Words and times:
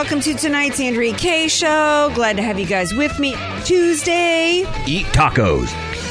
Welcome 0.00 0.18
to 0.18 0.32
tonight's 0.32 0.80
Andrea 0.80 1.12
Kaye 1.12 1.46
Show. 1.46 2.10
Glad 2.14 2.36
to 2.36 2.42
have 2.42 2.58
you 2.58 2.64
guys 2.64 2.94
with 2.94 3.18
me. 3.18 3.36
Tuesday. 3.66 4.60
Eat 4.86 5.04
tacos. 5.08 5.68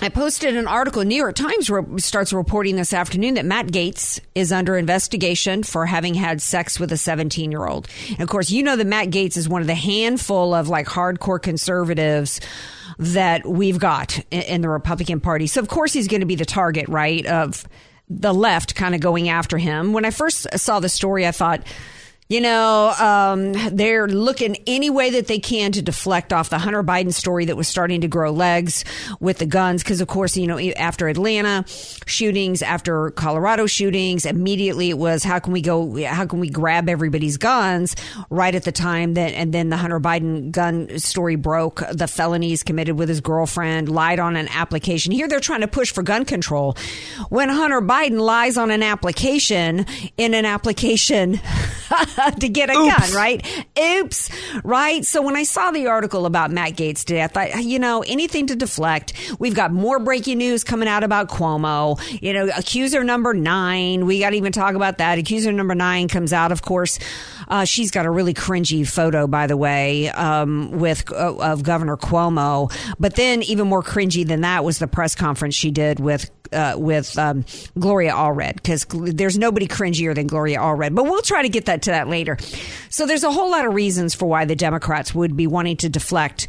I 0.05 0.11
posted 0.11 0.55
an 0.55 0.69
article. 0.69 1.03
New 1.03 1.15
York 1.15 1.35
Times 1.35 1.71
re- 1.71 1.99
starts 1.99 2.31
reporting 2.31 2.77
this 2.77 2.93
afternoon 2.93 3.35
that 3.35 3.47
Matt 3.47 3.69
Gaetz 3.69 4.21
is 4.35 4.53
under 4.53 4.77
investigation 4.77 5.63
for 5.63 5.87
having 5.87 6.13
had 6.13 6.43
sex 6.43 6.79
with 6.79 6.93
a 6.93 6.99
17 6.99 7.51
year 7.51 7.65
old. 7.65 7.89
And 8.11 8.21
of 8.21 8.29
course, 8.29 8.51
you 8.51 8.63
know 8.63 8.77
that 8.77 8.87
Matt 8.87 9.09
Gaetz 9.09 9.39
is 9.39 9.49
one 9.49 9.63
of 9.63 9.67
the 9.67 9.75
handful 9.75 10.53
of 10.53 10.69
like 10.69 10.87
hardcore 10.87 11.41
conservatives 11.41 12.43
that 12.99 13.47
we've 13.47 13.79
got 13.79 14.19
in, 14.31 14.43
in 14.43 14.61
the 14.61 14.69
Republican 14.69 15.21
Party. 15.21 15.47
So 15.47 15.63
of 15.63 15.69
course 15.69 15.95
he's 15.95 16.07
going 16.07 16.21
to 16.21 16.27
be 16.27 16.35
the 16.35 16.45
target, 16.45 16.87
right, 16.91 17.25
of 17.25 17.67
the 18.11 18.35
left 18.35 18.75
kind 18.75 18.95
of 18.95 19.01
going 19.01 19.31
after 19.31 19.57
him. 19.57 19.95
When 19.95 20.05
I 20.05 20.11
first 20.11 20.47
saw 20.59 20.81
the 20.81 20.91
story, 20.91 21.27
I 21.27 21.33
thought, 21.33 21.67
you 22.35 22.41
know, 22.41 22.93
um, 22.99 23.53
they're 23.77 24.09
looking 24.09 24.57
any 24.67 24.91
way 24.91 25.11
that 25.11 25.29
they 25.29 25.39
can 25.39 25.71
to 25.71 25.81
deflect 25.81 26.33
off 26.33 26.51
the 26.51 26.59
Hunter 26.59 26.83
Biden 26.83 27.13
story 27.13 27.45
that 27.45 27.57
was 27.57 27.69
starting 27.69 28.01
to 28.01 28.09
grow 28.09 28.33
legs 28.33 28.85
with 29.21 29.39
the 29.39 29.47
guns. 29.47 29.85
Because, 29.85 30.01
of 30.01 30.09
course, 30.09 30.37
you 30.37 30.49
know, 30.49 30.59
after 30.59 31.07
Atlanta 31.07 31.65
shootings, 32.09 32.61
after 32.61 33.13
Colorado 33.13 33.67
shootings, 33.67 34.27
immediately 34.27 34.91
it 34.91 34.99
was 34.99 35.23
how 35.23 35.39
can 35.39 35.53
we 35.53 35.63
go, 35.63 36.05
how 36.07 36.27
can 36.27 36.41
we 36.41 36.51
grab 36.51 36.89
everybody's 36.89 37.37
guns 37.37 37.95
right 38.31 38.57
at 38.57 38.65
the 38.65 38.73
time 38.73 39.15
that, 39.15 39.33
and 39.35 39.55
then 39.55 39.69
the 39.69 39.77
Hunter 39.77 40.01
Biden 40.01 40.51
gun 40.51 40.99
story 40.99 41.37
broke, 41.37 41.85
the 41.93 42.09
felonies 42.09 42.65
committed 42.65 42.99
with 42.99 43.09
his 43.09 43.21
girlfriend, 43.21 43.89
lied 43.89 44.19
on 44.19 44.35
an 44.35 44.49
application. 44.49 45.13
Here 45.13 45.29
they're 45.29 45.39
trying 45.39 45.61
to 45.61 45.69
push 45.69 45.93
for 45.93 46.03
gun 46.03 46.25
control. 46.25 46.77
When 47.29 47.49
Hunter 47.49 47.81
Biden 47.81 48.19
lies 48.19 48.57
on 48.57 48.73
an 48.73 48.83
application 48.83 49.87
in 50.17 50.35
an 50.35 50.45
application, 50.45 51.41
to 52.41 52.49
get 52.49 52.71
a 52.71 52.79
Oops. 52.79 53.11
gun, 53.11 53.15
right? 53.15 53.67
Oops, 53.79 54.31
right? 54.65 55.05
So 55.05 55.23
when 55.23 55.37
I 55.37 55.43
saw 55.43 55.71
the 55.71 55.87
article 55.87 56.27
about 56.27 56.51
Matt 56.51 56.73
Gaetz 56.73 57.05
today, 57.05 57.23
I 57.23 57.27
thought, 57.27 57.65
you 57.65 57.79
know, 57.79 58.03
anything 58.07 58.47
to 58.49 58.57
deflect. 58.57 59.13
We've 59.39 59.55
got 59.55 59.73
more 59.73 59.99
breaking 59.99 60.39
news 60.39 60.65
coming 60.65 60.89
out 60.89 61.05
about 61.05 61.29
Cuomo. 61.29 62.01
You 62.23 62.33
know, 62.33 62.51
accuser 62.57 63.05
number 63.05 63.35
nine. 63.35 64.07
We 64.07 64.21
got 64.21 64.31
to 64.31 64.37
even 64.37 64.53
talk 64.53 64.75
about 64.75 64.99
that. 64.99 65.19
Accuser 65.19 65.53
number 65.53 65.75
nine 65.75 66.09
comes 66.09 66.33
out, 66.33 66.53
of 66.53 66.63
course. 66.63 66.99
Uh, 67.49 67.65
she's 67.65 67.91
got 67.91 68.07
a 68.07 68.11
really 68.11 68.35
cringy 68.35 68.87
photo, 68.89 69.27
by 69.27 69.47
the 69.47 69.57
way, 69.57 70.09
um, 70.11 70.71
with 70.73 71.11
uh, 71.13 71.37
of 71.37 71.63
Governor 71.63 71.97
Cuomo. 71.97 72.73
But 72.99 73.17
then, 73.17 73.43
even 73.43 73.69
more 73.69 73.83
cringy 73.83 74.27
than 74.27 74.43
that 74.43 74.65
was 74.65 74.79
the 74.79 74.87
press 74.87 75.15
conference 75.15 75.55
she 75.55 75.71
did 75.71 76.01
with 76.01 76.31
uh, 76.55 76.79
with 76.79 77.19
um, 77.19 77.45
Gloria 77.79 78.13
Allred 78.13 78.55
because 78.55 78.87
there's 78.91 79.39
nobody 79.39 79.67
cringier 79.67 80.15
than 80.15 80.27
Gloria 80.27 80.59
Allred. 80.59 80.95
But 80.95 81.05
we'll 81.05 81.23
try 81.23 81.43
to 81.43 81.49
get 81.49 81.67
that 81.67 81.83
to 81.83 81.91
that 81.91 82.09
later. 82.09 82.39
So 82.89 83.07
there's 83.07 83.25
a 83.25 83.33
whole 83.33 83.51
lot 83.51 83.67
of 83.67 83.75
reasons 83.75 84.15
for 84.15 84.27
why 84.27 84.45
the 84.45 84.57
Democrats 84.57 85.15
would 85.15 85.37
be 85.37 85.47
wanting 85.47 85.77
to 85.79 85.89
deflect 85.89 86.49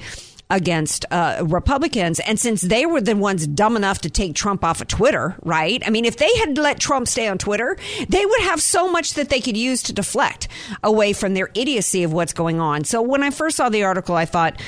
against 0.49 1.05
uh, 1.09 1.43
Republicans. 1.45 2.19
And 2.19 2.39
since 2.39 2.61
they 2.61 2.85
were 2.85 3.01
the 3.01 3.15
ones 3.15 3.47
dumb 3.47 3.75
enough 3.75 4.01
to 4.01 4.09
take 4.09 4.35
Trump 4.35 4.63
off 4.63 4.81
of 4.81 4.87
Twitter, 4.87 5.35
right? 5.43 5.81
I 5.85 5.89
mean, 5.89 6.05
if 6.05 6.17
they 6.17 6.33
had 6.37 6.57
let 6.57 6.79
Trump 6.79 7.07
stay 7.07 7.27
on 7.27 7.37
Twitter, 7.37 7.77
they 8.07 8.25
would 8.25 8.41
have 8.41 8.61
so 8.61 8.91
much 8.91 9.15
that 9.15 9.29
they 9.29 9.41
could 9.41 9.57
use 9.57 9.81
to 9.83 9.93
deflect 9.93 10.47
away 10.83 11.13
from 11.13 11.33
their 11.33 11.49
idiocy 11.55 12.03
of 12.03 12.13
what's 12.13 12.33
going 12.33 12.59
on. 12.59 12.83
So 12.83 13.01
when 13.01 13.23
I 13.23 13.31
first 13.31 13.57
saw 13.57 13.69
the 13.69 13.83
article, 13.83 14.15
I 14.15 14.25
thought, 14.25 14.61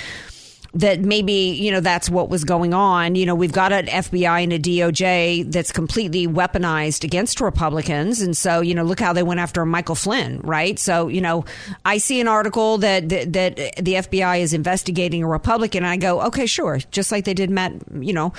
that 0.73 0.99
maybe 0.99 1.33
you 1.33 1.71
know 1.71 1.79
that's 1.79 2.09
what 2.09 2.29
was 2.29 2.43
going 2.43 2.73
on. 2.73 3.15
You 3.15 3.25
know, 3.25 3.35
we've 3.35 3.51
got 3.51 3.71
an 3.71 3.87
FBI 3.87 4.43
and 4.43 4.53
a 4.53 4.59
DOJ 4.59 5.51
that's 5.51 5.71
completely 5.71 6.27
weaponized 6.27 7.03
against 7.03 7.41
Republicans, 7.41 8.21
and 8.21 8.35
so 8.35 8.61
you 8.61 8.75
know, 8.75 8.83
look 8.83 8.99
how 8.99 9.13
they 9.13 9.23
went 9.23 9.39
after 9.39 9.65
Michael 9.65 9.95
Flynn, 9.95 10.39
right? 10.41 10.77
So 10.77 11.07
you 11.07 11.21
know, 11.21 11.45
I 11.85 11.97
see 11.97 12.19
an 12.21 12.27
article 12.27 12.77
that 12.79 13.09
that, 13.09 13.33
that 13.33 13.55
the 13.55 13.93
FBI 13.93 14.41
is 14.41 14.53
investigating 14.53 15.23
a 15.23 15.27
Republican, 15.27 15.83
and 15.83 15.91
I 15.91 15.97
go, 15.97 16.21
okay, 16.23 16.45
sure, 16.45 16.79
just 16.91 17.11
like 17.11 17.25
they 17.25 17.33
did 17.33 17.49
Matt, 17.49 17.73
you 17.99 18.13
know, 18.13 18.33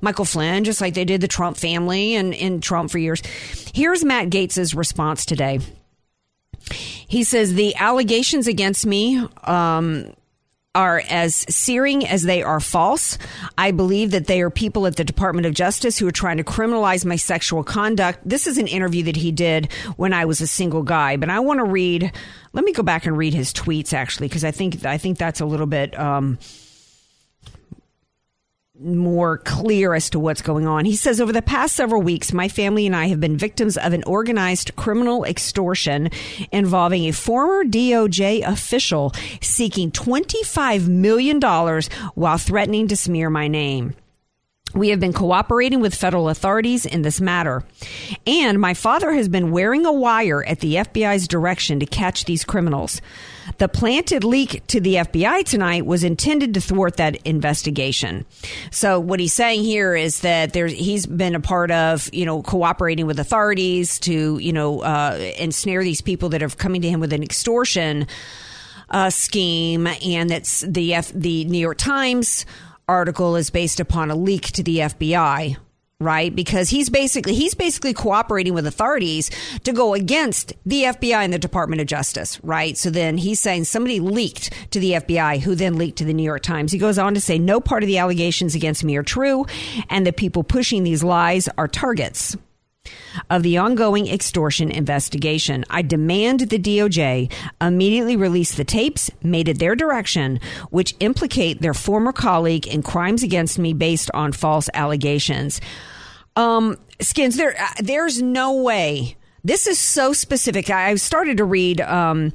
Michael 0.00 0.24
Flynn, 0.24 0.64
just 0.64 0.80
like 0.80 0.94
they 0.94 1.04
did 1.04 1.20
the 1.20 1.28
Trump 1.28 1.56
family 1.56 2.14
and 2.14 2.34
in 2.34 2.60
Trump 2.60 2.90
for 2.90 2.98
years. 2.98 3.22
Here's 3.74 4.04
Matt 4.04 4.30
Gaetz's 4.30 4.74
response 4.74 5.24
today. 5.24 5.60
He 6.70 7.24
says 7.24 7.54
the 7.54 7.74
allegations 7.76 8.46
against 8.46 8.86
me. 8.86 9.26
Um, 9.44 10.14
are 10.74 11.02
as 11.08 11.46
searing 11.48 12.06
as 12.06 12.22
they 12.22 12.42
are 12.42 12.60
false. 12.60 13.16
I 13.56 13.70
believe 13.70 14.10
that 14.10 14.26
they 14.26 14.40
are 14.40 14.50
people 14.50 14.86
at 14.86 14.96
the 14.96 15.04
Department 15.04 15.46
of 15.46 15.54
Justice 15.54 15.98
who 15.98 16.06
are 16.08 16.12
trying 16.12 16.38
to 16.38 16.44
criminalize 16.44 17.04
my 17.04 17.16
sexual 17.16 17.62
conduct. 17.62 18.18
This 18.24 18.46
is 18.46 18.58
an 18.58 18.66
interview 18.66 19.04
that 19.04 19.16
he 19.16 19.30
did 19.32 19.72
when 19.96 20.12
I 20.12 20.24
was 20.24 20.40
a 20.40 20.46
single 20.46 20.82
guy, 20.82 21.16
but 21.16 21.30
I 21.30 21.40
want 21.40 21.58
to 21.58 21.64
read. 21.64 22.10
Let 22.52 22.64
me 22.64 22.72
go 22.72 22.82
back 22.82 23.06
and 23.06 23.16
read 23.16 23.34
his 23.34 23.52
tweets 23.52 23.92
actually, 23.92 24.28
because 24.28 24.44
I 24.44 24.50
think 24.50 24.84
I 24.84 24.98
think 24.98 25.18
that's 25.18 25.40
a 25.40 25.46
little 25.46 25.66
bit. 25.66 25.98
Um, 25.98 26.38
more 28.84 29.38
clear 29.38 29.94
as 29.94 30.10
to 30.10 30.18
what's 30.18 30.42
going 30.42 30.66
on. 30.66 30.84
He 30.84 30.96
says, 30.96 31.20
over 31.20 31.32
the 31.32 31.42
past 31.42 31.74
several 31.74 32.02
weeks, 32.02 32.32
my 32.32 32.48
family 32.48 32.86
and 32.86 32.94
I 32.94 33.08
have 33.08 33.20
been 33.20 33.36
victims 33.36 33.76
of 33.76 33.92
an 33.92 34.04
organized 34.04 34.76
criminal 34.76 35.24
extortion 35.24 36.10
involving 36.52 37.04
a 37.04 37.12
former 37.12 37.64
DOJ 37.64 38.46
official 38.46 39.12
seeking 39.40 39.90
$25 39.90 40.88
million 40.88 41.40
while 42.14 42.38
threatening 42.38 42.88
to 42.88 42.96
smear 42.96 43.30
my 43.30 43.48
name. 43.48 43.94
We 44.74 44.88
have 44.88 44.98
been 44.98 45.12
cooperating 45.12 45.80
with 45.80 45.94
federal 45.94 46.28
authorities 46.28 46.84
in 46.84 47.02
this 47.02 47.20
matter. 47.20 47.62
And 48.26 48.60
my 48.60 48.74
father 48.74 49.12
has 49.12 49.28
been 49.28 49.52
wearing 49.52 49.86
a 49.86 49.92
wire 49.92 50.44
at 50.44 50.60
the 50.60 50.74
FBI's 50.74 51.28
direction 51.28 51.78
to 51.78 51.86
catch 51.86 52.24
these 52.24 52.44
criminals. 52.44 53.00
The 53.58 53.68
planted 53.68 54.24
leak 54.24 54.66
to 54.68 54.80
the 54.80 54.96
FBI 54.96 55.44
tonight 55.44 55.86
was 55.86 56.02
intended 56.02 56.54
to 56.54 56.60
thwart 56.60 56.96
that 56.96 57.16
investigation. 57.24 58.24
So 58.72 58.98
what 58.98 59.20
he's 59.20 59.32
saying 59.32 59.62
here 59.62 59.94
is 59.94 60.20
that 60.20 60.52
there's 60.52 60.72
he's 60.72 61.06
been 61.06 61.34
a 61.34 61.40
part 61.40 61.70
of 61.70 62.12
you 62.12 62.26
know 62.26 62.42
cooperating 62.42 63.06
with 63.06 63.20
authorities 63.20 63.98
to 64.00 64.38
you 64.38 64.52
know 64.52 64.80
uh, 64.80 65.32
ensnare 65.38 65.84
these 65.84 66.00
people 66.00 66.30
that 66.30 66.42
are 66.42 66.48
coming 66.48 66.82
to 66.82 66.88
him 66.88 67.00
with 67.00 67.12
an 67.12 67.22
extortion 67.22 68.06
uh, 68.90 69.10
scheme, 69.10 69.86
and 69.86 70.30
that's 70.30 70.60
the 70.60 70.94
F- 70.94 71.12
the 71.12 71.44
New 71.44 71.58
York 71.58 71.78
Times 71.78 72.46
article 72.88 73.36
is 73.36 73.50
based 73.50 73.80
upon 73.80 74.10
a 74.10 74.16
leak 74.16 74.46
to 74.52 74.62
the 74.62 74.78
FBI 74.78 75.56
right? 76.00 76.34
Because 76.34 76.68
he's 76.68 76.90
basically 76.90 77.34
he's 77.34 77.54
basically 77.54 77.94
cooperating 77.94 78.52
with 78.52 78.66
authorities 78.66 79.30
to 79.62 79.72
go 79.72 79.94
against 79.94 80.52
the 80.66 80.84
FBI 80.84 81.16
and 81.16 81.32
the 81.32 81.38
Department 81.38 81.80
of 81.80 81.86
Justice 81.86 82.38
right? 82.42 82.76
So 82.76 82.90
then 82.90 83.16
he's 83.16 83.40
saying 83.40 83.64
somebody 83.64 84.00
leaked 84.00 84.50
to 84.72 84.80
the 84.80 84.92
FBI 84.92 85.40
who 85.40 85.54
then 85.54 85.78
leaked 85.78 85.98
to 85.98 86.04
the 86.04 86.14
New 86.14 86.22
York 86.22 86.42
Times. 86.42 86.72
He 86.72 86.78
goes 86.78 86.98
on 86.98 87.14
to 87.14 87.20
say 87.20 87.38
no 87.38 87.60
part 87.60 87.82
of 87.82 87.86
the 87.86 87.98
allegations 87.98 88.54
against 88.54 88.84
me 88.84 88.96
are 88.96 89.02
true 89.02 89.46
and 89.88 90.06
the 90.06 90.12
people 90.12 90.44
pushing 90.44 90.84
these 90.84 91.04
lies 91.04 91.48
are 91.56 91.68
targets 91.68 92.36
of 93.30 93.42
the 93.42 93.58
ongoing 93.58 94.08
extortion 94.08 94.70
investigation. 94.70 95.64
I 95.70 95.82
demand 95.82 96.40
the 96.40 96.58
DOJ 96.58 97.32
immediately 97.60 98.16
release 98.16 98.54
the 98.54 98.64
tapes 98.64 99.10
made 99.22 99.48
at 99.48 99.58
their 99.58 99.74
direction, 99.74 100.40
which 100.70 100.94
implicate 101.00 101.60
their 101.60 101.74
former 101.74 102.12
colleague 102.12 102.66
in 102.66 102.82
crimes 102.82 103.22
against 103.22 103.58
me 103.58 103.72
based 103.72 104.10
on 104.12 104.32
false 104.32 104.68
allegations. 104.74 105.60
Um, 106.36 106.78
Skins, 107.00 107.36
there, 107.36 107.54
uh, 107.60 107.68
there's 107.78 108.20
no 108.22 108.62
way. 108.62 109.16
This 109.42 109.66
is 109.66 109.78
so 109.78 110.12
specific. 110.12 110.70
I 110.70 110.94
started 110.96 111.36
to 111.38 111.44
read. 111.44 111.80
Um, 111.80 112.32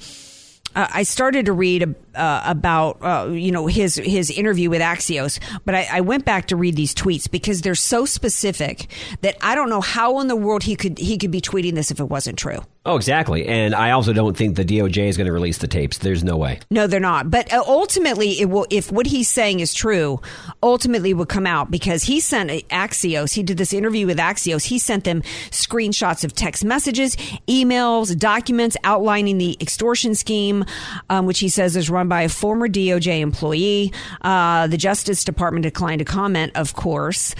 I 0.76 1.02
started 1.02 1.48
to 1.48 1.54
read 1.54 1.96
uh, 2.20 2.44
about 2.46 2.98
uh, 3.02 3.30
you 3.32 3.52
know 3.52 3.68
his 3.68 3.96
his 3.96 4.30
interview 4.30 4.70
with 4.70 4.82
Axios, 4.82 5.40
but 5.66 5.74
I, 5.74 5.88
I 5.92 6.02
went 6.02 6.26
back 6.26 6.48
to 6.48 6.56
read 6.56 6.76
these 6.76 6.94
tweets 6.94 7.30
because 7.30 7.62
they're 7.62 7.76
so 7.76 8.06
specific 8.06 8.88
that 9.22 9.38
I 9.42 9.56
don't 9.56 9.70
know 9.70 9.82
how 9.82 10.20
in 10.20 10.28
the 10.28 10.36
world 10.36 10.64
he 10.64 10.76
could 10.76 10.98
he 10.98 11.18
could 11.18 11.32
be 11.32 11.42
tweeting 11.42 11.76
this 11.76 11.92
if 11.92 12.00
it 12.00 12.06
wasn't 12.10 12.38
true. 12.38 12.60
Oh, 12.86 12.96
exactly. 12.96 13.46
And 13.46 13.76
I 13.76 13.92
also 13.92 14.14
don't 14.14 14.36
think 14.36 14.56
the 14.56 14.66
DOJ 14.66 15.10
is 15.10 15.16
going 15.16 15.28
to 15.28 15.32
release 15.32 15.60
the 15.60 15.68
tapes. 15.68 16.00
There's 16.00 16.24
no 16.24 16.38
way. 16.38 16.60
No, 16.72 16.88
they're 16.88 17.00
not. 17.00 17.30
But 17.30 17.54
uh, 17.54 17.64
ultimately, 17.68 18.42
it 18.42 18.50
will. 18.50 18.66
If 18.70 18.92
what 18.92 19.06
he's 19.06 19.30
saying 19.30 19.60
is 19.60 19.74
true, 19.74 20.20
ultimately 20.64 21.14
will 21.14 21.28
come 21.28 21.46
out 21.46 21.70
because 21.70 22.04
he 22.04 22.20
sent 22.20 22.50
Axios. 22.70 23.34
He 23.34 23.44
did 23.44 23.58
this 23.58 23.74
interview 23.74 24.08
with 24.08 24.18
Axios. 24.18 24.66
He 24.66 24.80
sent 24.80 25.04
them 25.04 25.22
screenshots 25.52 26.24
of 26.24 26.34
text 26.34 26.66
messages, 26.66 27.16
emails, 27.48 28.18
documents 28.18 28.76
outlining 28.84 29.38
the 29.38 29.56
extortion 29.62 30.16
scheme, 30.16 30.66
um, 31.10 31.26
which 31.28 31.40
he 31.40 31.50
says 31.50 31.76
is 31.76 31.90
run 31.90 32.09
by 32.10 32.24
a 32.24 32.30
former 32.30 32.68
DOJ 32.68 33.22
employee. 33.22 33.94
Uh, 34.22 34.68
the 34.68 34.78
Justice 34.78 35.24
Department 35.24 35.64
declined 35.64 36.00
to 36.00 36.06
comment, 36.06 36.52
of 36.56 36.74
course. 36.74 37.36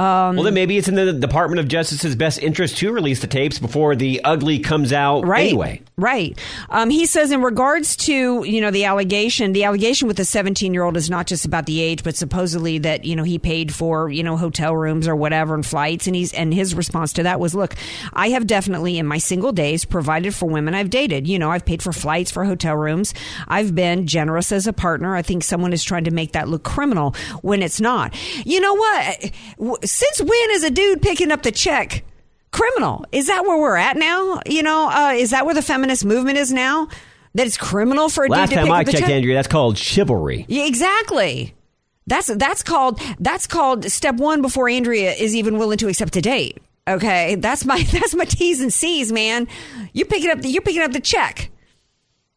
Um, 0.00 0.36
well, 0.36 0.44
then 0.44 0.54
maybe 0.54 0.78
it's 0.78 0.88
in 0.88 0.94
the 0.94 1.12
Department 1.12 1.60
of 1.60 1.68
Justice's 1.68 2.16
best 2.16 2.38
interest 2.38 2.78
to 2.78 2.90
release 2.90 3.20
the 3.20 3.26
tapes 3.26 3.58
before 3.58 3.94
the 3.94 4.24
ugly 4.24 4.58
comes 4.58 4.94
out 4.94 5.26
right, 5.26 5.40
anyway. 5.40 5.82
Right. 5.98 6.38
Um, 6.70 6.88
he 6.88 7.04
says 7.04 7.30
in 7.30 7.42
regards 7.42 7.96
to 7.96 8.42
you 8.42 8.62
know 8.62 8.70
the 8.70 8.86
allegation, 8.86 9.52
the 9.52 9.64
allegation 9.64 10.08
with 10.08 10.16
the 10.16 10.24
17 10.24 10.72
year 10.72 10.84
old 10.84 10.96
is 10.96 11.10
not 11.10 11.26
just 11.26 11.44
about 11.44 11.66
the 11.66 11.82
age, 11.82 12.02
but 12.02 12.16
supposedly 12.16 12.78
that 12.78 13.04
you 13.04 13.14
know 13.14 13.24
he 13.24 13.38
paid 13.38 13.74
for 13.74 14.08
you 14.08 14.22
know 14.22 14.38
hotel 14.38 14.74
rooms 14.74 15.06
or 15.06 15.14
whatever 15.14 15.52
and 15.52 15.66
flights, 15.66 16.06
and 16.06 16.16
he's 16.16 16.32
and 16.32 16.54
his 16.54 16.74
response 16.74 17.12
to 17.12 17.24
that 17.24 17.38
was, 17.38 17.54
look, 17.54 17.74
I 18.14 18.30
have 18.30 18.46
definitely 18.46 18.96
in 18.96 19.04
my 19.04 19.18
single 19.18 19.52
days 19.52 19.84
provided 19.84 20.34
for 20.34 20.48
women 20.48 20.74
I've 20.74 20.88
dated. 20.88 21.28
You 21.28 21.38
know, 21.38 21.50
I've 21.50 21.66
paid 21.66 21.82
for 21.82 21.92
flights 21.92 22.30
for 22.30 22.46
hotel 22.46 22.74
rooms. 22.74 23.12
I've 23.48 23.74
been 23.74 24.06
generous 24.06 24.50
as 24.50 24.66
a 24.66 24.72
partner. 24.72 25.14
I 25.14 25.20
think 25.20 25.44
someone 25.44 25.74
is 25.74 25.84
trying 25.84 26.04
to 26.04 26.10
make 26.10 26.32
that 26.32 26.48
look 26.48 26.62
criminal 26.62 27.14
when 27.42 27.62
it's 27.62 27.82
not. 27.82 28.16
You 28.46 28.60
know 28.60 28.72
what? 28.72 29.30
Since 29.90 30.20
when 30.20 30.50
is 30.50 30.64
a 30.64 30.70
dude 30.70 31.02
picking 31.02 31.32
up 31.32 31.42
the 31.42 31.52
check? 31.52 32.04
criminal. 32.50 33.04
Is 33.12 33.28
that 33.28 33.44
where 33.44 33.58
we're 33.58 33.76
at 33.76 33.96
now? 33.96 34.40
You 34.46 34.62
know, 34.62 34.88
uh, 34.90 35.12
is 35.12 35.30
that 35.30 35.46
where 35.46 35.54
the 35.54 35.62
feminist 35.62 36.04
movement 36.04 36.38
is 36.38 36.52
now? 36.52 36.88
That 37.34 37.46
it's 37.46 37.56
criminal 37.56 38.08
for 38.08 38.24
a 38.24 38.28
Last 38.28 38.50
dude 38.50 38.58
to 38.58 38.64
pick 38.64 38.72
I 38.72 38.80
up 38.80 38.86
the 38.86 38.92
checked, 38.92 39.04
check? 39.04 39.10
Andrea, 39.10 39.34
that's 39.36 39.48
called 39.48 39.78
chivalry. 39.78 40.46
Yeah, 40.48 40.66
exactly. 40.66 41.54
That's 42.06 42.26
that's 42.26 42.64
called 42.64 43.00
that's 43.20 43.46
called 43.46 43.84
step 43.84 44.16
one 44.16 44.42
before 44.42 44.68
Andrea 44.68 45.12
is 45.12 45.36
even 45.36 45.58
willing 45.58 45.78
to 45.78 45.88
accept 45.88 46.16
a 46.16 46.20
date. 46.20 46.58
Okay, 46.88 47.36
that's 47.36 47.64
my 47.64 47.82
that's 47.92 48.14
my 48.14 48.24
T's 48.24 48.60
and 48.60 48.72
C's, 48.72 49.12
man. 49.12 49.46
You 49.92 50.04
picking 50.06 50.30
up 50.30 50.40
the, 50.40 50.48
you're 50.48 50.62
picking 50.62 50.82
up 50.82 50.92
the 50.92 51.00
check. 51.00 51.50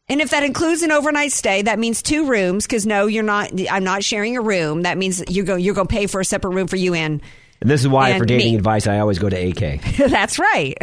And 0.09 0.21
if 0.21 0.31
that 0.31 0.43
includes 0.43 0.81
an 0.83 0.91
overnight 0.91 1.31
stay, 1.31 1.61
that 1.63 1.79
means 1.79 2.03
two 2.03 2.27
rooms. 2.27 2.67
Because 2.67 2.85
no, 2.85 3.07
you're 3.07 3.23
not. 3.23 3.51
I'm 3.71 3.83
not 3.83 4.03
sharing 4.03 4.37
a 4.37 4.41
room. 4.41 4.83
That 4.83 4.99
means 4.99 5.23
you're 5.27 5.45
going. 5.45 5.63
You're 5.63 5.73
going 5.73 5.87
to 5.87 5.91
pay 5.91 6.05
for 6.05 6.21
a 6.21 6.25
separate 6.25 6.51
room 6.51 6.67
for 6.67 6.75
you 6.75 6.93
and 6.93 7.19
And 7.63 7.69
this 7.69 7.79
is 7.79 7.87
why, 7.87 8.09
And 8.09 8.19
for 8.19 8.25
dating 8.25 8.51
me. 8.51 8.57
advice, 8.57 8.87
I 8.87 8.99
always 8.99 9.19
go 9.19 9.29
to 9.29 9.37
AK. 9.37 9.81
That's 10.09 10.37
right. 10.37 10.75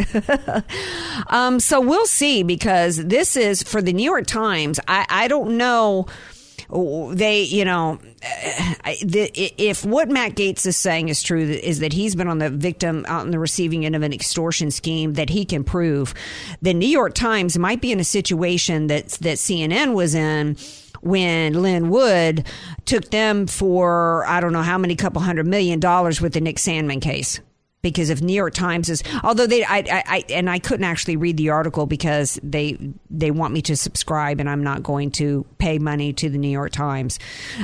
um, 1.27 1.59
so 1.59 1.79
we'll 1.79 2.07
see 2.07 2.41
because 2.41 2.97
this 2.97 3.35
is 3.35 3.61
for 3.61 3.83
the 3.83 3.93
New 3.93 4.03
York 4.03 4.25
Times. 4.25 4.79
I, 4.87 5.05
I 5.07 5.27
don't 5.27 5.57
know. 5.57 6.07
They, 6.71 7.43
you 7.43 7.65
know, 7.65 7.99
if 8.23 9.85
what 9.85 10.09
Matt 10.09 10.31
Gaetz 10.33 10.65
is 10.65 10.75
saying 10.75 11.09
is 11.09 11.21
true, 11.21 11.41
is 11.41 11.81
that 11.81 11.93
he's 11.93 12.15
been 12.15 12.27
on 12.27 12.39
the 12.39 12.49
victim, 12.49 13.05
out 13.07 13.21
on 13.21 13.29
the 13.29 13.37
receiving 13.37 13.85
end 13.85 13.95
of 13.95 14.01
an 14.01 14.11
extortion 14.11 14.71
scheme 14.71 15.13
that 15.13 15.29
he 15.29 15.45
can 15.45 15.63
prove, 15.63 16.15
the 16.63 16.73
New 16.73 16.89
York 16.89 17.13
Times 17.13 17.59
might 17.59 17.81
be 17.81 17.91
in 17.91 17.99
a 17.99 18.03
situation 18.03 18.87
that 18.87 19.09
that 19.09 19.37
CNN 19.37 19.93
was 19.93 20.15
in 20.15 20.57
when 21.01 21.61
Lin 21.61 21.89
Wood 21.89 22.45
took 22.85 23.09
them 23.11 23.47
for 23.47 24.25
I 24.25 24.39
don't 24.39 24.53
know 24.53 24.61
how 24.61 24.77
many 24.77 24.95
couple 24.95 25.21
hundred 25.21 25.47
million 25.47 25.79
dollars 25.79 26.21
with 26.21 26.33
the 26.33 26.41
Nick 26.41 26.57
Sandmann 26.57 27.01
case. 27.01 27.39
Because 27.81 28.11
if 28.11 28.21
New 28.21 28.33
York 28.33 28.53
Times 28.53 28.89
is, 28.89 29.01
although 29.23 29.47
they, 29.47 29.63
I, 29.63 29.77
I, 29.77 30.03
I, 30.05 30.23
and 30.29 30.47
I 30.47 30.59
couldn't 30.59 30.83
actually 30.85 31.15
read 31.15 31.37
the 31.37 31.49
article 31.49 31.87
because 31.87 32.39
they, 32.43 32.77
they 33.09 33.31
want 33.31 33.55
me 33.55 33.63
to 33.63 33.75
subscribe, 33.75 34.39
and 34.39 34.47
I'm 34.47 34.63
not 34.63 34.83
going 34.83 35.09
to 35.13 35.47
pay 35.57 35.79
money 35.79 36.13
to 36.13 36.29
the 36.29 36.37
New 36.37 36.47
York 36.47 36.73
Times. 36.73 37.17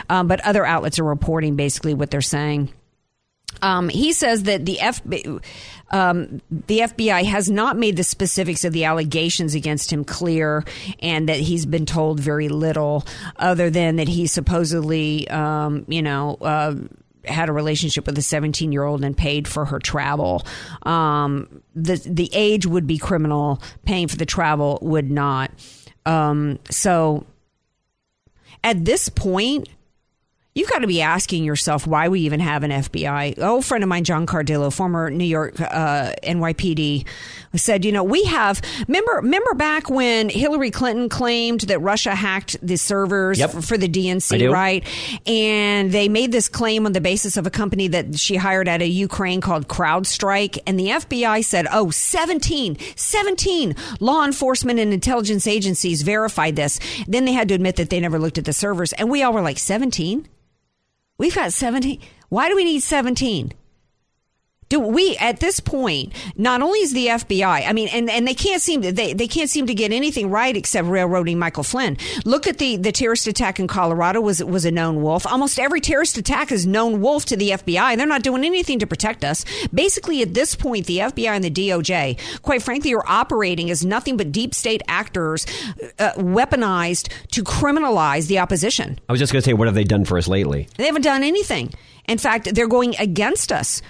Um, 0.09 0.27
but 0.27 0.43
other 0.43 0.65
outlets 0.65 0.97
are 0.97 1.03
reporting 1.03 1.55
basically 1.55 1.93
what 1.93 2.09
they're 2.09 2.21
saying. 2.21 2.73
Um, 3.61 3.89
he 3.89 4.13
says 4.13 4.43
that 4.43 4.65
the 4.65 4.79
F, 4.79 5.01
um, 5.91 6.41
the 6.49 6.79
FBI 6.79 7.25
has 7.25 7.49
not 7.49 7.77
made 7.77 7.97
the 7.97 8.03
specifics 8.03 8.63
of 8.63 8.73
the 8.73 8.85
allegations 8.85 9.55
against 9.55 9.91
him 9.91 10.03
clear, 10.05 10.63
and 10.99 11.29
that 11.29 11.39
he's 11.39 11.65
been 11.65 11.85
told 11.85 12.19
very 12.19 12.49
little, 12.49 13.05
other 13.37 13.69
than 13.69 13.95
that 13.97 14.07
he 14.07 14.27
supposedly, 14.27 15.27
um, 15.29 15.85
you 15.87 16.01
know. 16.01 16.37
Uh, 16.41 16.75
had 17.25 17.49
a 17.49 17.51
relationship 17.51 18.05
with 18.05 18.17
a 18.17 18.21
17 18.21 18.71
year 18.71 18.85
old 18.85 19.03
and 19.03 19.17
paid 19.17 19.49
for 19.49 19.65
her 19.65 19.79
travel. 19.79 20.45
Um, 20.83 21.61
the 21.75 21.97
the 22.05 22.29
age 22.31 22.65
would 22.65 22.87
be 22.87 22.97
criminal. 22.97 23.61
Paying 23.85 24.07
for 24.07 24.15
the 24.15 24.25
travel 24.25 24.79
would 24.81 25.11
not. 25.11 25.51
Um, 26.05 26.57
so 26.69 27.25
at 28.63 28.85
this 28.85 29.09
point, 29.09 29.67
you've 30.57 30.69
got 30.69 30.79
to 30.79 30.87
be 30.87 31.01
asking 31.01 31.43
yourself 31.43 31.85
why 31.85 32.09
we 32.09 32.21
even 32.21 32.39
have 32.39 32.63
an 32.63 32.71
FBI. 32.71 33.39
old 33.39 33.63
friend 33.63 33.83
of 33.83 33.87
mine, 33.87 34.03
John 34.03 34.25
Cardillo, 34.25 34.73
former 34.73 35.09
New 35.11 35.23
York 35.23 35.59
uh, 35.61 36.13
NYPD, 36.23 37.05
said, 37.55 37.85
you 37.85 37.91
know, 37.91 38.03
we 38.03 38.23
have. 38.23 38.61
Remember, 38.87 39.13
remember 39.15 39.53
back 39.53 39.89
when 39.89 40.29
Hillary 40.29 40.71
Clinton 40.71 41.09
claimed 41.09 41.61
that 41.61 41.79
Russia 41.79 42.15
hacked 42.15 42.57
the 42.65 42.75
servers 42.75 43.39
Yep. 43.39 43.51
for, 43.51 43.61
for 43.61 43.77
the 43.77 43.87
DNC, 43.87 44.51
right? 44.51 44.83
And 45.27 45.91
they 45.91 46.09
made 46.09 46.31
this 46.31 46.49
claim 46.49 46.85
on 46.85 46.93
the 46.93 47.01
basis 47.01 47.37
of 47.37 47.45
a 47.45 47.51
company 47.51 47.87
that 47.89 48.17
she 48.17 48.35
hired 48.35 48.67
out 48.67 48.81
of 48.81 48.87
Ukraine 48.87 49.41
called 49.41 49.67
CrowdStrike. 49.67 50.59
And 50.65 50.79
the 50.79 50.87
FBI 50.87 51.43
said, 51.45 51.67
oh, 51.71 51.91
17, 51.91 52.77
17 52.95 53.75
law 53.99 54.25
enforcement 54.25 54.79
and 54.79 54.91
intelligence 54.91 55.45
agencies 55.45 56.01
verified 56.01 56.55
this. 56.55 56.79
Then 57.07 57.25
they 57.25 57.33
had 57.33 57.47
to 57.49 57.53
admit 57.53 57.75
that 57.75 57.89
they 57.89 57.99
never 57.99 58.17
looked 58.17 58.37
at 58.39 58.45
the 58.45 58.53
servers. 58.53 58.93
And 58.93 59.11
we 59.11 59.21
all 59.21 59.33
were 59.33 59.41
like, 59.41 59.59
17? 59.59 60.27
We've 61.17 61.33
got 61.33 61.51
17. 61.51 61.99
Why 62.29 62.47
do 62.49 62.55
we 62.55 62.63
need 62.63 62.81
17? 62.83 63.51
Do 64.69 64.79
we 64.79 65.15
at 65.17 65.39
this 65.39 65.59
point? 65.59 66.13
Not 66.35 66.61
only 66.61 66.79
is 66.79 66.93
the 66.93 67.07
FBI, 67.07 67.67
I 67.67 67.71
mean, 67.73 67.87
and, 67.89 68.09
and 68.09 68.27
they 68.27 68.33
can't 68.33 68.61
seem 68.61 68.81
to 68.81 68.91
they, 68.91 69.13
they 69.13 69.27
can't 69.27 69.49
seem 69.49 69.67
to 69.67 69.73
get 69.73 69.91
anything 69.91 70.29
right 70.29 70.55
except 70.55 70.87
railroading 70.87 71.39
Michael 71.39 71.63
Flynn. 71.63 71.97
Look 72.25 72.47
at 72.47 72.57
the 72.57 72.75
the 72.77 72.91
terrorist 72.91 73.27
attack 73.27 73.59
in 73.59 73.67
Colorado 73.67 74.19
was 74.19 74.43
was 74.43 74.65
a 74.65 74.71
known 74.71 75.01
wolf. 75.01 75.25
Almost 75.25 75.59
every 75.59 75.79
terrorist 75.79 76.17
attack 76.17 76.51
is 76.51 76.67
known 76.67 77.01
wolf 77.01 77.25
to 77.25 77.37
the 77.37 77.51
FBI. 77.51 77.95
They're 77.95 78.05
not 78.05 78.23
doing 78.23 78.43
anything 78.43 78.79
to 78.79 78.87
protect 78.87 79.23
us. 79.23 79.45
Basically, 79.73 80.21
at 80.21 80.33
this 80.33 80.55
point, 80.55 80.85
the 80.85 80.99
FBI 80.99 81.29
and 81.29 81.43
the 81.43 81.51
DOJ, 81.51 82.41
quite 82.41 82.61
frankly, 82.61 82.93
are 82.93 83.07
operating 83.07 83.69
as 83.69 83.85
nothing 83.85 84.17
but 84.17 84.31
deep 84.31 84.53
state 84.53 84.81
actors, 84.87 85.45
uh, 85.99 86.11
weaponized 86.13 87.09
to 87.31 87.43
criminalize 87.43 88.27
the 88.27 88.39
opposition. 88.39 88.99
I 89.07 89.13
was 89.13 89.19
just 89.19 89.31
going 89.31 89.41
to 89.41 89.45
say, 89.45 89.53
what 89.53 89.67
have 89.67 89.75
they 89.75 89.83
done 89.83 90.05
for 90.05 90.17
us 90.17 90.27
lately? 90.27 90.67
They 90.77 90.85
haven't 90.85 91.03
done 91.03 91.23
anything. 91.23 91.73
In 92.07 92.17
fact, 92.17 92.53
they're 92.53 92.67
going 92.67 92.95
against 92.99 93.51
us. 93.51 93.81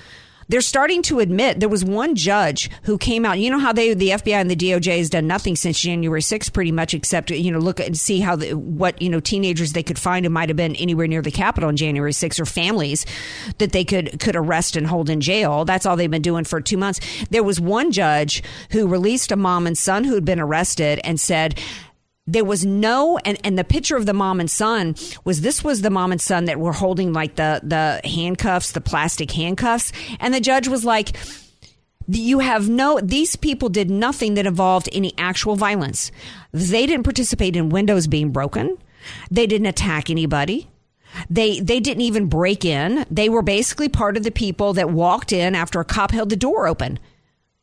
They're 0.49 0.61
starting 0.61 1.01
to 1.03 1.19
admit 1.19 1.59
there 1.59 1.67
was 1.67 1.83
one 1.83 2.15
judge 2.15 2.69
who 2.83 2.97
came 2.97 3.25
out. 3.25 3.39
You 3.39 3.51
know 3.51 3.59
how 3.59 3.73
they, 3.73 3.93
the 3.93 4.09
FBI 4.09 4.33
and 4.33 4.49
the 4.49 4.55
DOJ 4.55 4.97
has 4.97 5.09
done 5.09 5.27
nothing 5.27 5.55
since 5.55 5.79
January 5.79 6.21
6th, 6.21 6.53
pretty 6.53 6.71
much, 6.71 6.93
except 6.93 7.31
you 7.31 7.51
know 7.51 7.59
look 7.59 7.79
and 7.79 7.97
see 7.97 8.19
how 8.19 8.35
the, 8.35 8.53
what 8.53 9.01
you 9.01 9.09
know 9.09 9.19
teenagers 9.19 9.73
they 9.73 9.83
could 9.83 9.99
find 9.99 10.25
who 10.25 10.29
might 10.29 10.49
have 10.49 10.55
been 10.55 10.75
anywhere 10.75 11.07
near 11.07 11.21
the 11.21 11.31
Capitol 11.31 11.67
on 11.67 11.75
January 11.75 12.13
6th, 12.13 12.39
or 12.39 12.45
families 12.45 13.05
that 13.57 13.71
they 13.71 13.83
could 13.83 14.19
could 14.19 14.35
arrest 14.35 14.75
and 14.75 14.87
hold 14.87 15.09
in 15.09 15.19
jail. 15.19 15.65
That's 15.65 15.85
all 15.85 15.95
they've 15.95 16.09
been 16.09 16.21
doing 16.21 16.45
for 16.45 16.61
two 16.61 16.77
months. 16.77 16.99
There 17.29 17.43
was 17.43 17.59
one 17.59 17.91
judge 17.91 18.41
who 18.71 18.87
released 18.87 19.31
a 19.31 19.35
mom 19.35 19.67
and 19.67 19.77
son 19.77 20.05
who 20.05 20.15
had 20.15 20.25
been 20.25 20.39
arrested 20.39 21.01
and 21.03 21.19
said 21.19 21.59
there 22.27 22.43
was 22.43 22.65
no 22.65 23.17
and, 23.19 23.39
and 23.43 23.57
the 23.57 23.63
picture 23.63 23.95
of 23.95 24.05
the 24.05 24.13
mom 24.13 24.39
and 24.39 24.51
son 24.51 24.95
was 25.23 25.41
this 25.41 25.63
was 25.63 25.81
the 25.81 25.89
mom 25.89 26.11
and 26.11 26.21
son 26.21 26.45
that 26.45 26.59
were 26.59 26.73
holding 26.73 27.13
like 27.13 27.35
the 27.35 27.61
the 27.63 28.01
handcuffs 28.07 28.73
the 28.73 28.81
plastic 28.81 29.31
handcuffs. 29.31 29.91
And 30.19 30.33
the 30.33 30.41
judge 30.41 30.67
was 30.67 30.83
like 30.83 31.17
you 32.07 32.39
have 32.39 32.69
no 32.69 32.99
these 33.01 33.35
people 33.35 33.69
did 33.69 33.89
nothing 33.89 34.35
that 34.35 34.45
involved 34.45 34.89
any 34.91 35.13
actual 35.17 35.55
violence. 35.55 36.11
They 36.51 36.85
didn't 36.85 37.03
participate 37.03 37.55
in 37.55 37.69
windows 37.69 38.07
being 38.07 38.31
broken. 38.31 38.77
They 39.31 39.47
didn't 39.47 39.67
attack 39.67 40.09
anybody. 40.09 40.69
They 41.29 41.61
they 41.61 41.79
didn't 41.79 42.01
even 42.01 42.27
break 42.27 42.65
in. 42.65 43.05
They 43.09 43.29
were 43.29 43.41
basically 43.41 43.87
part 43.87 44.17
of 44.17 44.23
the 44.23 44.31
people 44.31 44.73
that 44.73 44.89
walked 44.89 45.31
in 45.31 45.55
after 45.55 45.79
a 45.79 45.85
cop 45.85 46.11
held 46.11 46.29
the 46.29 46.35
door 46.35 46.67
open 46.67 46.99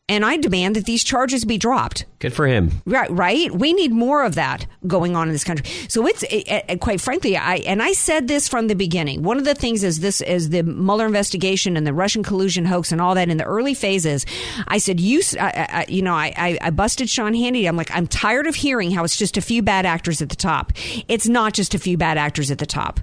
and 0.08 0.24
i 0.24 0.36
demand 0.36 0.76
that 0.76 0.84
these 0.84 1.02
charges 1.04 1.44
be 1.44 1.56
dropped 1.58 2.04
Good 2.20 2.32
for 2.32 2.46
him. 2.46 2.70
Right, 2.86 3.10
right. 3.10 3.52
We 3.54 3.74
need 3.74 3.92
more 3.92 4.24
of 4.24 4.36
that 4.36 4.64
going 4.86 5.14
on 5.14 5.28
in 5.28 5.34
this 5.34 5.44
country. 5.44 5.66
So 5.88 6.06
it's 6.06 6.22
it, 6.22 6.44
it- 6.48 6.80
quite 6.80 6.98
frankly, 7.02 7.36
I 7.36 7.56
and 7.56 7.82
I 7.82 7.92
said 7.92 8.28
this 8.28 8.48
from 8.48 8.66
the 8.68 8.74
beginning. 8.74 9.22
One 9.22 9.36
of 9.36 9.44
the 9.44 9.54
things 9.54 9.84
is 9.84 10.00
this 10.00 10.22
is 10.22 10.48
the 10.48 10.62
Mueller 10.62 11.04
investigation 11.04 11.76
and 11.76 11.86
the 11.86 11.92
Russian 11.92 12.22
collusion 12.22 12.64
hoax 12.64 12.92
and 12.92 13.00
all 13.02 13.14
that 13.16 13.28
in 13.28 13.36
the 13.36 13.44
early 13.44 13.74
phases. 13.74 14.24
I 14.68 14.78
said 14.78 15.00
you, 15.00 15.20
I, 15.38 15.66
I- 15.70 15.86
you 15.90 16.00
know, 16.00 16.14
I, 16.14 16.32
I, 16.34 16.58
I 16.62 16.70
busted 16.70 17.10
Sean 17.10 17.34
Hannity. 17.34 17.68
I'm 17.68 17.76
like, 17.76 17.90
I'm 17.94 18.06
tired 18.06 18.46
of 18.46 18.54
hearing 18.54 18.90
how 18.90 19.04
it's 19.04 19.18
just 19.18 19.36
a 19.36 19.42
few 19.42 19.60
bad 19.60 19.84
actors 19.84 20.22
at 20.22 20.30
the 20.30 20.36
top. 20.36 20.72
It's 21.08 21.28
not 21.28 21.52
just 21.52 21.74
a 21.74 21.78
few 21.78 21.98
bad 21.98 22.16
actors 22.16 22.50
at 22.50 22.56
the 22.56 22.64
top. 22.64 23.00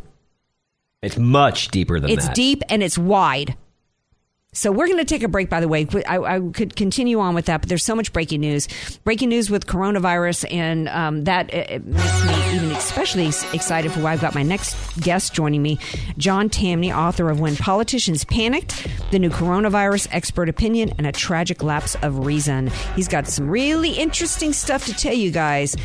It's 1.04 1.18
much 1.20 1.68
deeper 1.68 2.00
than 2.00 2.10
It's 2.10 2.26
that. 2.26 2.36
deep 2.36 2.64
and 2.70 2.82
it's 2.82 2.98
wide. 2.98 3.56
So 4.54 4.70
we're 4.70 4.88
going 4.88 4.98
to 4.98 5.06
take 5.06 5.24
a 5.24 5.30
break, 5.30 5.50
by 5.50 5.62
the 5.62 5.70
way. 5.70 5.88
I, 6.06 6.18
I 6.18 6.40
could 6.40 6.76
continue 6.76 7.22
on 7.22 7.34
with 7.34 7.46
that, 7.46 7.62
but 7.62 7.70
there's 7.70 7.86
so 7.86 7.96
much 7.96 8.12
breaking 8.12 8.42
news. 8.42 8.68
Breaking 9.06 9.30
news 9.30 9.50
with 9.50 9.66
coronavirus, 9.66 10.52
and 10.52 10.90
um, 10.90 11.24
that 11.24 11.54
uh, 11.54 11.80
makes 11.86 12.26
me 12.26 12.56
even 12.56 12.72
especially 12.72 13.28
excited 13.28 13.94
for 13.94 14.02
why 14.02 14.12
I've 14.12 14.20
got 14.20 14.36
my 14.36 14.44
next 14.44 15.00
guest 15.00 15.34
joining 15.34 15.62
me, 15.62 15.80
John 16.18 16.50
Tamny, 16.50 16.92
author 16.92 17.30
of 17.30 17.40
When 17.40 17.56
Politicians 17.56 18.26
Panicked, 18.26 18.86
the 19.12 19.20
new 19.20 19.30
coronavirus 19.30 20.10
expert 20.12 20.50
opinion, 20.50 20.92
and 20.98 21.08
a 21.08 21.14
tragic 21.14 21.64
lapse 21.64 21.96
of 22.02 22.26
reason. 22.26 22.72
He's 22.98 23.08
got 23.08 23.28
some 23.28 23.50
really 23.50 23.92
interesting 23.92 24.52
stuff 24.52 24.86
to 24.88 24.94
tell 24.94 25.14
you 25.14 25.32
guys 25.32 25.78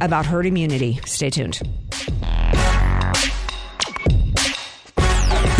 about 0.00 0.26
herd 0.26 0.46
immunity. 0.46 0.98
Stay 1.06 1.30
tuned. 1.30 1.62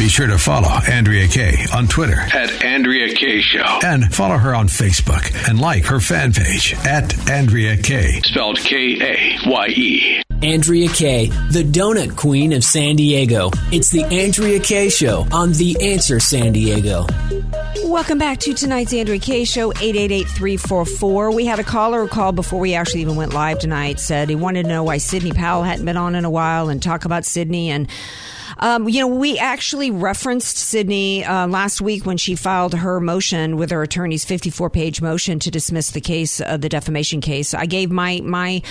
Be 0.04 0.10
sure 0.10 0.26
to 0.26 0.36
follow 0.36 0.68
Andrea 0.86 1.26
Kaye 1.26 1.64
on 1.72 1.86
Twitter 1.88 2.20
At 2.20 2.62
Andrea 2.62 3.14
Kaye 3.14 3.40
Show. 3.40 3.78
and 3.82 4.14
follow 4.14 4.36
her 4.36 4.54
on 4.54 4.68
Facebook 4.68 5.48
and 5.48 5.58
like 5.58 5.86
her 5.86 5.98
fan 5.98 6.30
page 6.34 6.74
at 6.84 7.30
Andrea 7.30 7.78
Kaye. 7.78 8.20
Spelled 8.22 8.58
K 8.58 8.98
A 9.00 9.48
Y 9.48 9.66
E. 9.68 10.22
Andrea 10.42 10.90
Kaye, 10.90 11.28
the 11.50 11.62
donut 11.64 12.16
queen 12.16 12.52
of 12.52 12.62
San 12.62 12.96
Diego. 12.96 13.48
It's 13.72 13.88
the 13.88 14.04
Andrea 14.04 14.60
Kaye 14.60 14.90
Show 14.90 15.26
on 15.32 15.52
The 15.52 15.92
Answer 15.92 16.20
San 16.20 16.52
Diego. 16.52 17.06
Welcome 17.84 18.18
back 18.18 18.40
to 18.40 18.52
tonight's 18.52 18.92
Andrea 18.92 19.18
Kaye 19.18 19.44
Show, 19.46 19.72
888-344. 19.72 21.34
We 21.34 21.46
had 21.46 21.60
a 21.60 21.64
caller 21.64 22.02
who 22.02 22.08
called 22.08 22.36
before 22.36 22.60
we 22.60 22.74
actually 22.74 23.00
even 23.00 23.16
went 23.16 23.32
live 23.32 23.58
tonight, 23.58 23.98
said 24.00 24.28
he 24.28 24.34
wanted 24.34 24.64
to 24.64 24.68
know 24.68 24.82
why 24.82 24.98
Sidney 24.98 25.32
Powell 25.32 25.62
hadn't 25.62 25.86
been 25.86 25.96
on 25.96 26.14
in 26.14 26.26
a 26.26 26.30
while 26.30 26.68
and 26.68 26.82
talk 26.82 27.06
about 27.06 27.24
Sidney. 27.24 27.70
And, 27.70 27.88
um, 28.58 28.88
you 28.88 29.00
know, 29.00 29.08
we 29.08 29.38
actually 29.38 29.90
referenced 29.90 30.56
Sidney 30.56 31.24
uh, 31.24 31.46
last 31.46 31.80
week 31.80 32.06
when 32.06 32.16
she 32.16 32.34
filed 32.34 32.74
her 32.74 33.00
motion 33.00 33.56
with 33.56 33.70
her 33.70 33.82
attorney's 33.82 34.24
54-page 34.24 35.00
motion 35.02 35.38
to 35.40 35.50
dismiss 35.50 35.90
the 35.90 36.00
case, 36.00 36.40
uh, 36.40 36.56
the 36.56 36.68
defamation 36.68 37.20
case. 37.20 37.54
I 37.54 37.66
gave 37.66 37.90
my, 37.90 38.20
my, 38.22 38.62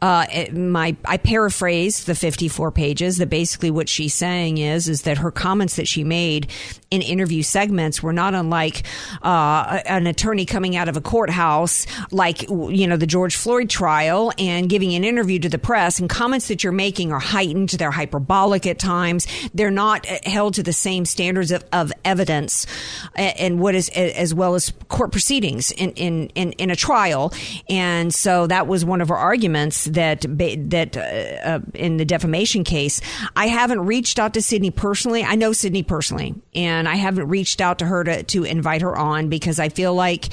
uh, 0.00 0.26
my, 0.52 0.96
I 1.04 1.16
paraphrased 1.16 2.06
the 2.06 2.14
54 2.14 2.70
pages 2.72 3.18
that 3.18 3.28
basically 3.28 3.70
what 3.70 3.88
she's 3.88 4.14
saying 4.14 4.58
is, 4.58 4.88
is 4.88 5.02
that 5.02 5.18
her 5.18 5.30
comments 5.30 5.76
that 5.76 5.88
she 5.88 6.04
made 6.04 6.48
in 6.90 7.02
interview 7.02 7.42
segments 7.42 8.02
were 8.02 8.12
not 8.12 8.34
unlike 8.34 8.82
uh, 9.22 9.80
an 9.86 10.06
attorney 10.06 10.44
coming 10.44 10.76
out 10.76 10.88
of 10.88 10.96
a 10.96 11.00
courthouse, 11.00 11.86
like 12.10 12.42
you 12.42 12.86
know 12.86 12.96
the 12.96 13.06
George 13.06 13.36
Floyd 13.36 13.70
trial, 13.70 14.32
and 14.38 14.68
giving 14.68 14.94
an 14.94 15.04
interview 15.04 15.38
to 15.38 15.48
the 15.48 15.58
press. 15.58 16.00
And 16.00 16.10
comments 16.10 16.48
that 16.48 16.64
you're 16.64 16.72
making 16.72 17.12
are 17.12 17.20
heightened; 17.20 17.70
they're 17.70 17.90
hyperbolic 17.90 18.66
at 18.66 18.78
times. 18.78 19.26
They're 19.54 19.70
not 19.70 20.10
uh, 20.10 20.18
held 20.24 20.54
to 20.54 20.62
the 20.62 20.72
same 20.72 21.04
standards 21.04 21.52
of, 21.52 21.64
of 21.72 21.92
evidence 22.04 22.66
and 23.14 23.60
what 23.60 23.74
is 23.74 23.88
as 23.90 24.34
well 24.34 24.54
as 24.54 24.72
court 24.88 25.12
proceedings 25.12 25.70
in 25.70 25.92
in, 25.92 26.28
in, 26.34 26.52
in 26.52 26.70
a 26.70 26.76
trial. 26.76 27.32
And 27.68 28.12
so 28.12 28.46
that 28.46 28.66
was 28.66 28.84
one 28.84 29.00
of 29.00 29.08
her 29.08 29.16
arguments 29.16 29.84
that 29.84 30.24
that 30.28 30.96
uh, 30.96 31.00
uh, 31.00 31.60
in 31.74 31.98
the 31.98 32.04
defamation 32.04 32.64
case, 32.64 33.00
I 33.36 33.46
haven't 33.46 33.86
reached 33.86 34.18
out 34.18 34.34
to 34.34 34.42
Sidney 34.42 34.70
personally. 34.70 35.22
I 35.24 35.36
know 35.36 35.52
Sidney 35.52 35.82
personally, 35.82 36.34
and 36.54 36.79
I 36.88 36.96
haven't 36.96 37.28
reached 37.28 37.60
out 37.60 37.78
to 37.80 37.86
her 37.86 38.04
to, 38.04 38.22
to 38.22 38.44
invite 38.44 38.82
her 38.82 38.96
on 38.96 39.28
because 39.28 39.58
I 39.58 39.68
feel 39.68 39.94
like, 39.94 40.28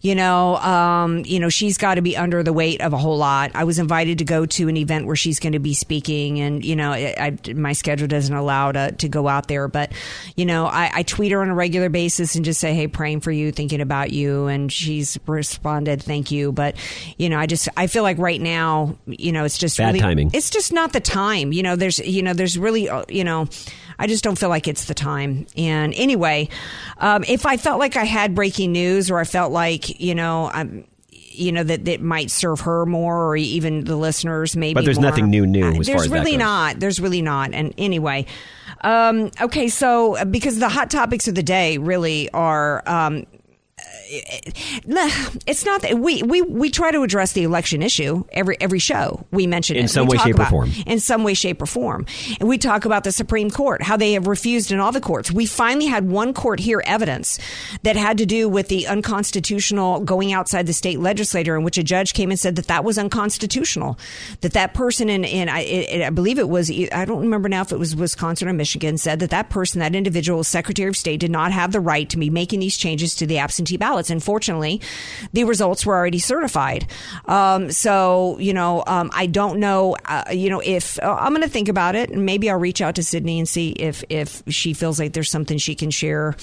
you 0.00 0.14
know, 0.14 0.56
um, 0.56 1.24
you 1.24 1.40
know, 1.40 1.48
she's 1.48 1.78
got 1.78 1.94
to 1.94 2.02
be 2.02 2.16
under 2.16 2.42
the 2.42 2.52
weight 2.52 2.80
of 2.80 2.92
a 2.92 2.98
whole 2.98 3.18
lot. 3.18 3.50
I 3.54 3.64
was 3.64 3.78
invited 3.78 4.18
to 4.18 4.24
go 4.24 4.46
to 4.46 4.68
an 4.68 4.76
event 4.76 5.06
where 5.06 5.16
she's 5.16 5.38
going 5.38 5.52
to 5.52 5.58
be 5.58 5.74
speaking, 5.74 6.40
and 6.40 6.64
you 6.64 6.76
know, 6.76 6.92
I, 6.92 7.38
I, 7.46 7.52
my 7.52 7.72
schedule 7.72 8.08
doesn't 8.08 8.34
allow 8.34 8.72
to 8.72 8.92
to 8.92 9.08
go 9.08 9.28
out 9.28 9.48
there, 9.48 9.68
but 9.68 9.92
you 10.36 10.46
know, 10.46 10.66
I, 10.66 10.90
I 10.94 11.02
tweet 11.02 11.32
her 11.32 11.42
on 11.42 11.48
a 11.48 11.54
regular 11.54 11.88
basis 11.88 12.34
and 12.34 12.44
just 12.44 12.60
say, 12.60 12.74
hey, 12.74 12.88
praying 12.88 13.20
for 13.20 13.30
you, 13.30 13.52
thinking 13.52 13.80
about 13.80 14.12
you, 14.12 14.46
and 14.46 14.72
she's 14.72 15.18
responded, 15.26 16.02
thank 16.02 16.30
you, 16.30 16.52
but 16.52 16.76
you 17.18 17.28
know, 17.28 17.38
I 17.38 17.46
just 17.46 17.68
I 17.76 17.86
feel 17.86 18.02
like 18.02 18.18
right 18.18 18.40
now, 18.40 18.96
you 19.06 19.32
know, 19.32 19.44
it's 19.44 19.58
just 19.58 19.78
Bad 19.78 19.88
really, 19.88 20.00
timing. 20.00 20.30
It's 20.32 20.50
just 20.50 20.72
not 20.72 20.92
the 20.92 21.00
time. 21.00 21.52
You 21.52 21.62
know, 21.62 21.76
there's 21.76 21.98
you 21.98 22.22
know, 22.22 22.32
there's 22.32 22.58
really 22.58 22.88
uh, 22.88 23.04
you 23.08 23.24
know. 23.24 23.48
I 24.00 24.06
just 24.06 24.24
don't 24.24 24.38
feel 24.38 24.48
like 24.48 24.66
it's 24.66 24.86
the 24.86 24.94
time. 24.94 25.46
And 25.58 25.92
anyway, 25.94 26.48
um, 26.96 27.22
if 27.28 27.44
I 27.44 27.58
felt 27.58 27.78
like 27.78 27.96
I 27.96 28.04
had 28.04 28.34
breaking 28.34 28.72
news, 28.72 29.10
or 29.10 29.18
I 29.18 29.24
felt 29.24 29.52
like 29.52 30.00
you 30.00 30.14
know, 30.14 30.50
I'm, 30.52 30.86
you 31.10 31.52
know 31.52 31.62
that 31.62 31.84
that 31.84 32.00
might 32.00 32.30
serve 32.30 32.60
her 32.60 32.86
more, 32.86 33.26
or 33.26 33.36
even 33.36 33.84
the 33.84 33.96
listeners, 33.96 34.56
maybe. 34.56 34.72
But 34.72 34.86
there's 34.86 34.98
more. 34.98 35.10
nothing 35.10 35.28
new 35.28 35.46
new 35.46 35.64
as 35.64 35.86
There's 35.86 35.88
far 35.88 35.96
as 35.96 36.08
that 36.08 36.14
really 36.14 36.38
not. 36.38 36.80
There's 36.80 36.98
really 36.98 37.20
not. 37.20 37.52
And 37.52 37.74
anyway, 37.76 38.24
um, 38.80 39.30
okay. 39.38 39.68
So 39.68 40.16
uh, 40.16 40.24
because 40.24 40.58
the 40.58 40.70
hot 40.70 40.90
topics 40.90 41.28
of 41.28 41.34
the 41.34 41.42
day 41.42 41.76
really 41.76 42.30
are. 42.30 42.82
Um, 42.88 43.26
it's 44.12 45.64
not 45.64 45.82
that 45.82 45.98
we, 45.98 46.22
we 46.22 46.42
we 46.42 46.70
try 46.70 46.90
to 46.90 47.02
address 47.02 47.32
the 47.32 47.44
election 47.44 47.82
issue 47.82 48.24
every 48.32 48.56
every 48.60 48.78
show 48.78 49.24
we 49.30 49.46
mention 49.46 49.76
In 49.76 49.84
it. 49.84 49.88
some 49.88 50.06
We 50.06 50.12
way, 50.12 50.16
talk 50.16 50.26
shape, 50.26 50.34
or 50.34 50.40
about- 50.42 50.50
form. 50.50 50.70
in 50.86 51.00
some 51.00 51.22
way 51.22 51.34
shape 51.34 51.62
or 51.62 51.66
form 51.66 52.06
and 52.40 52.48
we 52.48 52.58
talk 52.58 52.84
about 52.84 53.04
the 53.04 53.12
supreme 53.12 53.50
court 53.50 53.82
how 53.82 53.96
they 53.96 54.12
have 54.14 54.26
refused 54.26 54.72
in 54.72 54.80
all 54.80 54.92
the 54.92 55.00
courts 55.00 55.30
we 55.30 55.46
finally 55.46 55.86
had 55.86 56.08
one 56.10 56.34
court 56.34 56.58
hear 56.60 56.82
evidence 56.86 57.38
that 57.82 57.96
had 57.96 58.18
to 58.18 58.26
do 58.26 58.48
with 58.48 58.68
the 58.68 58.86
unconstitutional 58.88 60.00
going 60.00 60.32
outside 60.32 60.66
the 60.66 60.72
state 60.72 60.98
legislature 60.98 61.56
in 61.56 61.62
which 61.62 61.78
a 61.78 61.82
judge 61.84 62.12
came 62.12 62.30
and 62.30 62.38
said 62.40 62.56
that 62.56 62.66
that 62.66 62.82
was 62.84 62.98
unconstitutional 62.98 63.98
that 64.40 64.52
that 64.54 64.74
person 64.74 65.08
in, 65.08 65.24
in 65.24 65.48
I, 65.48 65.60
it, 65.60 66.02
I 66.02 66.10
believe 66.10 66.38
it 66.38 66.48
was 66.48 66.70
I 66.70 67.04
don't 67.04 67.20
remember 67.20 67.48
now 67.48 67.62
if 67.62 67.72
it 67.72 67.78
was 67.78 67.94
Wisconsin 67.94 68.48
or 68.48 68.52
Michigan 68.52 68.98
said 68.98 69.20
that 69.20 69.30
that 69.30 69.50
person 69.50 69.80
that 69.80 69.94
individual 69.94 70.42
secretary 70.44 70.88
of 70.88 70.96
state 70.96 71.20
did 71.20 71.30
not 71.30 71.52
have 71.52 71.72
the 71.72 71.80
right 71.80 72.08
to 72.10 72.16
be 72.16 72.30
making 72.30 72.60
these 72.60 72.76
changes 72.76 73.14
to 73.16 73.26
the 73.26 73.38
absentee 73.38 73.69
ballots 73.76 74.10
unfortunately 74.10 74.80
the 75.32 75.44
results 75.44 75.84
were 75.84 75.94
already 75.94 76.18
certified 76.18 76.86
um, 77.26 77.70
so 77.70 78.38
you 78.38 78.52
know 78.52 78.82
um, 78.86 79.10
I 79.14 79.26
don't 79.26 79.60
know 79.60 79.96
uh, 80.04 80.24
you 80.30 80.50
know 80.50 80.60
if 80.64 80.98
uh, 81.02 81.16
I'm 81.18 81.32
going 81.32 81.42
to 81.42 81.48
think 81.48 81.68
about 81.68 81.94
it 81.94 82.10
and 82.10 82.24
maybe 82.24 82.50
I'll 82.50 82.58
reach 82.58 82.80
out 82.80 82.94
to 82.96 83.02
Sidney 83.02 83.38
and 83.38 83.48
see 83.48 83.70
if 83.70 84.04
if 84.08 84.42
she 84.48 84.74
feels 84.74 84.98
like 84.98 85.12
there's 85.12 85.30
something 85.30 85.58
she 85.58 85.74
can 85.74 85.90
share 85.90 86.36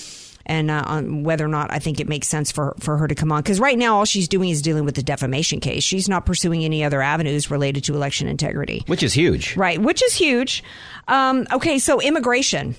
and 0.47 0.71
uh, 0.71 0.83
on 0.85 1.23
whether 1.23 1.45
or 1.45 1.49
not 1.49 1.71
I 1.71 1.79
think 1.79 1.99
it 1.99 2.07
makes 2.07 2.27
sense 2.27 2.51
for 2.51 2.75
for 2.79 2.97
her 2.97 3.07
to 3.07 3.13
come 3.13 3.31
on 3.31 3.43
because 3.43 3.59
right 3.59 3.77
now 3.77 3.97
all 3.97 4.05
she's 4.05 4.27
doing 4.27 4.49
is 4.49 4.61
dealing 4.61 4.85
with 4.85 4.95
the 4.95 5.03
defamation 5.03 5.59
case. 5.59 5.83
She's 5.83 6.09
not 6.09 6.25
pursuing 6.25 6.63
any 6.63 6.83
other 6.83 7.01
avenues 7.01 7.51
related 7.51 7.83
to 7.85 7.93
election 7.93 8.27
integrity. 8.27 8.83
Which 8.87 9.03
is 9.03 9.13
huge. 9.13 9.55
Right, 9.55 9.79
which 9.79 10.01
is 10.01 10.15
huge. 10.15 10.63
Um, 11.07 11.45
okay, 11.51 11.77
so 11.77 12.01
immigration. 12.01 12.75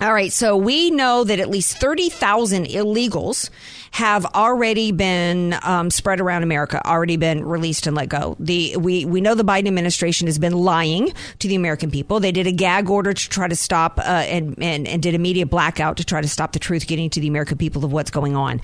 All 0.00 0.12
right, 0.12 0.32
so 0.32 0.56
we 0.56 0.92
know 0.92 1.24
that 1.24 1.40
at 1.40 1.50
least 1.50 1.78
30,000 1.78 2.66
illegals 2.66 3.50
have 3.90 4.24
already 4.26 4.92
been 4.92 5.56
um, 5.64 5.90
spread 5.90 6.20
around 6.20 6.44
America, 6.44 6.80
already 6.86 7.16
been 7.16 7.44
released 7.44 7.86
and 7.88 7.96
let 7.96 8.08
go. 8.08 8.36
The 8.38 8.76
we 8.76 9.04
we 9.04 9.20
know 9.20 9.34
the 9.34 9.44
Biden 9.44 9.66
administration 9.66 10.28
has 10.28 10.38
been 10.38 10.52
lying 10.52 11.12
to 11.40 11.48
the 11.48 11.56
American 11.56 11.90
people. 11.90 12.20
They 12.20 12.30
did 12.30 12.46
a 12.46 12.52
gag 12.52 12.88
order 12.88 13.12
to 13.12 13.28
try 13.28 13.48
to 13.48 13.56
stop 13.56 13.98
uh, 13.98 14.02
and, 14.02 14.54
and 14.62 14.86
and 14.86 15.02
did 15.02 15.16
a 15.16 15.18
media 15.18 15.46
blackout 15.46 15.96
to 15.96 16.04
try 16.04 16.20
to 16.20 16.28
stop 16.28 16.52
the 16.52 16.60
truth 16.60 16.86
getting 16.86 17.10
to 17.10 17.20
the 17.20 17.26
American 17.26 17.58
people 17.58 17.84
of 17.84 17.92
what's 17.92 18.10
going 18.12 18.36
on. 18.36 18.60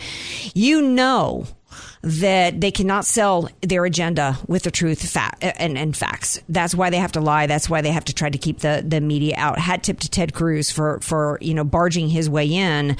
You 0.54 0.82
know 0.82 1.48
that 2.02 2.61
they 2.61 2.71
cannot 2.71 3.04
sell 3.04 3.49
their 3.62 3.85
agenda 3.85 4.38
with 4.47 4.64
the 4.64 4.71
truth 4.71 5.11
fa- 5.11 5.35
and, 5.43 5.78
and 5.78 5.97
facts. 5.97 6.40
That's 6.49 6.75
why 6.75 6.90
they 6.90 6.99
have 6.99 7.12
to 7.12 7.21
lie. 7.21 7.47
That's 7.47 7.71
why 7.71 7.81
they 7.81 7.90
have 7.90 8.04
to 8.04 8.14
try 8.14 8.31
to 8.31 8.38
keep 8.38 8.61
the, 8.61 8.85
the 8.87 9.00
media 9.00 9.35
out. 9.38 9.59
Hat 9.59 9.83
tip 9.83 10.00
to 10.00 10.11
Ted 10.11 10.35
Cruz 10.35 10.71
for, 10.71 11.00
for, 11.00 11.38
you 11.40 11.54
know, 11.54 11.64
barging 11.64 12.09
his 12.09 12.28
way 12.28 12.47
in. 12.47 12.97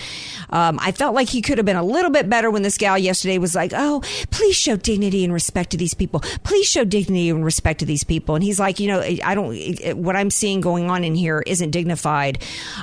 Um, 0.51 0.79
I 0.81 0.93
felt 0.93 1.15
like 1.15 1.29
he 1.29 1.43
could 1.43 1.59
have 1.59 1.67
been 1.67 1.77
a 1.77 1.85
little 1.85 2.11
bit 2.11 2.29
better 2.29 2.51
when 2.51 2.63
this 2.63 2.79
gal 2.79 2.99
yesterday 2.99 3.39
was 3.39 3.55
like, 3.55 3.73
oh, 3.75 4.03
please 4.31 4.57
show 4.57 4.77
dignity 4.77 5.25
and 5.25 5.33
respect 5.33 5.71
to 5.71 5.77
these 5.77 5.95
people. 5.95 6.21
Please 6.43 6.67
show 6.67 6.85
dignity 6.85 7.31
and 7.31 7.45
respect 7.45 7.81
to 7.81 7.87
these 7.87 8.05
people. 8.05 8.35
And 8.35 8.45
he's 8.45 8.59
like, 8.59 8.81
you 8.81 8.89
know, 8.89 9.01
I 9.01 9.35
don't, 9.35 10.03
what 10.03 10.17
I'm 10.17 10.31
seeing 10.31 10.61
going 10.61 10.91
on 10.91 11.05
in 11.05 11.15
here 11.15 11.43
isn't 11.47 11.71
dignified. 11.71 12.43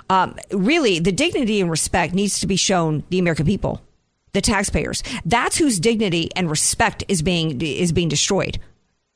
Um, 0.10 0.38
really, 0.52 1.00
the 1.00 1.12
dignity 1.12 1.62
and 1.62 1.70
respect 1.70 2.14
needs 2.14 2.40
to 2.42 2.48
be 2.48 2.56
shown 2.56 3.04
the 3.10 3.20
American 3.20 3.46
people 3.46 3.82
the 4.34 4.42
taxpayers. 4.42 5.04
That's 5.26 5.58
whose 5.58 5.80
dignity 5.80 6.30
and 6.36 6.50
respect 6.50 7.04
is 7.08 7.22
being 7.22 7.62
is 7.62 7.92
being 7.92 8.10
destroyed. 8.10 8.60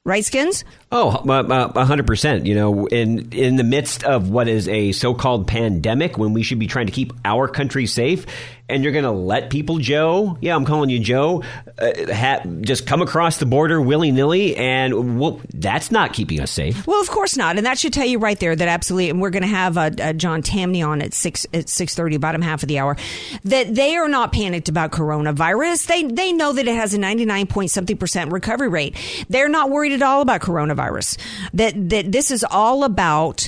Right, 0.07 0.24
Skins? 0.24 0.63
Oh, 0.91 1.24
uh, 1.27 1.41
uh, 1.41 1.72
a 1.74 1.84
hundred 1.84 2.05
percent. 2.05 2.45
You 2.45 2.53
know, 2.53 2.86
in 2.86 3.31
in 3.31 3.55
the 3.55 3.63
midst 3.63 4.03
of 4.03 4.29
what 4.29 4.48
is 4.48 4.67
a 4.67 4.91
so-called 4.91 5.48
pandemic, 5.48 6.15
when 6.15 6.34
we 6.34 6.43
should 6.43 6.60
be 6.60 6.67
trying 6.67 6.86
to 6.86 6.91
keep 6.91 7.12
our 7.25 7.48
country 7.48 7.88
safe, 7.88 8.27
and 8.67 8.84
you're 8.84 8.93
going 8.93 9.05
to 9.05 9.12
let 9.12 9.50
people, 9.50 9.77
Joe? 9.77 10.38
Yeah, 10.41 10.55
I'm 10.55 10.65
calling 10.65 10.89
you 10.89 11.00
Joe. 11.00 11.43
Uh, 11.77 11.91
ha- 12.12 12.41
just 12.62 12.88
come 12.88 13.01
across 13.01 13.38
the 13.38 13.45
border 13.45 13.79
willy 13.81 14.12
nilly, 14.12 14.55
and 14.55 15.19
well, 15.19 15.39
that's 15.53 15.91
not 15.91 16.13
keeping 16.13 16.39
us 16.39 16.51
safe. 16.51 16.88
Well, 16.88 17.00
of 17.00 17.10
course 17.10 17.38
not, 17.38 17.57
and 17.57 17.65
that 17.65 17.77
should 17.77 17.93
tell 17.93 18.05
you 18.05 18.17
right 18.17 18.39
there 18.39 18.55
that 18.55 18.67
absolutely. 18.67 19.10
And 19.10 19.22
we're 19.22 19.29
going 19.29 19.43
to 19.43 19.48
have 19.48 19.77
uh, 19.77 19.91
uh, 20.01 20.13
John 20.13 20.41
Tamny 20.41 20.81
on 20.81 21.01
at 21.01 21.13
six 21.13 21.45
at 21.53 21.69
six 21.69 21.93
thirty, 21.93 22.17
bottom 22.17 22.41
half 22.41 22.63
of 22.63 22.69
the 22.69 22.79
hour. 22.79 22.98
That 23.43 23.75
they 23.75 23.95
are 23.95 24.07
not 24.07 24.31
panicked 24.31 24.69
about 24.69 24.91
coronavirus. 24.91 25.88
They 25.88 26.03
they 26.03 26.34
know 26.34 26.53
that 26.53 26.67
it 26.67 26.75
has 26.75 26.93
a 26.93 26.98
ninety 26.98 27.25
nine 27.25 27.48
point 27.48 27.72
something 27.72 27.98
percent 27.98 28.31
recovery 28.31 28.69
rate. 28.69 28.95
They're 29.29 29.50
not 29.50 29.69
worried 29.69 29.91
at 29.91 30.01
all 30.01 30.22
about 30.22 30.41
coronavirus. 30.41 31.19
That 31.53 31.89
that 31.89 32.12
this 32.12 32.31
is 32.31 32.43
all 32.43 32.84
about. 32.84 33.48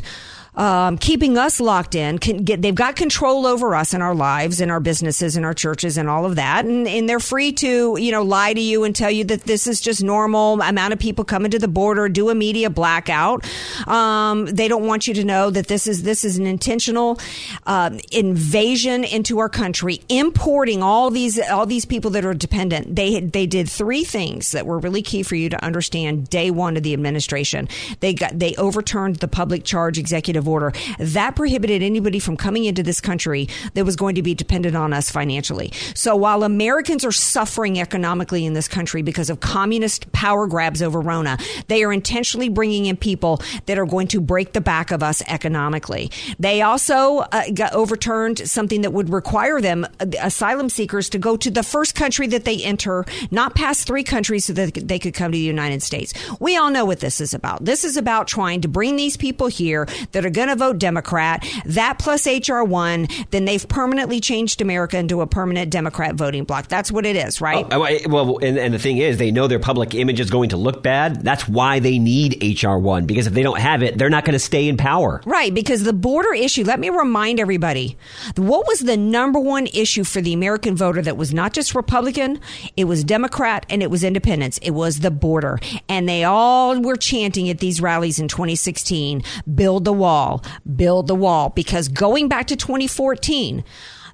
Um, 0.58 0.98
keeping 0.98 1.38
us 1.38 1.60
locked 1.60 1.94
in. 1.94 2.16
Get, 2.16 2.64
they've 2.64 2.74
got 2.74 2.96
control 2.96 3.46
over 3.46 3.76
us 3.76 3.94
and 3.94 4.02
our 4.02 4.16
lives 4.16 4.60
and 4.60 4.72
our 4.72 4.80
businesses 4.80 5.36
and 5.36 5.46
our 5.46 5.54
churches 5.54 5.98
and 5.98 6.10
all 6.10 6.26
of 6.26 6.38
that. 6.38 6.66
And, 6.66 6.88
and 6.88 7.08
they're 7.08 7.20
free 7.20 7.52
to, 7.54 7.96
you 7.96 8.12
know, 8.12 8.24
lie 8.24 8.54
to 8.56 8.60
you 8.60 8.84
and 8.84 8.96
tell 8.96 9.12
you 9.12 9.24
that 9.26 9.44
this 9.44 9.68
is 9.68 9.80
just 9.80 10.04
normal 10.04 10.60
amount 10.60 10.94
of 10.94 11.00
people 11.00 11.26
coming 11.26 11.52
to 11.52 11.60
the 11.60 11.68
border, 11.68 12.10
do 12.10 12.32
a 12.32 12.36
media 12.36 12.72
blackout. 12.72 13.46
Um, 13.88 14.48
they 14.48 14.68
don't 14.68 14.88
want 14.88 15.08
you 15.08 15.14
to 15.14 15.24
know 15.24 15.52
that 15.52 15.68
this 15.68 15.86
is, 15.86 16.02
this 16.02 16.26
is 16.26 16.40
an 16.40 16.48
intentional, 16.48 17.20
um, 17.68 18.00
invasion 18.12 19.04
into 19.04 19.38
our 19.38 19.50
country, 19.50 20.02
importing 20.10 20.82
all 20.82 21.12
these, 21.12 21.40
all 21.40 21.68
these 21.68 21.86
people 21.86 22.10
that 22.12 22.26
are 22.26 22.34
dependent. 22.34 22.96
They, 22.96 23.20
they 23.20 23.46
did 23.46 23.70
three 23.70 24.04
things 24.04 24.54
that 24.54 24.66
were 24.66 24.80
really 24.80 25.04
key 25.04 25.22
for 25.22 25.36
you 25.36 25.50
to 25.50 25.64
understand 25.64 26.32
day 26.32 26.50
one 26.50 26.78
of 26.78 26.82
the 26.82 26.94
administration. 26.94 27.70
They 28.00 28.16
got, 28.16 28.40
they 28.40 28.56
overturned 28.56 29.18
the 29.18 29.28
public 29.28 29.64
charge 29.64 30.00
executive 30.00 30.47
order 30.48 30.72
that 31.00 31.36
prohibited 31.36 31.84
anybody 31.84 32.20
from 32.20 32.38
coming 32.38 32.66
into 32.66 32.84
this 32.84 33.02
country 33.02 33.48
that 33.74 33.86
was 33.86 33.96
going 33.96 34.16
to 34.16 34.22
be 34.22 34.34
dependent 34.34 34.76
on 34.76 34.94
us 34.94 35.12
financially. 35.12 35.72
So 35.94 36.16
while 36.16 36.44
Americans 36.44 37.04
are 37.06 37.12
suffering 37.12 37.80
economically 37.80 38.46
in 38.46 38.54
this 38.54 38.68
country 38.68 39.02
because 39.02 39.30
of 39.30 39.40
communist 39.40 40.12
power 40.12 40.48
grabs 40.48 40.82
over 40.82 41.00
Rona, 41.02 41.38
they 41.68 41.84
are 41.84 41.94
intentionally 41.94 42.50
bringing 42.50 42.86
in 42.86 42.98
people 42.98 43.42
that 43.66 43.78
are 43.78 43.86
going 43.86 44.08
to 44.10 44.22
break 44.22 44.54
the 44.54 44.62
back 44.62 44.92
of 44.92 45.04
us 45.04 45.22
economically. 45.28 46.12
They 46.40 46.62
also 46.62 47.20
uh, 47.32 47.44
got 47.54 47.74
overturned 47.74 48.50
something 48.50 48.82
that 48.82 48.92
would 48.92 49.10
require 49.10 49.62
them, 49.62 49.86
uh, 50.00 50.06
asylum 50.22 50.70
seekers, 50.70 51.10
to 51.10 51.20
go 51.20 51.38
to 51.38 51.52
the 51.52 51.64
first 51.64 51.96
country 51.96 52.28
that 52.28 52.46
they 52.46 52.64
enter, 52.64 53.06
not 53.32 53.56
past 53.56 53.88
three 53.88 54.04
countries 54.04 54.46
so 54.46 54.54
that 54.54 54.74
they 54.88 55.00
could 55.00 55.14
come 55.14 55.32
to 55.32 55.38
the 55.38 55.44
United 55.44 55.82
States. 55.82 56.14
We 56.40 56.58
all 56.58 56.70
know 56.70 56.86
what 56.86 57.00
this 57.00 57.22
is 57.22 57.34
about. 57.34 57.66
This 57.66 57.84
is 57.84 57.98
about 57.98 58.28
trying 58.28 58.62
to 58.62 58.68
bring 58.68 58.96
these 58.96 59.18
people 59.18 59.48
here 59.48 59.88
that 60.12 60.26
are 60.26 60.30
going 60.38 60.50
to 60.50 60.56
vote 60.56 60.78
Democrat. 60.78 61.46
That 61.66 62.00
plus 62.00 62.26
HR 62.26 62.62
one, 62.62 63.08
then 63.32 63.46
they've 63.46 63.68
permanently 63.68 64.20
changed 64.20 64.62
America 64.62 64.98
into 64.98 65.22
a 65.22 65.28
permanent 65.28 65.70
Democrat 65.70 66.16
voting 66.16 66.46
bloc. 66.46 66.68
That's 66.68 66.92
what 66.92 67.06
it 67.06 67.16
is, 67.16 67.42
right? 67.42 67.66
Oh, 67.72 67.80
well, 68.08 68.38
and, 68.38 68.58
and 68.58 68.74
the 68.74 68.80
thing 68.80 68.98
is, 68.98 69.18
they 69.18 69.32
know 69.32 69.48
their 69.48 69.60
public 69.60 69.94
image 69.96 70.20
is 70.20 70.30
going 70.30 70.50
to 70.50 70.58
look 70.58 70.84
bad. 70.84 71.24
That's 71.24 71.48
why 71.48 71.80
they 71.80 72.00
need 72.00 72.62
HR 72.64 72.78
one 72.78 73.06
because 73.06 73.28
if 73.28 73.34
they 73.34 73.44
don't 73.44 73.60
have 73.60 73.84
it, 73.84 73.98
they're 73.98 74.10
not 74.10 74.26
going 74.26 74.34
to 74.34 74.40
stay 74.40 74.68
in 74.68 74.78
power. 74.78 75.22
Right, 75.26 75.54
because 75.54 75.84
the 75.84 75.94
border 75.94 76.34
issue, 76.34 76.64
let 76.64 76.80
me 76.80 76.90
remind 76.90 77.40
everybody, 77.40 77.98
what 78.36 78.68
was 78.68 78.82
the 78.82 78.98
number 78.98 79.40
one 79.40 79.68
issue 79.68 80.04
for 80.04 80.22
the 80.22 80.34
American 80.34 80.76
voter 80.76 81.02
that 81.02 81.18
was 81.18 81.34
not 81.34 81.54
just 81.54 81.74
Republican, 81.74 82.40
it 82.76 82.86
was 82.86 83.04
Democrat 83.04 83.66
and 83.70 83.82
it 83.82 83.90
was 83.90 84.04
independence. 84.04 84.60
It 84.62 84.72
was 84.72 85.00
the 85.00 85.12
border. 85.12 85.60
And 85.90 86.08
they 86.08 86.24
all 86.24 86.80
were 86.80 86.96
chanting 86.96 87.50
at 87.50 87.60
these 87.60 87.82
rallies 87.82 88.20
in 88.20 88.28
2016, 88.28 89.24
build 89.56 89.86
the 89.86 89.94
wall, 89.94 90.27
build 90.76 91.08
the 91.08 91.16
wall. 91.16 91.50
Because 91.50 91.88
going 91.88 92.28
back 92.28 92.48
to 92.48 92.56
2014, 92.56 93.64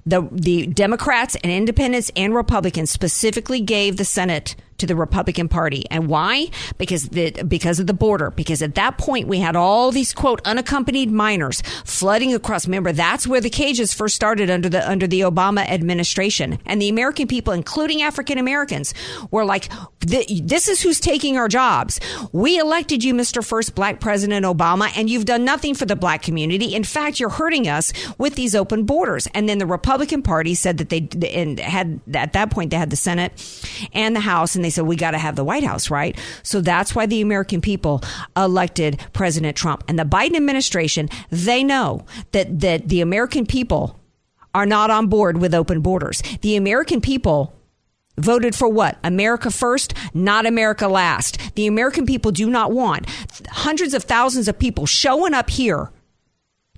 the, 0.06 0.28
the 0.30 0.66
Democrats 0.66 1.36
and 1.36 1.50
independents 1.50 2.10
and 2.16 2.34
Republicans 2.34 2.90
specifically 2.90 3.60
gave 3.60 3.96
the 3.96 4.04
Senate 4.04 4.54
to 4.78 4.86
the 4.86 4.96
Republican 4.96 5.48
Party. 5.48 5.84
And 5.90 6.08
why? 6.08 6.48
Because 6.78 7.08
the, 7.08 7.30
because 7.46 7.78
of 7.80 7.86
the 7.86 7.94
border. 7.94 8.30
Because 8.30 8.62
at 8.62 8.74
that 8.74 8.98
point 8.98 9.28
we 9.28 9.38
had 9.38 9.56
all 9.56 9.90
these 9.90 10.12
quote 10.12 10.40
unaccompanied 10.44 11.10
minors 11.10 11.62
flooding 11.84 12.34
across. 12.34 12.66
Remember, 12.66 12.92
that's 12.92 13.26
where 13.26 13.40
the 13.40 13.50
cages 13.50 13.94
first 13.94 14.14
started 14.14 14.50
under 14.50 14.68
the 14.68 14.88
under 14.88 15.06
the 15.06 15.20
Obama 15.20 15.68
administration. 15.68 16.58
And 16.66 16.80
the 16.80 16.88
American 16.88 17.28
people, 17.28 17.52
including 17.52 18.02
African 18.02 18.38
Americans, 18.38 18.94
were 19.30 19.44
like, 19.44 19.70
"This 20.00 20.68
is 20.68 20.82
who's 20.82 21.00
taking 21.00 21.36
our 21.36 21.48
jobs. 21.48 22.00
We 22.32 22.58
elected 22.58 23.04
you, 23.04 23.14
Mr. 23.14 23.44
First 23.44 23.74
Black 23.74 24.00
President 24.00 24.44
Obama, 24.44 24.90
and 24.96 25.08
you've 25.08 25.24
done 25.24 25.44
nothing 25.44 25.74
for 25.74 25.86
the 25.86 25.96
black 25.96 26.22
community. 26.22 26.74
In 26.74 26.84
fact, 26.84 27.20
you're 27.20 27.28
hurting 27.28 27.68
us 27.68 27.92
with 28.18 28.34
these 28.34 28.54
open 28.54 28.84
borders." 28.84 29.28
And 29.34 29.48
then 29.48 29.58
the 29.58 29.66
Republican 29.66 30.22
Party 30.22 30.54
said 30.54 30.78
that 30.78 30.88
they 30.88 31.08
and 31.32 31.58
had 31.60 32.00
at 32.12 32.32
that 32.32 32.50
point 32.50 32.70
they 32.70 32.76
had 32.76 32.90
the 32.90 32.96
Senate 32.96 33.32
and 33.92 34.14
the 34.16 34.20
House, 34.20 34.54
and 34.54 34.63
they 34.64 34.70
said 34.70 34.86
we 34.86 34.96
got 34.96 35.12
to 35.12 35.18
have 35.18 35.36
the 35.36 35.44
White 35.44 35.64
House, 35.64 35.90
right? 35.90 36.18
So 36.42 36.60
that's 36.60 36.94
why 36.94 37.06
the 37.06 37.20
American 37.20 37.60
people 37.60 38.02
elected 38.36 39.04
President 39.12 39.56
Trump 39.56 39.84
and 39.88 39.98
the 39.98 40.04
Biden 40.04 40.36
administration. 40.36 41.08
They 41.30 41.62
know 41.62 42.04
that 42.32 42.60
that 42.60 42.88
the 42.88 43.00
American 43.00 43.46
people 43.46 43.98
are 44.54 44.66
not 44.66 44.90
on 44.90 45.08
board 45.08 45.38
with 45.38 45.54
open 45.54 45.80
borders. 45.80 46.22
The 46.40 46.56
American 46.56 47.00
people 47.00 47.54
voted 48.16 48.54
for 48.54 48.68
what? 48.68 48.98
America 49.02 49.50
first, 49.50 49.94
not 50.14 50.46
America 50.46 50.88
last. 50.88 51.54
The 51.56 51.66
American 51.66 52.06
people 52.06 52.30
do 52.30 52.48
not 52.48 52.72
want 52.72 53.06
hundreds 53.48 53.94
of 53.94 54.04
thousands 54.04 54.48
of 54.48 54.58
people 54.58 54.86
showing 54.86 55.34
up 55.34 55.50
here 55.50 55.90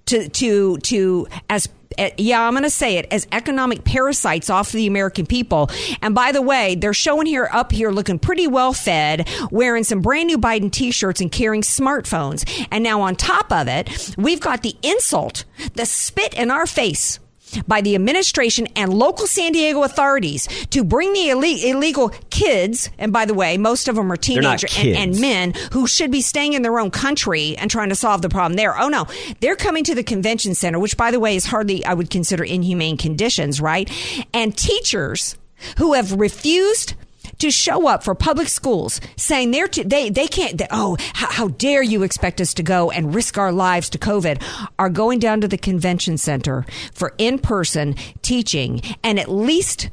to 0.06 0.28
to 0.28 0.78
to 0.78 1.26
as 1.50 1.68
Eh, 1.98 2.10
yeah, 2.18 2.42
I'm 2.42 2.52
going 2.52 2.62
to 2.62 2.70
say 2.70 2.98
it, 2.98 3.06
as 3.10 3.26
economic 3.32 3.84
parasites 3.84 4.50
off 4.50 4.72
the 4.72 4.86
American 4.86 5.26
people. 5.26 5.70
And 6.02 6.14
by 6.14 6.32
the 6.32 6.42
way, 6.42 6.74
they're 6.74 6.94
showing 6.94 7.26
here 7.26 7.48
up 7.52 7.72
here 7.72 7.90
looking 7.90 8.18
pretty 8.18 8.46
well 8.46 8.72
fed, 8.72 9.28
wearing 9.50 9.84
some 9.84 10.00
brand 10.00 10.26
new 10.26 10.38
Biden 10.38 10.70
t 10.70 10.90
shirts 10.90 11.20
and 11.20 11.30
carrying 11.30 11.62
smartphones. 11.62 12.66
And 12.70 12.82
now 12.82 13.00
on 13.00 13.16
top 13.16 13.52
of 13.52 13.68
it, 13.68 14.14
we've 14.16 14.40
got 14.40 14.62
the 14.62 14.76
insult, 14.82 15.44
the 15.74 15.86
spit 15.86 16.34
in 16.34 16.50
our 16.50 16.66
face 16.66 17.18
by 17.66 17.80
the 17.80 17.94
administration 17.94 18.66
and 18.76 18.92
local 18.92 19.26
San 19.26 19.52
Diego 19.52 19.82
authorities 19.82 20.46
to 20.70 20.84
bring 20.84 21.12
the 21.12 21.28
ille- 21.30 21.64
illegal 21.64 22.10
kids, 22.30 22.90
and 22.98 23.12
by 23.12 23.24
the 23.24 23.34
way, 23.34 23.56
most 23.56 23.88
of 23.88 23.96
them 23.96 24.10
are 24.10 24.16
teenagers 24.16 24.76
and, 24.78 24.96
and 24.96 25.20
men 25.20 25.52
who 25.72 25.86
should 25.86 26.10
be 26.10 26.20
staying 26.20 26.52
in 26.52 26.62
their 26.62 26.78
own 26.78 26.90
country 26.90 27.56
and 27.56 27.70
trying 27.70 27.88
to 27.88 27.94
solve 27.94 28.22
the 28.22 28.28
problem 28.28 28.54
there. 28.54 28.78
Oh 28.78 28.88
no, 28.88 29.06
they're 29.40 29.56
coming 29.56 29.84
to 29.84 29.94
the 29.94 30.02
convention 30.02 30.54
center, 30.54 30.78
which 30.78 30.96
by 30.96 31.10
the 31.10 31.20
way 31.20 31.36
is 31.36 31.46
hardly, 31.46 31.84
I 31.84 31.94
would 31.94 32.10
consider 32.10 32.44
inhumane 32.44 32.96
conditions, 32.96 33.60
right? 33.60 33.90
And 34.34 34.56
teachers 34.56 35.36
who 35.78 35.94
have 35.94 36.12
refused 36.12 36.94
to 37.38 37.50
show 37.50 37.88
up 37.88 38.02
for 38.02 38.14
public 38.14 38.48
schools 38.48 39.00
saying 39.16 39.50
they're 39.50 39.68
they 39.68 40.10
they 40.10 40.26
can't 40.26 40.58
they, 40.58 40.66
oh 40.70 40.96
how, 41.14 41.30
how 41.30 41.48
dare 41.48 41.82
you 41.82 42.02
expect 42.02 42.40
us 42.40 42.54
to 42.54 42.62
go 42.62 42.90
and 42.90 43.14
risk 43.14 43.38
our 43.38 43.52
lives 43.52 43.90
to 43.90 43.98
covid 43.98 44.42
are 44.78 44.88
going 44.90 45.18
down 45.18 45.40
to 45.40 45.48
the 45.48 45.58
convention 45.58 46.16
center 46.16 46.64
for 46.92 47.14
in-person 47.18 47.94
teaching 48.22 48.80
and 49.02 49.18
at 49.18 49.30
least 49.30 49.90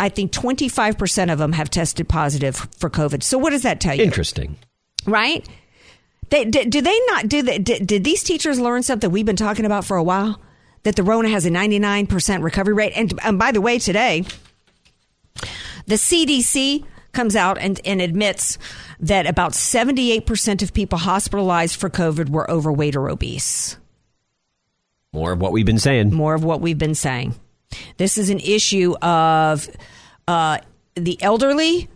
I 0.00 0.08
think 0.08 0.32
25% 0.32 1.32
of 1.32 1.38
them 1.38 1.52
have 1.52 1.70
tested 1.70 2.08
positive 2.08 2.56
for 2.76 2.90
COVID. 2.90 3.22
So 3.22 3.38
what 3.38 3.50
does 3.50 3.62
that 3.62 3.80
tell 3.80 3.94
you? 3.94 4.02
Interesting. 4.02 4.56
right? 5.06 5.48
They, 6.30 6.44
do, 6.44 6.64
do 6.64 6.80
they 6.80 6.98
not 7.06 7.28
do 7.28 7.42
that? 7.42 7.64
Did, 7.64 7.86
did 7.86 8.04
these 8.04 8.22
teachers 8.22 8.58
learn 8.58 8.82
something 8.82 9.10
we've 9.10 9.26
been 9.26 9.36
talking 9.36 9.64
about 9.64 9.84
for 9.84 9.96
a 9.96 10.02
while? 10.02 10.40
That 10.82 10.96
the 10.96 11.02
Rona 11.02 11.28
has 11.28 11.46
a 11.46 11.50
99% 11.50 12.42
recovery 12.42 12.74
rate. 12.74 12.92
And, 12.96 13.18
and 13.22 13.38
by 13.38 13.52
the 13.52 13.60
way, 13.60 13.78
today, 13.78 14.24
the 15.86 15.96
CDC 15.96 16.84
comes 17.12 17.36
out 17.36 17.58
and, 17.58 17.80
and 17.84 18.00
admits 18.00 18.58
that 19.00 19.26
about 19.26 19.52
78% 19.52 20.62
of 20.62 20.74
people 20.74 20.98
hospitalized 20.98 21.76
for 21.76 21.88
COVID 21.88 22.28
were 22.28 22.50
overweight 22.50 22.96
or 22.96 23.08
obese. 23.08 23.76
More 25.12 25.32
of 25.32 25.40
what 25.40 25.52
we've 25.52 25.64
been 25.64 25.78
saying. 25.78 26.12
More 26.12 26.34
of 26.34 26.44
what 26.44 26.60
we've 26.60 26.78
been 26.78 26.96
saying. 26.96 27.34
This 27.96 28.18
is 28.18 28.30
an 28.30 28.40
issue 28.40 28.94
of 29.00 29.70
uh, 30.26 30.58
the 30.96 31.22
elderly 31.22 31.88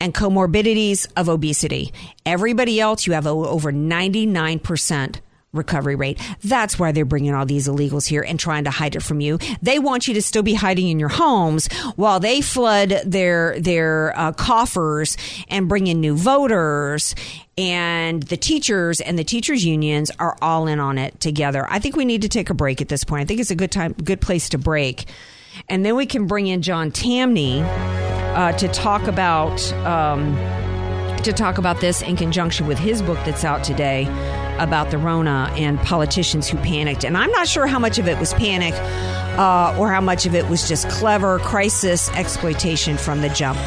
and 0.00 0.14
comorbidities 0.14 1.10
of 1.16 1.28
obesity. 1.28 1.92
Everybody 2.24 2.80
else, 2.80 3.06
you 3.06 3.14
have 3.14 3.26
over 3.26 3.72
99% 3.72 5.20
recovery 5.52 5.94
rate. 5.94 6.20
That's 6.44 6.78
why 6.78 6.92
they're 6.92 7.04
bringing 7.04 7.34
all 7.34 7.46
these 7.46 7.68
illegals 7.68 8.06
here 8.06 8.22
and 8.22 8.38
trying 8.38 8.64
to 8.64 8.70
hide 8.70 8.96
it 8.96 9.02
from 9.02 9.20
you. 9.20 9.38
They 9.62 9.78
want 9.78 10.06
you 10.06 10.14
to 10.14 10.22
still 10.22 10.42
be 10.42 10.54
hiding 10.54 10.88
in 10.88 10.98
your 10.98 11.08
homes 11.08 11.68
while 11.96 12.20
they 12.20 12.40
flood 12.40 12.90
their 13.04 13.58
their 13.58 14.18
uh, 14.18 14.32
coffers 14.32 15.16
and 15.48 15.68
bring 15.68 15.86
in 15.86 16.00
new 16.00 16.16
voters. 16.16 17.14
And 17.56 18.22
the 18.24 18.36
teachers 18.36 19.00
and 19.00 19.18
the 19.18 19.24
teachers 19.24 19.64
unions 19.64 20.12
are 20.18 20.36
all 20.40 20.68
in 20.68 20.78
on 20.78 20.98
it 20.98 21.18
together. 21.18 21.66
I 21.68 21.78
think 21.78 21.96
we 21.96 22.04
need 22.04 22.22
to 22.22 22.28
take 22.28 22.50
a 22.50 22.54
break 22.54 22.80
at 22.80 22.88
this 22.88 23.02
point. 23.02 23.22
I 23.22 23.24
think 23.24 23.40
it's 23.40 23.50
a 23.50 23.56
good 23.56 23.72
time, 23.72 23.94
good 23.94 24.20
place 24.20 24.50
to 24.50 24.58
break. 24.58 25.06
And 25.68 25.84
then 25.84 25.96
we 25.96 26.06
can 26.06 26.26
bring 26.26 26.46
in 26.46 26.62
John 26.62 26.92
Tamny 26.92 27.62
uh, 27.62 28.52
to 28.52 28.68
talk 28.68 29.08
about 29.08 29.72
um, 29.72 30.36
to 31.22 31.32
talk 31.32 31.58
about 31.58 31.80
this 31.80 32.02
in 32.02 32.16
conjunction 32.16 32.66
with 32.66 32.78
his 32.78 33.02
book 33.02 33.18
that's 33.24 33.44
out 33.44 33.64
today 33.64 34.04
about 34.58 34.90
the 34.90 34.98
Rona 34.98 35.52
and 35.56 35.78
politicians 35.80 36.48
who 36.48 36.58
panicked. 36.58 37.04
And 37.04 37.16
I'm 37.16 37.30
not 37.30 37.48
sure 37.48 37.66
how 37.66 37.78
much 37.78 37.98
of 37.98 38.08
it 38.08 38.18
was 38.18 38.32
panic 38.34 38.74
uh, 39.38 39.76
or 39.78 39.90
how 39.90 40.00
much 40.00 40.26
of 40.26 40.34
it 40.34 40.48
was 40.48 40.68
just 40.68 40.88
clever 40.88 41.38
crisis 41.38 42.08
exploitation 42.10 42.96
from 42.96 43.20
the 43.20 43.28
jump. 43.30 43.58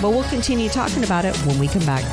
But 0.00 0.10
we'll 0.10 0.24
continue 0.24 0.68
talking 0.68 1.04
about 1.04 1.24
it 1.24 1.36
when 1.46 1.58
we 1.58 1.68
come 1.68 1.84
back. 1.86 2.04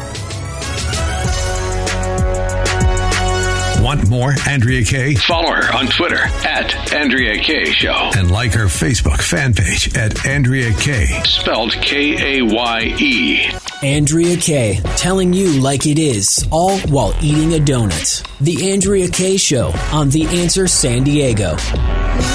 Want 3.82 4.10
more 4.10 4.34
Andrea 4.50 4.84
Kaye? 4.84 5.16
Follow 5.16 5.52
her 5.52 5.74
on 5.74 5.88
Twitter 5.88 6.20
at 6.46 6.94
Andrea 6.94 7.42
Kaye 7.42 7.72
Show. 7.72 8.12
And 8.18 8.30
like 8.30 8.52
her 8.54 8.66
Facebook 8.66 9.22
fan 9.22 9.54
page 9.54 9.96
at 9.96 10.26
Andrea 10.26 10.74
Kaye. 10.74 11.22
Spelled 11.24 11.72
K 11.74 12.40
A 12.40 12.44
Y 12.44 12.96
E. 13.00 13.52
Andrea 13.84 14.36
Kaye, 14.38 14.80
telling 14.96 15.34
you 15.34 15.62
like 15.62 15.86
it 15.86 16.00
is, 16.00 16.48
all 16.52 16.80
while 16.90 17.14
eating 17.22 17.54
a 17.54 17.64
donut. 17.64 18.26
The 18.40 18.72
Andrea 18.72 19.08
Kaye 19.08 19.38
Show 19.38 19.72
on 19.94 20.10
The 20.10 20.26
Answer 20.42 20.68
San 20.68 21.04
Diego. 21.04 21.56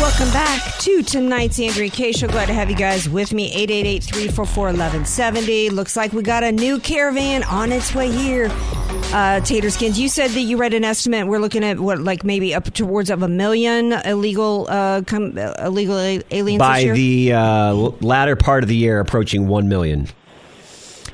Welcome 0.01 0.31
back 0.33 0.79
to 0.81 1.03
tonight's 1.03 1.59
Andrea 1.59 1.91
Kaye 1.91 2.13
Show. 2.13 2.29
Glad 2.29 2.47
to 2.47 2.55
have 2.55 2.71
you 2.71 2.77
guys 2.77 3.09
with 3.09 3.33
me. 3.33 3.53
888-344-1170. 3.67 5.73
Looks 5.73 5.97
like 5.97 6.13
we 6.13 6.23
got 6.23 6.45
a 6.45 6.53
new 6.53 6.79
caravan 6.79 7.43
on 7.45 7.73
its 7.73 7.93
way 7.93 8.09
here. 8.13 8.45
Uh, 8.47 9.41
Taterskins, 9.43 9.99
you 9.99 10.09
said 10.09 10.31
that 10.31 10.43
you 10.43 10.57
read 10.57 10.75
an 10.75 10.85
estimate. 10.85 11.27
We're 11.27 11.41
looking 11.41 11.65
at 11.65 11.81
what, 11.81 11.99
like 11.99 12.23
maybe 12.23 12.55
up 12.55 12.73
towards 12.73 13.11
of 13.11 13.25
a 13.25 13.29
million 13.29 13.93
illegal, 13.93 14.69
uh, 14.71 15.03
com- 15.03 15.37
uh, 15.37 15.55
illegal 15.59 15.99
a- 15.99 16.23
aliens 16.31 16.61
By 16.61 16.77
this 16.77 16.85
year. 16.85 16.95
the 16.95 17.33
uh, 17.33 17.73
latter 18.01 18.37
part 18.37 18.63
of 18.63 18.69
the 18.69 18.77
year, 18.77 19.01
approaching 19.01 19.49
1 19.49 19.69
million. 19.69 20.07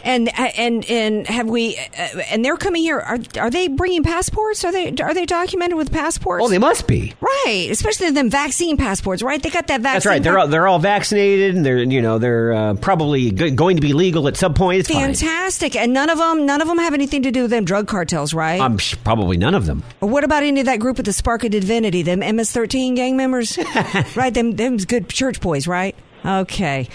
And 0.05 0.29
and 0.39 0.85
and 0.87 1.27
have 1.27 1.47
we? 1.49 1.77
Uh, 1.77 2.21
and 2.31 2.45
they're 2.45 2.57
coming 2.57 2.83
here. 2.83 2.99
Are 2.99 3.19
are 3.39 3.51
they 3.51 3.69
bringing 3.69 4.03
passports? 4.03 4.65
Are 4.65 4.73
they 4.73 4.95
are 5.01 5.15
they 5.15 5.27
documented 5.27 5.77
with 5.77 5.93
passports? 5.93 6.45
Oh, 6.45 6.49
they 6.49 6.59
must 6.59 6.87
be. 6.87 7.15
right, 7.21 7.69
especially 7.71 8.11
them 8.11 8.31
vaccine 8.31 8.77
passports. 8.77 9.23
Right, 9.23 9.43
they 9.43 9.51
got 9.51 9.67
that 9.69 9.81
vaccine. 9.81 9.95
That's 9.95 10.07
right. 10.07 10.23
They're 10.23 10.39
all, 10.39 10.49
they're 10.49 10.67
all 10.69 10.79
vaccinated, 10.79 11.57
and 11.57 11.65
they're 11.67 11.79
you 11.83 12.01
know 12.03 12.19
they're 12.19 12.53
uh, 12.53 12.75
probably 12.75 13.31
go- 13.31 13.51
going 13.51 13.77
to 13.77 13.83
be 13.83 13.93
legal 13.93 14.29
at 14.29 14.37
some 14.37 14.55
point. 14.55 14.81
It's 14.81 14.89
fine. 14.89 15.15
Fantastic, 15.15 15.75
and 15.77 15.93
none 15.93 16.11
of 16.11 16.19
them, 16.19 16.47
none 16.47 16.61
of 16.61 16.69
them 16.69 16.79
have 16.79 16.95
anything 16.95 17.23
to 17.23 17.31
do 17.31 17.43
with 17.43 17.51
them 17.51 17.65
drug 17.65 17.89
cartels, 17.89 18.33
right? 18.35 18.61
Um, 18.61 18.79
sh- 18.79 18.95
probably 19.05 19.37
none 19.37 19.55
of 19.55 19.67
them. 19.67 19.83
or 20.01 20.09
what 20.09 20.25
about 20.25 20.43
any 20.43 20.61
of 20.61 20.67
that 20.67 20.79
group 20.81 20.97
with 20.97 21.07
the 21.07 21.13
Spark 21.13 21.45
of 21.45 21.51
Divinity, 21.51 22.03
them 22.03 22.21
MS-13 22.21 22.95
gang 22.97 23.17
members, 23.17 23.59
right? 24.17 24.33
Them, 24.33 24.53
them's 24.57 24.85
good 24.85 25.09
church 25.09 25.41
boys, 25.41 25.67
right? 25.67 25.95
Okay, 26.25 26.89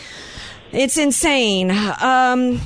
it's 0.71 0.97
insane. 0.97 1.71
Um, 1.71 2.59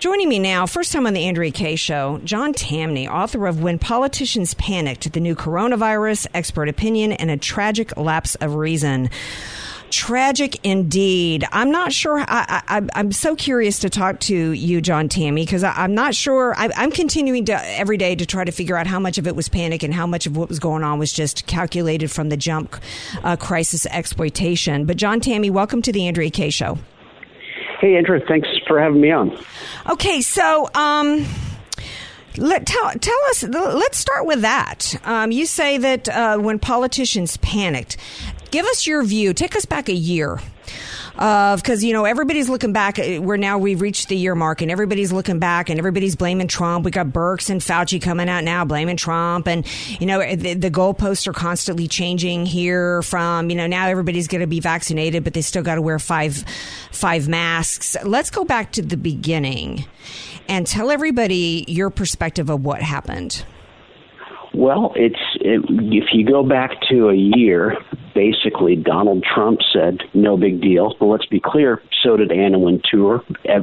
joining 0.00 0.30
me 0.30 0.38
now, 0.38 0.64
first 0.64 0.92
time 0.92 1.06
on 1.06 1.12
the 1.12 1.26
Andrea 1.26 1.50
Kaye 1.50 1.76
Show, 1.76 2.22
John 2.24 2.54
Tamny, 2.54 3.06
author 3.06 3.46
of 3.46 3.62
"When 3.62 3.78
Politicians 3.78 4.54
Panicked: 4.54 5.12
The 5.12 5.20
New 5.20 5.36
Coronavirus, 5.36 6.26
Expert 6.32 6.68
Opinion, 6.68 7.12
and 7.12 7.30
a 7.30 7.36
Tragic 7.36 7.96
Lapse 7.96 8.34
of 8.36 8.54
Reason." 8.54 9.10
Tragic 9.90 10.64
indeed. 10.64 11.44
I'm 11.50 11.72
not 11.72 11.92
sure. 11.92 12.24
I, 12.26 12.86
I'm 12.94 13.10
so 13.10 13.34
curious 13.34 13.80
to 13.80 13.90
talk 13.90 14.20
to 14.20 14.34
you, 14.34 14.80
John 14.80 15.08
Tamny, 15.08 15.44
because 15.44 15.64
I'm 15.64 15.94
not 15.96 16.14
sure. 16.14 16.54
I, 16.56 16.70
I'm 16.76 16.92
continuing 16.92 17.44
to 17.46 17.60
every 17.76 17.96
day 17.96 18.14
to 18.14 18.24
try 18.24 18.44
to 18.44 18.52
figure 18.52 18.76
out 18.76 18.86
how 18.86 19.00
much 19.00 19.18
of 19.18 19.26
it 19.26 19.34
was 19.34 19.48
panic 19.48 19.82
and 19.82 19.92
how 19.92 20.06
much 20.06 20.26
of 20.26 20.36
what 20.36 20.48
was 20.48 20.60
going 20.60 20.84
on 20.84 21.00
was 21.00 21.12
just 21.12 21.46
calculated 21.46 22.08
from 22.08 22.28
the 22.28 22.36
jump 22.36 22.76
uh, 23.24 23.34
crisis 23.36 23.84
exploitation. 23.86 24.86
But 24.86 24.96
John 24.96 25.18
Tamny, 25.20 25.50
welcome 25.50 25.82
to 25.82 25.92
the 25.92 26.06
Andrea 26.06 26.30
Kaye 26.30 26.50
Show. 26.50 26.78
Hey, 27.80 27.96
Andrew, 27.96 28.20
thanks 28.28 28.48
for 28.68 28.78
having 28.78 29.00
me 29.00 29.10
on. 29.10 29.36
Okay, 29.88 30.20
so 30.20 30.68
um, 30.74 31.24
let 32.36 32.66
tell 32.66 32.90
tell 32.92 33.18
us. 33.30 33.42
Let's 33.42 33.96
start 33.96 34.26
with 34.26 34.42
that. 34.42 35.00
Um, 35.04 35.32
you 35.32 35.46
say 35.46 35.78
that 35.78 36.08
uh, 36.08 36.38
when 36.38 36.58
politicians 36.58 37.38
panicked, 37.38 37.96
give 38.50 38.66
us 38.66 38.86
your 38.86 39.02
view. 39.02 39.32
Take 39.32 39.56
us 39.56 39.64
back 39.64 39.88
a 39.88 39.94
year. 39.94 40.40
Because 41.20 41.84
you 41.84 41.92
know 41.92 42.06
everybody's 42.06 42.48
looking 42.48 42.72
back. 42.72 42.98
uh, 42.98 43.20
We're 43.20 43.36
now 43.36 43.58
we've 43.58 43.82
reached 43.82 44.08
the 44.08 44.16
year 44.16 44.34
mark, 44.34 44.62
and 44.62 44.70
everybody's 44.70 45.12
looking 45.12 45.38
back, 45.38 45.68
and 45.68 45.78
everybody's 45.78 46.16
blaming 46.16 46.48
Trump. 46.48 46.86
We 46.86 46.90
got 46.90 47.08
Birx 47.08 47.50
and 47.50 47.60
Fauci 47.60 48.00
coming 48.00 48.30
out 48.30 48.42
now 48.42 48.64
blaming 48.64 48.96
Trump, 48.96 49.46
and 49.46 49.66
you 50.00 50.06
know 50.06 50.20
the, 50.34 50.54
the 50.54 50.70
goalposts 50.70 51.26
are 51.26 51.34
constantly 51.34 51.88
changing 51.88 52.46
here. 52.46 53.02
From 53.02 53.50
you 53.50 53.56
know 53.56 53.66
now 53.66 53.88
everybody's 53.88 54.28
going 54.28 54.40
to 54.40 54.46
be 54.46 54.60
vaccinated, 54.60 55.22
but 55.22 55.34
they 55.34 55.42
still 55.42 55.62
got 55.62 55.74
to 55.74 55.82
wear 55.82 55.98
five 55.98 56.42
five 56.90 57.28
masks. 57.28 57.98
Let's 58.02 58.30
go 58.30 58.46
back 58.46 58.72
to 58.72 58.82
the 58.82 58.96
beginning 58.96 59.84
and 60.48 60.66
tell 60.66 60.90
everybody 60.90 61.66
your 61.68 61.90
perspective 61.90 62.48
of 62.48 62.64
what 62.64 62.80
happened. 62.80 63.44
Well, 64.52 64.92
it's 64.96 65.20
it, 65.36 65.62
if 65.68 66.12
you 66.12 66.26
go 66.26 66.42
back 66.42 66.72
to 66.90 67.08
a 67.08 67.14
year, 67.14 67.76
basically 68.14 68.74
Donald 68.74 69.22
Trump 69.22 69.60
said 69.72 70.00
no 70.12 70.36
big 70.36 70.60
deal. 70.60 70.94
But 70.98 71.06
let's 71.06 71.26
be 71.26 71.40
clear. 71.40 71.80
So 72.02 72.16
did 72.16 72.32
Anna 72.32 72.58
Wintour, 72.58 73.22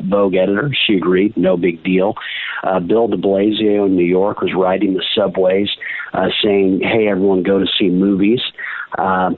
Vogue 0.09 0.35
editor. 0.35 0.71
She 0.85 0.95
agreed, 0.95 1.35
no 1.35 1.57
big 1.57 1.83
deal. 1.83 2.15
Uh, 2.63 2.79
Bill 2.79 3.07
De 3.07 3.17
Blasio 3.17 3.85
in 3.85 3.95
New 3.95 4.05
York 4.05 4.41
was 4.41 4.53
riding 4.55 4.93
the 4.93 5.03
subways, 5.13 5.69
uh, 6.13 6.29
saying, 6.43 6.81
"Hey, 6.81 7.07
everyone, 7.07 7.43
go 7.43 7.59
to 7.59 7.67
see 7.77 7.89
movies." 7.89 8.41
Um, 8.97 9.37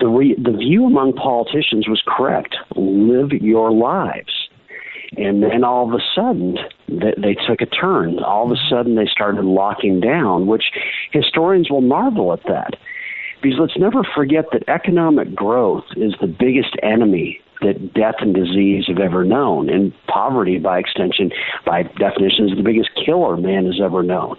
the 0.00 0.08
re- 0.08 0.36
the 0.38 0.52
view 0.52 0.86
among 0.86 1.12
politicians 1.14 1.88
was 1.88 2.02
correct. 2.06 2.56
Live 2.74 3.32
your 3.32 3.70
lives. 3.70 4.45
And 5.16 5.42
then 5.42 5.64
all 5.64 5.88
of 5.88 5.94
a 5.94 6.02
sudden, 6.14 6.58
they, 6.88 7.14
they 7.16 7.34
took 7.46 7.60
a 7.60 7.66
turn. 7.66 8.18
All 8.18 8.44
of 8.44 8.50
a 8.50 8.54
mm-hmm. 8.54 8.74
sudden, 8.74 8.94
they 8.96 9.06
started 9.06 9.44
locking 9.44 10.00
down, 10.00 10.46
which 10.46 10.64
historians 11.12 11.70
will 11.70 11.80
marvel 11.80 12.32
at 12.32 12.42
that. 12.44 12.74
Because 13.42 13.58
let's 13.60 13.78
never 13.78 14.02
forget 14.02 14.46
that 14.52 14.68
economic 14.68 15.34
growth 15.34 15.84
is 15.96 16.14
the 16.20 16.26
biggest 16.26 16.74
enemy 16.82 17.40
that 17.60 17.94
death 17.94 18.16
and 18.20 18.34
disease 18.34 18.84
have 18.88 18.98
ever 18.98 19.24
known. 19.24 19.68
And 19.70 19.92
poverty, 20.06 20.58
by 20.58 20.78
extension, 20.78 21.30
by 21.64 21.84
definition, 21.84 22.48
is 22.48 22.56
the 22.56 22.62
biggest 22.62 22.90
killer 23.04 23.36
man 23.36 23.66
has 23.66 23.80
ever 23.82 24.02
known. 24.02 24.36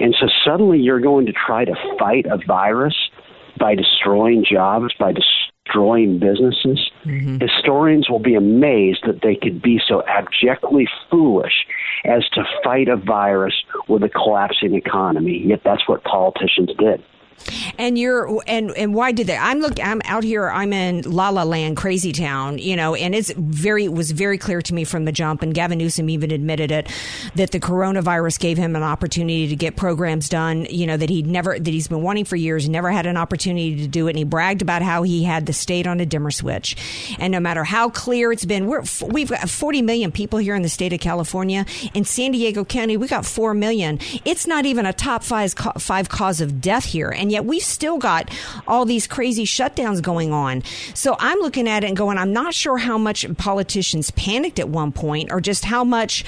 And 0.00 0.14
so 0.18 0.26
suddenly 0.44 0.78
you're 0.78 1.00
going 1.00 1.26
to 1.26 1.32
try 1.32 1.64
to 1.64 1.74
fight 1.98 2.26
a 2.26 2.38
virus 2.46 2.94
by 3.58 3.74
destroying 3.74 4.44
jobs, 4.48 4.92
by 4.98 5.12
destroying 5.74 6.18
businesses. 6.18 6.90
Mm-hmm. 7.04 7.38
Historians 7.40 8.08
will 8.08 8.18
be 8.18 8.34
amazed 8.34 9.04
that 9.06 9.22
they 9.22 9.34
could 9.34 9.60
be 9.60 9.80
so 9.86 10.02
abjectly 10.06 10.86
foolish 11.10 11.66
as 12.04 12.28
to 12.30 12.44
fight 12.62 12.88
a 12.88 12.96
virus 12.96 13.54
with 13.88 14.02
a 14.02 14.08
collapsing 14.08 14.74
economy. 14.74 15.42
Yet 15.44 15.62
that's 15.64 15.88
what 15.88 16.04
politicians 16.04 16.70
did. 16.78 17.02
And 17.78 17.98
you're 17.98 18.42
and 18.46 18.70
and 18.72 18.94
why 18.94 19.12
did 19.12 19.26
they? 19.26 19.36
I'm 19.36 19.60
look. 19.60 19.78
I'm 19.82 20.00
out 20.04 20.24
here. 20.24 20.48
I'm 20.48 20.72
in 20.72 21.02
La 21.02 21.30
La 21.30 21.42
Land, 21.42 21.76
Crazy 21.76 22.12
Town. 22.12 22.58
You 22.58 22.76
know, 22.76 22.94
and 22.94 23.14
it's 23.14 23.32
very 23.32 23.84
it 23.84 23.92
was 23.92 24.10
very 24.10 24.38
clear 24.38 24.62
to 24.62 24.74
me 24.74 24.84
from 24.84 25.04
the 25.04 25.12
jump. 25.12 25.42
And 25.42 25.54
Gavin 25.54 25.78
Newsom 25.78 26.08
even 26.08 26.30
admitted 26.30 26.70
it 26.70 26.90
that 27.34 27.50
the 27.50 27.60
coronavirus 27.60 28.38
gave 28.38 28.58
him 28.58 28.76
an 28.76 28.82
opportunity 28.82 29.48
to 29.48 29.56
get 29.56 29.76
programs 29.76 30.28
done. 30.28 30.66
You 30.70 30.86
know 30.86 30.96
that 30.96 31.10
he'd 31.10 31.26
never 31.26 31.58
that 31.58 31.70
he's 31.70 31.88
been 31.88 32.02
wanting 32.02 32.24
for 32.24 32.36
years. 32.36 32.68
Never 32.68 32.90
had 32.90 33.06
an 33.06 33.16
opportunity 33.16 33.76
to 33.76 33.88
do 33.88 34.06
it. 34.06 34.10
And 34.10 34.18
he 34.18 34.24
bragged 34.24 34.62
about 34.62 34.82
how 34.82 35.02
he 35.02 35.24
had 35.24 35.46
the 35.46 35.52
state 35.52 35.86
on 35.86 36.00
a 36.00 36.06
dimmer 36.06 36.30
switch. 36.30 36.76
And 37.18 37.32
no 37.32 37.40
matter 37.40 37.64
how 37.64 37.90
clear 37.90 38.32
it's 38.32 38.44
been, 38.44 38.66
we're 38.66 38.82
we've 39.06 39.30
got 39.30 39.48
40 39.48 39.82
million 39.82 40.12
people 40.12 40.38
here 40.38 40.54
in 40.54 40.62
the 40.62 40.68
state 40.68 40.92
of 40.92 41.00
California. 41.00 41.66
In 41.92 42.04
San 42.04 42.32
Diego 42.32 42.64
County, 42.64 42.96
we 42.96 43.08
got 43.08 43.26
four 43.26 43.54
million. 43.54 43.98
It's 44.24 44.46
not 44.46 44.66
even 44.66 44.86
a 44.86 44.92
top 44.92 45.22
five 45.22 45.52
five 45.52 46.08
cause 46.08 46.40
of 46.40 46.60
death 46.60 46.84
here, 46.84 47.10
and 47.10 47.23
yet 47.30 47.44
we've 47.44 47.62
still 47.62 47.98
got 47.98 48.30
all 48.66 48.84
these 48.84 49.06
crazy 49.06 49.44
shutdowns 49.44 50.02
going 50.02 50.32
on. 50.32 50.62
So 50.94 51.16
I'm 51.18 51.38
looking 51.40 51.68
at 51.68 51.84
it 51.84 51.88
and 51.88 51.96
going, 51.96 52.18
I'm 52.18 52.32
not 52.32 52.54
sure 52.54 52.78
how 52.78 52.98
much 52.98 53.26
politicians 53.36 54.10
panicked 54.12 54.58
at 54.58 54.68
one 54.68 54.92
point 54.92 55.30
or 55.30 55.40
just 55.40 55.64
how 55.64 55.84
much 55.84 56.24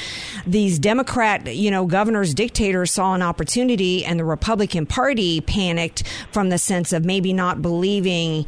these 0.47 0.79
Democrat, 0.79 1.55
you 1.55 1.71
know, 1.71 1.87
governors, 1.87 2.35
dictators 2.35 2.91
saw 2.91 3.15
an 3.15 3.23
opportunity 3.23 4.05
and 4.05 4.19
the 4.19 4.25
Republican 4.25 4.87
Party 4.87 5.41
panicked 5.41 6.03
from 6.33 6.49
the 6.49 6.59
sense 6.59 6.93
of 6.93 7.05
maybe 7.05 7.33
not 7.33 7.63
believing 7.63 8.47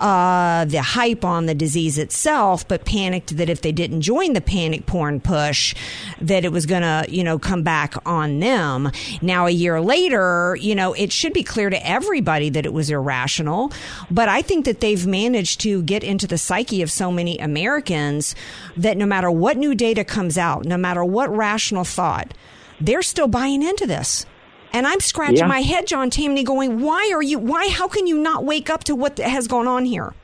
uh, 0.00 0.64
the 0.64 0.82
hype 0.82 1.24
on 1.24 1.46
the 1.46 1.54
disease 1.54 1.98
itself, 1.98 2.66
but 2.66 2.84
panicked 2.84 3.36
that 3.36 3.48
if 3.48 3.62
they 3.62 3.72
didn't 3.72 4.02
join 4.02 4.32
the 4.32 4.40
panic 4.40 4.86
porn 4.86 5.20
push, 5.20 5.74
that 6.20 6.44
it 6.44 6.52
was 6.52 6.66
going 6.66 6.82
to, 6.82 7.04
you 7.08 7.24
know, 7.24 7.38
come 7.38 7.62
back 7.62 7.94
on 8.06 8.40
them. 8.40 8.90
Now, 9.22 9.46
a 9.46 9.50
year 9.50 9.80
later, 9.80 10.56
you 10.60 10.74
know, 10.74 10.92
it 10.92 11.12
should 11.12 11.32
be 11.32 11.42
clear 11.42 11.70
to 11.70 11.86
everybody 11.88 12.50
that 12.50 12.66
it 12.66 12.72
was 12.72 12.90
irrational, 12.90 13.72
but 14.10 14.28
I 14.28 14.42
think 14.42 14.64
that 14.64 14.80
they've 14.80 15.06
managed 15.06 15.60
to 15.60 15.82
get 15.82 16.04
into 16.04 16.26
the 16.26 16.38
psyche 16.38 16.82
of 16.82 16.90
so 16.90 17.10
many 17.10 17.38
Americans 17.38 18.34
that 18.76 18.96
no 18.96 19.06
matter 19.06 19.30
what 19.30 19.56
new 19.56 19.74
data 19.74 20.04
comes 20.04 20.36
out, 20.36 20.64
no 20.64 20.76
matter 20.76 21.04
what 21.04 21.34
rational 21.34 21.84
thought, 21.84 22.34
they're 22.80 23.02
still 23.02 23.28
buying 23.28 23.62
into 23.62 23.86
this. 23.86 24.26
And 24.72 24.86
I'm 24.86 25.00
scratching 25.00 25.38
Yeah. 25.38 25.46
my 25.46 25.60
head, 25.60 25.86
John 25.86 26.10
Tamny, 26.10 26.44
going, 26.44 26.80
why 26.80 27.10
are 27.14 27.22
you, 27.22 27.38
why, 27.38 27.68
how 27.68 27.88
can 27.88 28.06
you 28.06 28.18
not 28.18 28.44
wake 28.44 28.68
up 28.68 28.84
to 28.84 28.94
what 28.94 29.18
has 29.18 29.46
gone 29.46 29.66
on 29.66 29.84
here? 29.84 30.14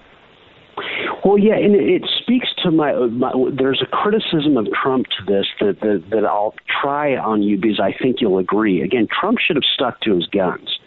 Well, 1.24 1.38
yeah, 1.38 1.54
and 1.54 1.74
it 1.76 2.02
speaks 2.20 2.48
to 2.64 2.70
my, 2.70 2.92
my. 2.94 3.30
There's 3.52 3.80
a 3.80 3.86
criticism 3.86 4.56
of 4.56 4.66
Trump 4.72 5.06
to 5.06 5.24
this 5.24 5.46
that, 5.60 5.80
that 5.80 6.04
that 6.10 6.24
I'll 6.24 6.54
try 6.82 7.16
on 7.16 7.42
you 7.42 7.56
because 7.58 7.78
I 7.78 7.92
think 7.92 8.20
you'll 8.20 8.38
agree. 8.38 8.82
Again, 8.82 9.06
Trump 9.20 9.38
should 9.38 9.54
have 9.54 9.64
stuck 9.72 10.00
to 10.00 10.16
his 10.16 10.26
guns, 10.26 10.78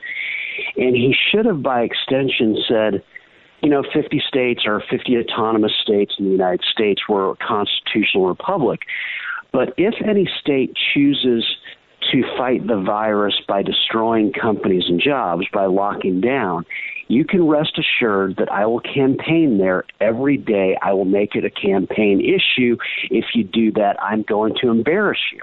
and 0.76 0.94
he 0.94 1.16
should 1.32 1.46
have, 1.46 1.64
by 1.64 1.84
extension, 1.84 2.58
said, 2.68 3.02
you 3.62 3.70
know, 3.70 3.84
50 3.94 4.22
states 4.28 4.64
or 4.66 4.84
50 4.90 5.18
autonomous 5.20 5.72
states 5.82 6.14
in 6.20 6.26
the 6.26 6.32
United 6.32 6.66
States 6.70 7.04
were 7.08 7.32
a 7.32 7.36
constitutional 7.38 8.28
republic. 8.28 8.82
But 9.54 9.74
if 9.78 9.94
any 10.06 10.30
state 10.42 10.76
chooses 10.94 11.46
to 12.12 12.24
fight 12.38 12.68
the 12.68 12.80
virus 12.80 13.40
by 13.48 13.64
destroying 13.64 14.32
companies 14.32 14.84
and 14.88 15.00
jobs, 15.00 15.46
by 15.52 15.66
locking 15.66 16.22
down, 16.22 16.66
you 17.08 17.26
can 17.26 17.48
rest 17.48 17.78
assured 17.78 18.38
that 18.38 18.52
I 18.52 18.66
will 18.66 18.80
campaign 18.80 19.58
there 19.58 19.86
every 20.00 20.38
day. 20.38 20.78
I 20.82 20.94
will 20.94 21.06
make 21.06 21.36
it 21.36 21.46
a 21.46 21.50
campaign 21.50 22.20
issue. 22.20 22.78
If 23.12 23.26
you 23.36 23.44
do 23.44 23.72
that, 23.74 24.02
I'm 24.02 24.24
going 24.24 24.56
to 24.62 24.70
embarrass 24.70 25.20
you. 25.32 25.42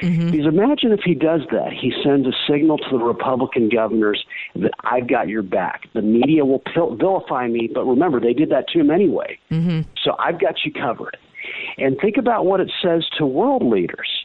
Because 0.00 0.46
imagine 0.46 0.92
if 0.92 1.00
he 1.04 1.14
does 1.14 1.42
that. 1.52 1.72
He 1.72 1.92
sends 2.02 2.26
a 2.26 2.32
signal 2.48 2.78
to 2.78 2.98
the 2.98 3.04
Republican 3.04 3.68
governors 3.68 4.24
that 4.56 4.72
I've 4.84 5.06
got 5.06 5.28
your 5.28 5.42
back. 5.42 5.88
The 5.94 6.02
media 6.02 6.44
will 6.44 6.62
vilify 6.76 7.48
me, 7.48 7.70
but 7.72 7.84
remember, 7.84 8.20
they 8.20 8.32
did 8.32 8.50
that 8.50 8.68
to 8.68 8.80
him 8.80 8.90
anyway. 8.90 9.38
Mm-hmm. 9.50 9.82
So 10.02 10.16
I've 10.18 10.40
got 10.40 10.64
you 10.64 10.72
covered. 10.72 11.16
And 11.78 11.96
think 12.00 12.16
about 12.16 12.46
what 12.46 12.60
it 12.60 12.70
says 12.82 13.06
to 13.18 13.26
world 13.26 13.62
leaders. 13.62 14.21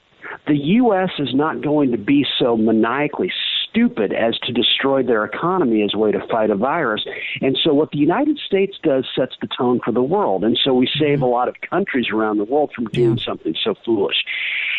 The 0.47 0.55
U.S. 0.55 1.09
is 1.19 1.33
not 1.33 1.61
going 1.61 1.91
to 1.91 1.97
be 1.97 2.25
so 2.39 2.55
maniacally 2.55 3.31
stupid 3.69 4.13
as 4.13 4.37
to 4.39 4.53
destroy 4.53 5.03
their 5.03 5.25
economy 5.25 5.83
as 5.83 5.91
a 5.93 5.97
way 5.97 6.11
to 6.11 6.25
fight 6.27 6.49
a 6.49 6.55
virus. 6.55 7.05
And 7.41 7.57
so, 7.61 7.73
what 7.73 7.91
the 7.91 7.97
United 7.97 8.39
States 8.39 8.77
does 8.81 9.05
sets 9.15 9.35
the 9.41 9.47
tone 9.47 9.79
for 9.83 9.91
the 9.91 10.01
world. 10.01 10.43
And 10.43 10.57
so, 10.63 10.73
we 10.73 10.87
save 10.87 11.17
mm-hmm. 11.17 11.23
a 11.23 11.27
lot 11.27 11.47
of 11.47 11.55
countries 11.69 12.07
around 12.13 12.37
the 12.37 12.45
world 12.45 12.71
from 12.75 12.85
doing 12.85 13.19
something 13.19 13.55
so 13.63 13.75
foolish. 13.85 14.23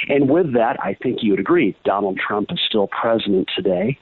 And 0.08 0.28
with 0.28 0.52
that, 0.54 0.76
I 0.82 0.94
think 0.94 1.18
you 1.22 1.32
would 1.32 1.40
agree. 1.40 1.76
Donald 1.84 2.18
Trump 2.18 2.50
is 2.50 2.60
still 2.66 2.88
president 2.88 3.48
today. 3.54 3.98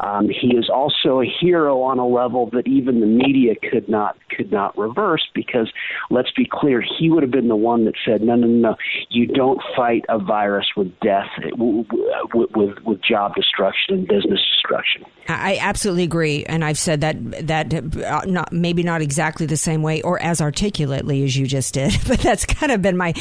Um, 0.00 0.28
he 0.28 0.56
is 0.56 0.68
also 0.68 1.20
a 1.20 1.26
hero 1.40 1.82
on 1.82 1.98
a 1.98 2.06
level 2.06 2.50
that 2.50 2.66
even 2.66 3.00
the 3.00 3.06
media 3.06 3.54
could 3.70 3.88
not 3.88 4.16
could 4.30 4.50
not 4.52 4.76
reverse. 4.76 5.26
Because 5.34 5.70
let's 6.10 6.30
be 6.32 6.46
clear, 6.50 6.82
he 6.82 7.10
would 7.10 7.22
have 7.22 7.32
been 7.32 7.48
the 7.48 7.56
one 7.56 7.84
that 7.84 7.94
said, 8.04 8.22
"No, 8.22 8.34
no, 8.34 8.46
no, 8.46 8.76
you 9.08 9.26
don't 9.26 9.60
fight 9.76 10.04
a 10.08 10.18
virus 10.18 10.66
with 10.76 10.92
death, 11.00 11.28
with 11.58 11.86
with, 12.54 12.78
with 12.84 13.02
job 13.02 13.34
destruction 13.34 13.94
and 13.94 14.08
business 14.08 14.40
destruction." 14.54 15.04
I 15.28 15.58
absolutely 15.60 16.04
agree, 16.04 16.44
and 16.44 16.64
I've 16.64 16.78
said 16.78 17.00
that 17.02 17.46
that 17.46 17.72
uh, 17.74 18.22
not 18.26 18.52
maybe 18.52 18.82
not 18.82 19.02
exactly 19.02 19.46
the 19.46 19.56
same 19.56 19.82
way 19.82 20.02
or 20.02 20.20
as 20.20 20.40
articulately 20.40 21.22
as 21.24 21.36
you 21.36 21.46
just 21.46 21.74
did, 21.74 21.96
but 22.08 22.20
that's 22.20 22.44
kind 22.44 22.72
of 22.72 22.82
been 22.82 22.96
my 22.96 23.14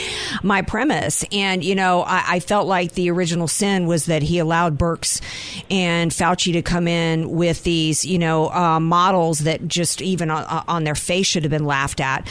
my 0.43 0.61
premise. 0.61 1.23
And 1.31 1.63
you 1.63 1.75
know, 1.75 2.01
I, 2.03 2.18
I 2.27 2.39
felt 2.39 2.67
like 2.67 2.93
the 2.93 3.09
original 3.11 3.47
sin 3.47 3.87
was 3.87 4.05
that 4.05 4.21
he 4.23 4.39
allowed 4.39 4.77
Birx 4.77 5.21
and 5.69 6.11
Fauci 6.11 6.53
to 6.53 6.61
come 6.61 6.87
in 6.87 7.29
with 7.31 7.63
these, 7.63 8.05
you 8.05 8.19
know, 8.19 8.49
uh, 8.51 8.79
models 8.79 9.39
that 9.39 9.67
just 9.67 10.01
even 10.01 10.29
on, 10.29 10.63
on 10.67 10.83
their 10.83 10.95
face 10.95 11.27
should 11.27 11.43
have 11.43 11.51
been 11.51 11.65
laughed 11.65 11.99
at, 11.99 12.27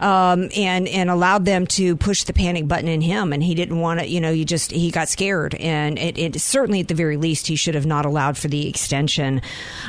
um, 0.00 0.48
and 0.56 0.88
and 0.88 1.10
allowed 1.10 1.44
them 1.44 1.66
to 1.68 1.96
push 1.96 2.24
the 2.24 2.32
panic 2.32 2.66
button 2.66 2.88
in 2.88 3.00
him, 3.00 3.32
and 3.32 3.42
he 3.42 3.54
didn't 3.54 3.80
want 3.80 4.00
to. 4.00 4.06
You 4.06 4.20
know, 4.20 4.30
you 4.30 4.44
just 4.44 4.70
he 4.70 4.90
got 4.90 5.08
scared, 5.08 5.54
and 5.56 5.98
it, 5.98 6.18
it 6.18 6.40
certainly 6.40 6.80
at 6.80 6.88
the 6.88 6.94
very 6.94 7.16
least 7.16 7.46
he 7.46 7.56
should 7.56 7.74
have 7.74 7.86
not 7.86 8.04
allowed 8.04 8.36
for 8.36 8.48
the 8.48 8.68
extension. 8.68 9.42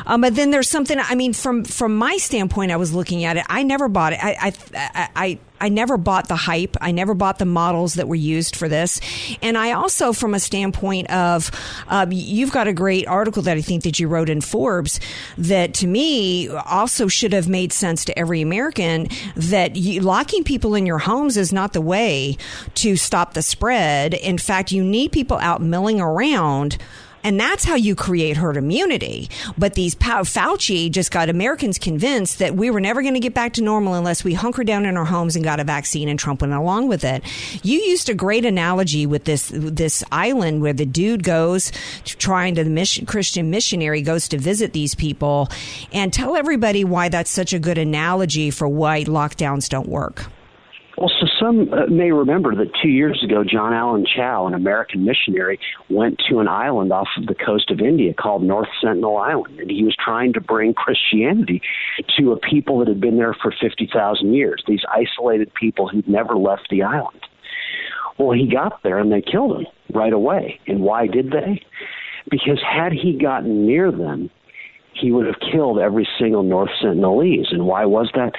Um, 0.05 0.21
but 0.21 0.35
then 0.35 0.51
there's 0.51 0.69
something. 0.69 0.99
I 0.99 1.15
mean, 1.15 1.33
from 1.33 1.63
from 1.63 1.95
my 1.95 2.17
standpoint, 2.17 2.71
I 2.71 2.77
was 2.77 2.93
looking 2.93 3.23
at 3.23 3.37
it. 3.37 3.45
I 3.49 3.63
never 3.63 3.87
bought 3.87 4.13
it. 4.13 4.23
I 4.23 4.35
I 4.39 4.53
I. 4.75 5.09
I 5.15 5.39
I 5.61 5.69
never 5.69 5.95
bought 5.95 6.27
the 6.27 6.35
hype. 6.35 6.75
I 6.81 6.91
never 6.91 7.13
bought 7.13 7.37
the 7.37 7.45
models 7.45 7.93
that 7.93 8.07
were 8.07 8.15
used 8.15 8.55
for 8.55 8.67
this. 8.67 8.99
And 9.41 9.57
I 9.57 9.71
also, 9.71 10.11
from 10.11 10.33
a 10.33 10.39
standpoint 10.39 11.09
of, 11.11 11.51
uh, 11.87 12.07
you've 12.09 12.51
got 12.51 12.67
a 12.67 12.73
great 12.73 13.07
article 13.07 13.43
that 13.43 13.55
I 13.55 13.61
think 13.61 13.83
that 13.83 13.99
you 13.99 14.07
wrote 14.07 14.29
in 14.29 14.41
Forbes 14.41 14.99
that 15.37 15.73
to 15.75 15.87
me 15.87 16.49
also 16.49 17.07
should 17.07 17.31
have 17.31 17.47
made 17.47 17.71
sense 17.71 18.03
to 18.05 18.17
every 18.17 18.41
American 18.41 19.07
that 19.35 19.75
you, 19.75 20.01
locking 20.01 20.43
people 20.43 20.75
in 20.75 20.85
your 20.85 20.97
homes 20.97 21.37
is 21.37 21.53
not 21.53 21.73
the 21.73 21.81
way 21.81 22.37
to 22.75 22.95
stop 22.95 23.33
the 23.33 23.41
spread. 23.41 24.15
In 24.15 24.37
fact, 24.37 24.71
you 24.71 24.83
need 24.83 25.11
people 25.11 25.37
out 25.37 25.61
milling 25.61 26.01
around. 26.01 26.77
And 27.23 27.39
that's 27.39 27.63
how 27.63 27.75
you 27.75 27.95
create 27.95 28.37
herd 28.37 28.57
immunity. 28.57 29.29
But 29.57 29.73
these 29.73 29.95
Fauci 29.95 30.91
just 30.91 31.11
got 31.11 31.29
Americans 31.29 31.77
convinced 31.77 32.39
that 32.39 32.55
we 32.55 32.69
were 32.69 32.81
never 32.81 33.01
going 33.01 33.13
to 33.13 33.19
get 33.19 33.33
back 33.33 33.53
to 33.53 33.63
normal 33.63 33.93
unless 33.93 34.23
we 34.23 34.33
hunkered 34.33 34.67
down 34.67 34.85
in 34.85 34.97
our 34.97 35.05
homes 35.05 35.35
and 35.35 35.45
got 35.45 35.59
a 35.59 35.63
vaccine, 35.63 36.07
and 36.09 36.17
Trump 36.17 36.41
went 36.41 36.53
along 36.53 36.87
with 36.87 37.03
it. 37.03 37.23
You 37.63 37.79
used 37.79 38.09
a 38.09 38.13
great 38.13 38.45
analogy 38.45 39.05
with 39.05 39.25
this 39.25 39.51
this 39.53 40.03
island 40.11 40.61
where 40.61 40.73
the 40.73 40.85
dude 40.85 41.23
goes 41.23 41.71
to 42.05 42.17
trying 42.17 42.55
to 42.55 42.63
the 42.63 42.69
mission, 42.69 43.05
Christian 43.05 43.49
missionary 43.49 44.01
goes 44.01 44.27
to 44.29 44.37
visit 44.37 44.73
these 44.73 44.95
people, 44.95 45.49
and 45.91 46.11
tell 46.11 46.35
everybody 46.35 46.83
why 46.83 47.09
that's 47.09 47.31
such 47.31 47.53
a 47.53 47.59
good 47.59 47.77
analogy 47.77 48.51
for 48.51 48.67
why 48.67 49.03
lockdowns 49.03 49.69
don't 49.69 49.87
work. 49.87 50.25
Well, 50.97 51.09
so 51.19 51.27
some 51.41 51.73
uh, 51.73 51.87
may 51.87 52.11
remember 52.11 52.55
that 52.55 52.71
two 52.81 52.89
years 52.89 53.23
ago, 53.23 53.43
John 53.43 53.73
Allen 53.73 54.05
Chau, 54.05 54.47
an 54.47 54.53
American 54.53 55.03
missionary, 55.03 55.59
went 55.89 56.21
to 56.29 56.39
an 56.39 56.47
island 56.47 56.93
off 56.93 57.07
of 57.17 57.25
the 57.25 57.35
coast 57.35 57.71
of 57.71 57.79
India 57.79 58.13
called 58.13 58.43
North 58.43 58.69
Sentinel 58.81 59.17
Island, 59.17 59.59
and 59.59 59.69
he 59.69 59.83
was 59.83 59.95
trying 59.95 60.33
to 60.33 60.41
bring 60.41 60.73
Christianity 60.73 61.61
to 62.17 62.31
a 62.31 62.39
people 62.39 62.79
that 62.79 62.87
had 62.87 63.01
been 63.01 63.17
there 63.17 63.33
for 63.33 63.51
50,000 63.59 64.33
years, 64.33 64.63
these 64.67 64.83
isolated 64.89 65.53
people 65.53 65.87
who'd 65.87 66.07
never 66.07 66.35
left 66.35 66.67
the 66.69 66.83
island. 66.83 67.19
Well, 68.17 68.31
he 68.37 68.47
got 68.47 68.83
there 68.83 68.99
and 68.99 69.11
they 69.11 69.21
killed 69.21 69.61
him 69.61 69.65
right 69.93 70.13
away. 70.13 70.59
And 70.67 70.81
why 70.81 71.07
did 71.07 71.31
they? 71.31 71.63
Because 72.29 72.61
had 72.61 72.91
he 72.91 73.17
gotten 73.17 73.65
near 73.65 73.91
them, 73.91 74.29
he 75.01 75.11
would 75.11 75.25
have 75.25 75.39
killed 75.51 75.79
every 75.79 76.07
single 76.19 76.43
North 76.43 76.69
Sentinelese. 76.81 77.51
And 77.51 77.65
why 77.65 77.85
was 77.85 78.09
that? 78.13 78.33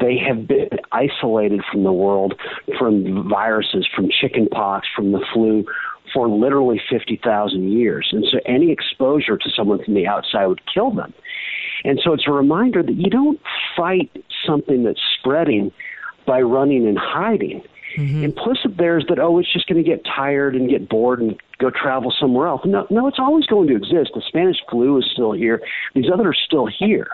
They 0.00 0.16
have 0.18 0.46
been 0.46 0.68
isolated 0.92 1.60
from 1.70 1.84
the 1.84 1.92
world, 1.92 2.34
from 2.78 3.28
viruses, 3.28 3.86
from 3.94 4.08
chickenpox, 4.10 4.86
from 4.94 5.12
the 5.12 5.24
flu, 5.32 5.64
for 6.12 6.28
literally 6.28 6.80
50,000 6.90 7.72
years. 7.72 8.08
And 8.12 8.24
so 8.30 8.38
any 8.46 8.70
exposure 8.72 9.36
to 9.36 9.50
someone 9.56 9.82
from 9.84 9.94
the 9.94 10.06
outside 10.06 10.46
would 10.46 10.62
kill 10.72 10.90
them. 10.90 11.12
And 11.84 12.00
so 12.02 12.12
it's 12.12 12.26
a 12.26 12.32
reminder 12.32 12.82
that 12.82 12.94
you 12.94 13.10
don't 13.10 13.40
fight 13.76 14.10
something 14.46 14.84
that's 14.84 15.00
spreading 15.18 15.72
by 16.28 16.40
running 16.42 16.86
and 16.86 16.98
hiding. 16.98 17.62
Mm-hmm. 17.96 18.22
Implicit 18.22 18.76
there 18.76 18.98
is 18.98 19.06
that, 19.08 19.18
oh, 19.18 19.38
it's 19.38 19.52
just 19.52 19.66
going 19.66 19.82
to 19.82 19.88
get 19.88 20.04
tired 20.04 20.54
and 20.54 20.68
get 20.68 20.88
bored 20.88 21.20
and 21.20 21.40
go 21.58 21.70
travel 21.70 22.12
somewhere 22.20 22.46
else. 22.46 22.60
No, 22.64 22.86
no, 22.90 23.08
it's 23.08 23.18
always 23.18 23.46
going 23.46 23.66
to 23.68 23.76
exist. 23.76 24.12
The 24.14 24.22
Spanish 24.28 24.58
flu 24.70 24.98
is 24.98 25.08
still 25.10 25.32
here. 25.32 25.62
These 25.94 26.10
others 26.12 26.26
are 26.26 26.34
still 26.46 26.66
here. 26.66 27.08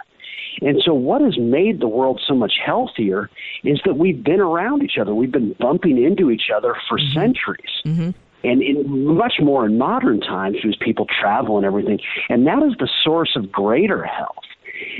And 0.60 0.82
so, 0.84 0.92
what 0.94 1.20
has 1.22 1.38
made 1.38 1.80
the 1.80 1.88
world 1.88 2.20
so 2.26 2.34
much 2.34 2.54
healthier 2.64 3.30
is 3.64 3.80
that 3.84 3.96
we've 3.96 4.22
been 4.22 4.40
around 4.40 4.82
each 4.82 4.98
other. 5.00 5.14
We've 5.14 5.32
been 5.32 5.54
bumping 5.58 6.02
into 6.02 6.30
each 6.30 6.50
other 6.54 6.76
for 6.88 6.98
mm-hmm. 6.98 7.18
centuries. 7.18 7.70
Mm-hmm. 7.84 8.10
And 8.44 8.62
in 8.62 9.16
much 9.16 9.34
more 9.40 9.64
in 9.64 9.78
modern 9.78 10.20
times, 10.20 10.56
because 10.56 10.76
people 10.76 11.06
travel 11.06 11.56
and 11.56 11.64
everything, 11.64 11.98
and 12.28 12.46
that 12.46 12.62
is 12.62 12.74
the 12.78 12.88
source 13.02 13.36
of 13.36 13.50
greater 13.50 14.04
health. 14.04 14.44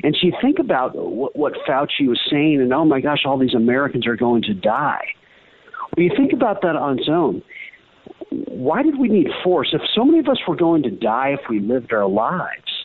And 0.03 0.15
so 0.15 0.27
you 0.27 0.33
think 0.41 0.59
about 0.59 0.95
what, 0.95 1.37
what 1.37 1.55
Fauci 1.67 2.07
was 2.07 2.21
saying, 2.31 2.61
and 2.61 2.73
oh 2.73 2.85
my 2.85 3.01
gosh, 3.01 3.25
all 3.25 3.39
these 3.39 3.55
Americans 3.55 4.07
are 4.07 4.17
going 4.17 4.43
to 4.43 4.55
die. 4.55 5.05
When 5.95 6.07
you 6.07 6.13
think 6.17 6.33
about 6.33 6.63
that 6.63 6.77
on 6.77 6.99
its 6.99 7.09
own, 7.09 7.43
why 8.31 8.83
did 8.83 8.99
we 8.99 9.09
need 9.09 9.29
force? 9.43 9.71
If 9.73 9.83
so 9.95 10.05
many 10.05 10.19
of 10.19 10.29
us 10.29 10.39
were 10.47 10.57
going 10.57 10.83
to 10.85 10.91
die 10.91 11.37
if 11.41 11.49
we 11.49 11.61
lived 11.61 11.93
our 11.93 12.09
lives, 12.09 12.85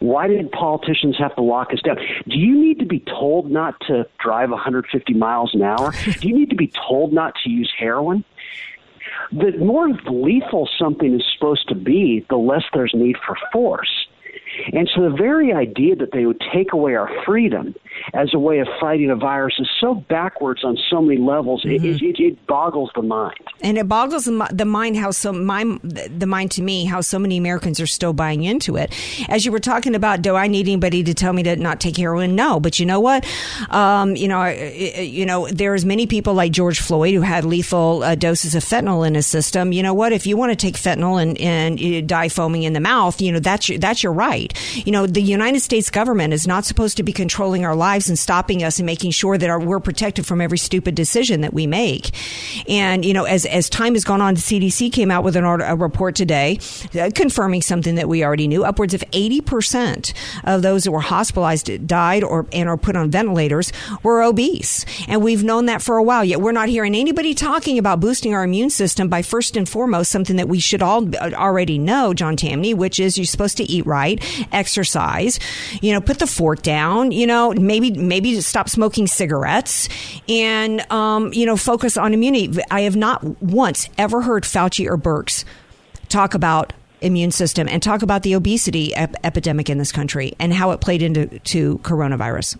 why 0.00 0.26
did 0.26 0.50
politicians 0.50 1.16
have 1.18 1.34
to 1.36 1.42
lock 1.42 1.72
us 1.72 1.80
down? 1.80 1.96
Do 1.96 2.36
you 2.36 2.60
need 2.60 2.80
to 2.80 2.86
be 2.86 3.00
told 3.00 3.50
not 3.50 3.80
to 3.86 4.06
drive 4.18 4.50
150 4.50 5.14
miles 5.14 5.54
an 5.54 5.62
hour? 5.62 5.92
Do 6.20 6.28
you 6.28 6.36
need 6.36 6.50
to 6.50 6.56
be 6.56 6.72
told 6.88 7.12
not 7.12 7.34
to 7.44 7.50
use 7.50 7.72
heroin? 7.78 8.24
The 9.30 9.52
more 9.58 9.90
lethal 10.10 10.68
something 10.78 11.14
is 11.14 11.24
supposed 11.34 11.68
to 11.68 11.74
be, 11.74 12.26
the 12.28 12.36
less 12.36 12.64
there's 12.74 12.92
need 12.94 13.16
for 13.24 13.36
force. 13.52 14.01
And 14.72 14.90
so 14.94 15.02
the 15.02 15.16
very 15.16 15.52
idea 15.52 15.96
that 15.96 16.12
they 16.12 16.26
would 16.26 16.40
take 16.52 16.72
away 16.72 16.94
our 16.94 17.10
freedom 17.24 17.74
as 18.14 18.32
a 18.34 18.38
way 18.38 18.58
of 18.58 18.68
fighting 18.80 19.10
a 19.10 19.16
virus 19.16 19.54
is 19.58 19.68
so 19.80 19.94
backwards 19.94 20.64
on 20.64 20.78
so 20.90 21.00
many 21.00 21.20
levels. 21.20 21.62
It, 21.64 21.84
it, 21.84 22.02
it, 22.02 22.20
it 22.20 22.46
boggles 22.46 22.90
the 22.94 23.02
mind. 23.02 23.38
And 23.60 23.78
it 23.78 23.88
boggles 23.88 24.24
the 24.24 24.64
mind 24.64 24.96
how 24.96 25.10
so 25.10 25.32
my 25.32 25.64
the 25.82 26.26
mind 26.26 26.50
to 26.52 26.62
me 26.62 26.84
how 26.84 27.00
so 27.00 27.18
many 27.18 27.36
Americans 27.36 27.80
are 27.80 27.86
still 27.86 28.12
buying 28.12 28.44
into 28.44 28.76
it. 28.76 28.92
As 29.28 29.44
you 29.44 29.52
were 29.52 29.60
talking 29.60 29.94
about, 29.94 30.22
do 30.22 30.34
I 30.34 30.46
need 30.46 30.66
anybody 30.66 31.02
to 31.04 31.14
tell 31.14 31.32
me 31.32 31.42
to 31.44 31.56
not 31.56 31.80
take 31.80 31.96
heroin? 31.96 32.34
No, 32.34 32.60
but 32.60 32.78
you 32.78 32.86
know 32.86 33.00
what? 33.00 33.26
Um, 33.70 34.16
you 34.16 34.28
know, 34.28 34.46
you 34.46 35.26
know, 35.26 35.48
there's 35.48 35.84
many 35.84 36.06
people 36.06 36.34
like 36.34 36.52
George 36.52 36.80
Floyd 36.80 37.14
who 37.14 37.20
had 37.20 37.44
lethal 37.44 38.02
uh, 38.02 38.14
doses 38.14 38.54
of 38.54 38.64
fentanyl 38.64 39.06
in 39.06 39.14
his 39.14 39.26
system. 39.26 39.72
You 39.72 39.82
know 39.82 39.94
what? 39.94 40.12
If 40.12 40.26
you 40.26 40.36
want 40.36 40.50
to 40.50 40.56
take 40.56 40.76
fentanyl 40.76 41.20
and 41.20 41.38
and 41.38 42.08
die 42.08 42.28
foaming 42.28 42.62
in 42.64 42.72
the 42.72 42.80
mouth, 42.80 43.20
you 43.20 43.32
know 43.32 43.38
that's 43.38 43.68
your, 43.68 43.78
that's 43.78 44.02
your 44.02 44.12
right. 44.12 44.41
You 44.74 44.92
know, 44.92 45.06
the 45.06 45.22
United 45.22 45.60
States 45.60 45.90
government 45.90 46.32
is 46.32 46.46
not 46.46 46.64
supposed 46.64 46.96
to 46.96 47.02
be 47.02 47.12
controlling 47.12 47.64
our 47.64 47.76
lives 47.76 48.08
and 48.08 48.18
stopping 48.18 48.62
us 48.62 48.78
and 48.78 48.86
making 48.86 49.10
sure 49.10 49.38
that 49.38 49.50
our, 49.50 49.60
we're 49.60 49.80
protected 49.80 50.26
from 50.26 50.40
every 50.40 50.58
stupid 50.58 50.94
decision 50.94 51.42
that 51.42 51.52
we 51.52 51.66
make. 51.66 52.10
And 52.68 53.04
you 53.04 53.14
know, 53.14 53.24
as 53.24 53.46
as 53.46 53.68
time 53.68 53.94
has 53.94 54.04
gone 54.04 54.20
on, 54.20 54.34
the 54.34 54.40
CDC 54.40 54.92
came 54.92 55.10
out 55.10 55.24
with 55.24 55.36
an 55.36 55.44
a 55.44 55.76
report 55.76 56.14
today 56.14 56.58
uh, 56.98 57.10
confirming 57.14 57.62
something 57.62 57.96
that 57.96 58.08
we 58.08 58.24
already 58.24 58.48
knew. 58.48 58.64
Upwards 58.64 58.94
of 58.94 59.04
eighty 59.12 59.40
percent 59.40 60.14
of 60.44 60.62
those 60.62 60.84
that 60.84 60.92
were 60.92 61.00
hospitalized, 61.00 61.86
died, 61.86 62.24
or 62.24 62.46
and 62.52 62.68
are 62.68 62.76
put 62.76 62.96
on 62.96 63.10
ventilators 63.10 63.72
were 64.02 64.22
obese, 64.22 64.84
and 65.08 65.22
we've 65.22 65.44
known 65.44 65.66
that 65.66 65.82
for 65.82 65.96
a 65.96 66.02
while. 66.02 66.24
Yet 66.24 66.40
we're 66.40 66.52
not 66.52 66.68
hearing 66.68 66.94
anybody 66.94 67.34
talking 67.34 67.78
about 67.78 68.00
boosting 68.00 68.34
our 68.34 68.44
immune 68.44 68.70
system 68.70 69.08
by 69.08 69.22
first 69.22 69.56
and 69.56 69.68
foremost 69.68 70.10
something 70.10 70.36
that 70.36 70.48
we 70.48 70.58
should 70.58 70.82
all 70.82 71.08
uh, 71.16 71.30
already 71.34 71.78
know, 71.78 72.14
John 72.14 72.36
Tamny, 72.36 72.74
which 72.74 73.00
is 73.00 73.18
you're 73.18 73.24
supposed 73.24 73.56
to 73.58 73.64
eat 73.64 73.84
right, 73.86 74.22
exercise, 74.52 75.38
you 75.80 75.92
know, 75.92 76.00
put 76.00 76.18
the 76.18 76.26
fork 76.26 76.62
down, 76.62 77.12
you 77.12 77.26
know, 77.26 77.52
maybe 77.52 77.90
maybe 77.92 78.40
stop 78.40 78.68
smoking 78.68 79.06
cigarettes, 79.06 79.88
and 80.28 80.80
um, 80.92 81.32
you 81.32 81.46
know, 81.46 81.56
focus 81.56 81.96
on 81.96 82.14
immunity. 82.14 82.60
I 82.70 82.82
have 82.82 82.96
not 82.96 83.24
once 83.42 83.88
ever 83.98 84.22
heard 84.22 84.44
Fauci 84.44 84.86
or 84.86 84.96
Birx 84.96 85.44
talk 86.08 86.34
about 86.34 86.72
immune 87.00 87.32
system 87.32 87.68
and 87.68 87.82
talk 87.82 88.02
about 88.02 88.22
the 88.22 88.34
obesity 88.34 88.94
ep- 88.94 89.16
epidemic 89.24 89.68
in 89.68 89.78
this 89.78 89.92
country 89.92 90.34
and 90.38 90.52
how 90.52 90.70
it 90.70 90.80
played 90.80 91.02
into 91.02 91.38
to 91.40 91.78
coronavirus. 91.78 92.56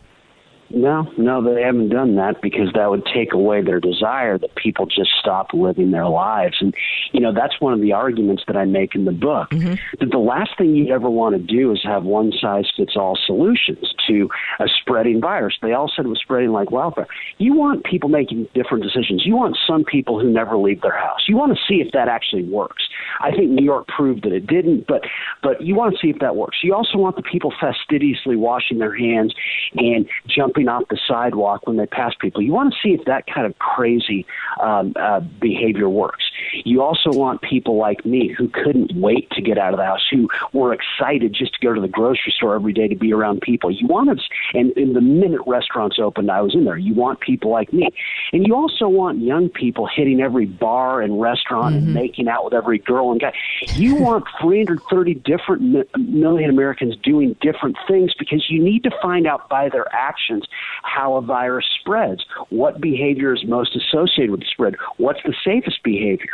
No, 0.75 1.07
no, 1.19 1.43
they 1.43 1.63
haven't 1.63 1.91
done 1.91 2.17
that 2.17 2.41
because 2.41 2.73
that 2.75 2.89
would 2.89 3.05
take 3.05 3.33
away 3.33 3.63
their 3.63 3.81
desire 3.81 4.39
that 4.39 4.55
people 4.55 4.87
just 4.87 5.11
stop 5.21 5.49
living 5.53 5.91
their 5.91 6.07
lives. 6.07 6.57
And, 6.61 6.75
you 7.13 7.21
know, 7.21 7.33
that's 7.33 7.61
one 7.61 7.73
of 7.73 7.81
the 7.81 7.93
arguments 7.93 8.45
that 8.47 8.57
I 8.57 8.65
make 8.65 8.95
in 8.95 9.05
the 9.05 9.13
book. 9.13 9.51
Mm-hmm. 9.51 9.75
That 10.01 10.11
the 10.11 10.19
last 10.19 10.57
thing 10.57 10.75
you'd 10.75 10.91
ever 10.91 11.11
want 11.11 11.37
to 11.37 11.43
do 11.43 11.73
is 11.73 11.81
have 11.85 12.05
one 12.05 12.33
size 12.41 12.71
fits 12.77 12.97
all 12.97 13.19
solutions 13.27 13.95
to 14.09 14.31
a 14.61 14.67
spreading 14.81 15.21
virus. 15.21 15.55
They 15.61 15.73
all 15.73 15.93
said 15.95 16.07
it 16.07 16.09
was 16.09 16.21
spreading 16.21 16.53
like 16.53 16.71
wildfire. 16.71 17.07
You 17.39 17.55
want 17.55 17.85
people 17.85 18.09
making 18.09 18.49
different 18.55 18.83
decisions. 18.83 19.27
You 19.27 19.37
want 19.37 19.59
some 19.67 19.85
people 19.85 20.21
who 20.21 20.31
never 20.31 20.57
leave 20.57 20.81
their 20.81 20.97
house. 20.97 21.25
You 21.29 21.37
want 21.37 21.57
to 21.57 21.59
see 21.69 21.81
if 21.81 21.93
that 21.93 22.09
actually 22.09 22.45
works. 22.45 22.85
I 23.21 23.31
think 23.31 23.51
New 23.51 23.65
York 23.65 23.89
proved 23.89 24.25
that 24.25 24.33
it 24.33 24.47
didn't, 24.47 24.87
but 24.87 25.03
but 25.43 25.61
you 25.61 25.75
want 25.75 25.95
to 25.95 25.99
see 26.01 26.11
if 26.11 26.19
that 26.21 26.37
works. 26.37 26.59
You 26.63 26.75
also 26.75 26.99
want 26.99 27.17
the 27.17 27.23
people 27.23 27.53
fastidiously 27.61 28.37
washing 28.37 28.79
their 28.79 28.97
hands 28.97 29.35
and 29.75 30.09
jumping 30.27 30.69
off 30.69 30.85
the 30.91 30.99
sidewalk 31.09 31.67
when 31.67 31.77
they 31.77 31.87
pass 31.87 32.13
people. 32.21 32.43
You 32.43 32.53
want 32.53 32.73
to 32.73 32.79
see 32.83 32.95
if 32.95 33.05
that 33.07 33.25
kind 33.33 33.47
of 33.47 33.59
crazy 33.59 34.27
um, 34.63 34.95
uh, 35.01 35.21
behavior 35.21 35.89
works. 35.89 36.22
You 36.65 36.83
also 36.83 37.11
want 37.11 37.43
people 37.43 37.77
like 37.77 38.05
me 38.05 38.35
who 38.37 38.49
couldn't 38.49 38.93
wait 38.95 39.31
to 39.33 39.43
get 39.43 39.59
out 39.59 39.73
of 39.73 39.79
the 39.79 39.85
house, 39.85 40.07
who 40.11 40.29
were 40.53 40.75
excited 40.75 41.35
just 41.35 41.55
to 41.55 41.67
go 41.67 41.73
to 41.73 41.81
the 41.81 41.89
grocery 41.89 42.33
store 42.37 42.55
every 42.55 42.73
day 42.73 42.89
to 42.89 42.97
be 42.97 43.13
around 43.13 43.41
people. 43.41 43.71
You 43.71 43.87
want 43.87 44.11
to, 44.11 44.59
and, 44.59 44.73
in 44.73 44.93
the 44.93 45.01
minute 45.01 45.41
restaurants 45.47 45.99
opened, 45.99 46.31
I 46.31 46.41
was 46.41 46.55
in 46.55 46.65
there. 46.65 46.77
You 46.77 46.95
want 46.95 47.21
people 47.21 47.51
like 47.51 47.73
me, 47.73 47.89
and 48.33 48.47
you 48.47 48.55
also 48.55 48.89
want 48.89 49.21
young 49.21 49.49
people 49.49 49.89
hitting 49.95 50.21
every 50.21 50.47
bar 50.47 51.01
and 51.01 51.21
restaurant 51.21 51.75
and 51.75 51.85
mm-hmm. 51.85 51.95
making 51.95 52.29
out 52.29 52.45
with 52.45 52.55
every 52.55 52.79
girl 52.79 53.13
and 53.13 53.21
guy. 53.21 53.33
You 53.75 53.97
want 53.97 54.25
330 54.41 55.15
different 55.15 55.63
mi- 55.63 55.85
million 55.99 56.51
Americans 56.51 56.97
doing 57.03 57.37
different 57.41 57.77
things 57.89 58.13
because 58.19 58.47
you 58.49 58.63
need 58.63 58.83
to 58.85 58.91
find 59.01 59.27
out 59.27 59.49
by 59.49 59.69
their 59.69 59.93
actions 59.95 60.47
how 60.83 61.17
a 61.17 61.23
virus 61.23 61.67
spreads, 61.81 62.25
what 62.51 62.81
behavior 62.81 63.33
is 63.35 63.45
most 63.47 63.77
associated 63.77 64.31
with 64.31 64.41
the 64.41 64.47
spread, 64.47 64.77
what's 64.97 65.21
the 65.25 65.35
safest 65.45 65.83
behavior. 65.83 66.31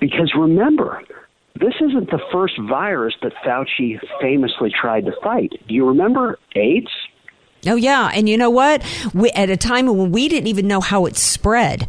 Because 0.00 0.32
remember, 0.36 1.02
this 1.60 1.74
isn't 1.80 2.10
the 2.10 2.20
first 2.32 2.54
virus 2.68 3.14
that 3.22 3.32
Fauci 3.44 3.98
famously 4.20 4.70
tried 4.70 5.04
to 5.04 5.12
fight. 5.22 5.52
Do 5.68 5.74
you 5.74 5.86
remember 5.86 6.38
AIDS? 6.56 6.88
Oh 7.66 7.76
yeah, 7.76 8.10
and 8.14 8.26
you 8.26 8.38
know 8.38 8.48
what? 8.48 8.82
We, 9.12 9.30
at 9.32 9.50
a 9.50 9.56
time 9.56 9.86
when 9.86 10.12
we 10.12 10.28
didn't 10.28 10.46
even 10.46 10.66
know 10.66 10.80
how 10.80 11.04
it 11.04 11.16
spread, 11.16 11.86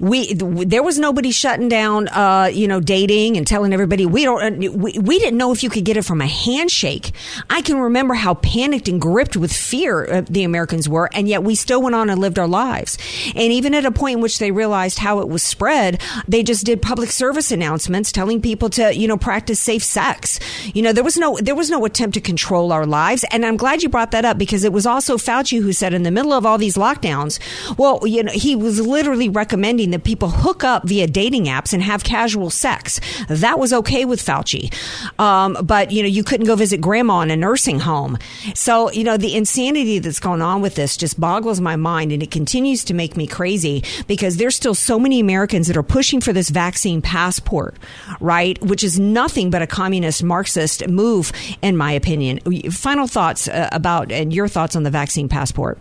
we 0.00 0.32
there 0.34 0.82
was 0.82 0.98
nobody 0.98 1.30
shutting 1.30 1.68
down, 1.68 2.08
uh, 2.08 2.50
you 2.52 2.66
know, 2.66 2.80
dating 2.80 3.36
and 3.36 3.46
telling 3.46 3.74
everybody 3.74 4.06
we 4.06 4.24
don't. 4.24 4.58
We, 4.58 4.98
we 4.98 5.18
didn't 5.18 5.36
know 5.36 5.52
if 5.52 5.62
you 5.62 5.68
could 5.68 5.84
get 5.84 5.98
it 5.98 6.04
from 6.04 6.22
a 6.22 6.26
handshake. 6.26 7.12
I 7.50 7.60
can 7.60 7.76
remember 7.76 8.14
how 8.14 8.34
panicked 8.34 8.88
and 8.88 9.00
gripped 9.00 9.36
with 9.36 9.52
fear 9.52 10.10
uh, 10.10 10.22
the 10.22 10.44
Americans 10.44 10.88
were, 10.88 11.10
and 11.12 11.28
yet 11.28 11.44
we 11.44 11.56
still 11.56 11.82
went 11.82 11.94
on 11.94 12.08
and 12.08 12.18
lived 12.18 12.38
our 12.38 12.48
lives. 12.48 12.96
And 13.34 13.52
even 13.52 13.74
at 13.74 13.84
a 13.84 13.92
point 13.92 14.16
in 14.16 14.22
which 14.22 14.38
they 14.38 14.50
realized 14.50 14.98
how 14.98 15.20
it 15.20 15.28
was 15.28 15.42
spread, 15.42 16.00
they 16.26 16.42
just 16.42 16.64
did 16.64 16.80
public 16.80 17.10
service 17.10 17.52
announcements 17.52 18.12
telling 18.12 18.40
people 18.40 18.70
to, 18.70 18.96
you 18.96 19.06
know, 19.06 19.18
practice 19.18 19.60
safe 19.60 19.84
sex. 19.84 20.40
You 20.72 20.80
know, 20.80 20.94
there 20.94 21.04
was 21.04 21.18
no 21.18 21.36
there 21.36 21.54
was 21.54 21.68
no 21.68 21.84
attempt 21.84 22.14
to 22.14 22.20
control 22.22 22.72
our 22.72 22.86
lives, 22.86 23.26
and 23.30 23.44
I'm 23.44 23.58
glad 23.58 23.82
you 23.82 23.90
brought 23.90 24.12
that 24.12 24.24
up 24.24 24.38
because 24.38 24.64
it 24.64 24.72
was 24.72 24.86
also 24.86 25.01
Fauci 25.10 25.60
who 25.62 25.72
said 25.72 25.94
in 25.94 26.02
the 26.02 26.10
middle 26.10 26.32
of 26.32 26.46
all 26.46 26.58
these 26.58 26.76
lockdowns, 26.76 27.38
well, 27.78 28.00
you 28.06 28.22
know, 28.22 28.32
he 28.32 28.56
was 28.56 28.80
literally 28.80 29.28
recommending 29.28 29.90
that 29.90 30.04
people 30.04 30.28
hook 30.30 30.64
up 30.64 30.88
via 30.88 31.06
dating 31.06 31.44
apps 31.44 31.72
and 31.72 31.82
have 31.82 32.04
casual 32.04 32.50
sex. 32.50 33.00
That 33.28 33.58
was 33.58 33.72
okay 33.72 34.04
with 34.04 34.20
Fauci, 34.20 34.72
um, 35.20 35.56
but 35.64 35.90
you 35.90 36.02
know, 36.02 36.08
you 36.08 36.24
couldn't 36.24 36.46
go 36.46 36.56
visit 36.56 36.80
grandma 36.80 37.20
in 37.20 37.30
a 37.30 37.36
nursing 37.36 37.80
home. 37.80 38.18
So 38.54 38.90
you 38.90 39.04
know, 39.04 39.16
the 39.16 39.34
insanity 39.36 39.98
that's 39.98 40.20
going 40.20 40.42
on 40.42 40.62
with 40.62 40.74
this 40.74 40.96
just 40.96 41.20
boggles 41.20 41.60
my 41.60 41.76
mind, 41.76 42.12
and 42.12 42.22
it 42.22 42.30
continues 42.30 42.84
to 42.84 42.94
make 42.94 43.16
me 43.16 43.26
crazy 43.26 43.84
because 44.06 44.36
there's 44.36 44.56
still 44.56 44.74
so 44.74 44.98
many 44.98 45.20
Americans 45.20 45.66
that 45.66 45.76
are 45.76 45.82
pushing 45.82 46.20
for 46.20 46.32
this 46.32 46.50
vaccine 46.50 47.02
passport, 47.02 47.76
right? 48.20 48.60
Which 48.62 48.84
is 48.84 48.98
nothing 48.98 49.50
but 49.50 49.62
a 49.62 49.66
communist 49.66 50.22
Marxist 50.22 50.86
move, 50.88 51.32
in 51.62 51.76
my 51.76 51.92
opinion. 51.92 52.40
Final 52.70 53.06
thoughts 53.06 53.48
uh, 53.48 53.68
about 53.72 54.12
and 54.12 54.32
your 54.32 54.48
thoughts 54.48 54.76
on 54.76 54.82
the 54.82 54.90
vaccine 54.92 55.28
passport. 55.28 55.78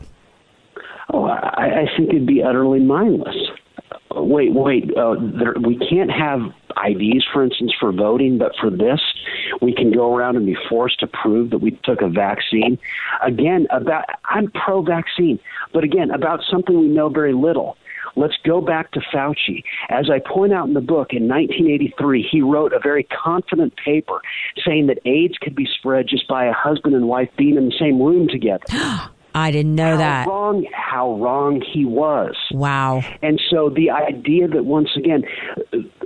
Oh, 1.13 1.25
I, 1.25 1.81
I 1.81 1.85
think 1.97 2.09
it'd 2.09 2.25
be 2.25 2.41
utterly 2.41 2.79
mindless. 2.79 3.35
wait, 4.15 4.53
wait, 4.53 4.85
uh, 4.97 5.15
there, 5.19 5.53
we 5.61 5.77
can't 5.77 6.09
have 6.09 6.39
IDs, 6.85 7.25
for 7.33 7.43
instance, 7.43 7.73
for 7.79 7.91
voting, 7.91 8.37
but 8.37 8.53
for 8.59 8.69
this, 8.69 8.99
we 9.61 9.73
can 9.73 9.91
go 9.91 10.15
around 10.15 10.37
and 10.37 10.45
be 10.45 10.55
forced 10.69 10.99
to 11.01 11.07
prove 11.07 11.49
that 11.51 11.59
we 11.59 11.71
took 11.83 12.01
a 12.01 12.07
vaccine. 12.07 12.79
Again, 13.21 13.67
about 13.71 14.05
I'm 14.25 14.51
pro-vaccine, 14.51 15.39
but 15.73 15.83
again, 15.83 16.11
about 16.11 16.39
something 16.49 16.79
we 16.79 16.87
know 16.87 17.09
very 17.09 17.33
little. 17.33 17.77
Let's 18.15 18.35
go 18.45 18.61
back 18.61 18.91
to 18.91 19.01
Fauci. 19.13 19.63
As 19.89 20.09
I 20.09 20.19
point 20.19 20.53
out 20.53 20.67
in 20.67 20.73
the 20.73 20.81
book, 20.81 21.13
in 21.13 21.27
1983, 21.27 22.27
he 22.29 22.41
wrote 22.41 22.73
a 22.73 22.79
very 22.79 23.03
confident 23.03 23.73
paper 23.83 24.21
saying 24.65 24.87
that 24.87 24.99
AIDS 25.05 25.37
could 25.39 25.55
be 25.55 25.67
spread 25.79 26.07
just 26.07 26.27
by 26.27 26.45
a 26.45 26.53
husband 26.53 26.95
and 26.95 27.07
wife 27.07 27.29
being 27.37 27.57
in 27.57 27.65
the 27.65 27.75
same 27.79 28.01
room 28.01 28.27
together. 28.27 28.65
I 29.33 29.51
didn't 29.51 29.75
know 29.75 29.91
how 29.91 29.97
that. 29.97 30.27
wrong 30.27 30.65
how 30.73 31.13
wrong 31.15 31.61
he 31.61 31.85
was. 31.85 32.35
Wow. 32.51 33.03
And 33.21 33.41
so 33.49 33.69
the 33.69 33.89
idea 33.89 34.47
that 34.47 34.65
once 34.65 34.89
again 34.97 35.23